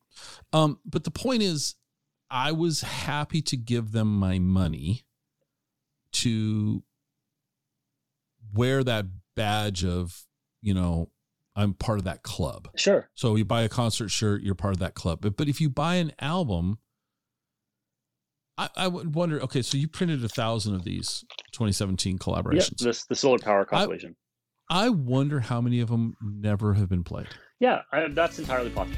Um, 0.52 0.80
but 0.86 1.04
the 1.04 1.12
point 1.12 1.44
is, 1.44 1.76
I 2.30 2.52
was 2.52 2.82
happy 2.82 3.42
to 3.44 3.58
give 3.58 3.92
them 3.92 4.18
my 4.18 4.40
money 4.40 5.04
to 6.14 6.84
wear 8.54 8.84
that 8.84 9.06
badge 9.36 9.84
of, 9.86 10.26
you 10.62 10.74
know, 10.74 11.10
I'm 11.56 11.74
part 11.74 12.00
of 12.00 12.06
that 12.06 12.24
club. 12.24 12.70
Sure. 12.76 13.10
So 13.14 13.36
you 13.36 13.46
buy 13.46 13.64
a 13.64 13.70
concert 13.70 14.10
shirt, 14.10 14.42
you're 14.42 14.56
part 14.56 14.74
of 14.74 14.80
that 14.80 14.94
club. 14.94 15.20
But 15.22 15.38
but 15.38 15.48
if 15.48 15.60
you 15.60 15.70
buy 15.70 15.96
an 15.96 16.14
album, 16.20 16.80
I, 18.58 18.70
I 18.76 18.88
would 18.88 19.16
wonder. 19.16 19.42
Okay, 19.42 19.62
so 19.62 19.78
you 19.78 19.88
printed 19.88 20.24
a 20.24 20.30
thousand 20.30 20.76
of 20.76 20.84
these 20.84 21.26
2017 21.54 22.20
collaborations. 22.20 22.82
Yeah, 22.82 22.88
this 22.88 23.06
the 23.06 23.16
solar 23.16 23.40
power 23.40 23.66
compilation. 23.66 24.16
I, 24.70 24.86
I 24.86 24.90
wonder 24.90 25.40
how 25.40 25.62
many 25.62 25.80
of 25.80 25.90
them 25.90 26.16
never 26.22 26.74
have 26.76 26.88
been 26.88 27.04
played. 27.04 27.28
Yeah, 27.60 27.82
I, 27.92 28.08
that's 28.08 28.40
entirely 28.40 28.70
possible. 28.70 28.98